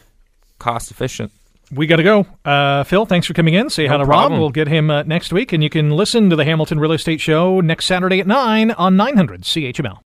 cost 0.58 0.90
efficient. 0.90 1.32
We 1.72 1.86
got 1.86 1.96
to 1.96 2.02
go. 2.02 2.26
Uh, 2.44 2.84
Phil, 2.84 3.06
thanks 3.06 3.26
for 3.26 3.34
coming 3.34 3.54
in. 3.54 3.70
Say 3.70 3.84
No 3.84 3.92
hi 3.92 3.98
to 3.98 4.04
problem. 4.04 4.32
Rob. 4.32 4.40
We'll 4.40 4.50
get 4.50 4.68
him 4.68 4.90
uh, 4.90 5.02
next 5.04 5.32
week, 5.32 5.52
and 5.52 5.62
you 5.62 5.70
can 5.70 5.90
listen 5.90 6.30
to 6.30 6.36
the 6.36 6.44
Hamilton 6.44 6.80
Real 6.80 6.92
Estate 6.92 7.20
Show 7.20 7.60
next 7.60 7.86
Saturday 7.86 8.20
at 8.20 8.26
nine 8.26 8.70
on 8.72 8.96
900 8.96 9.42
CHML. 9.42 9.98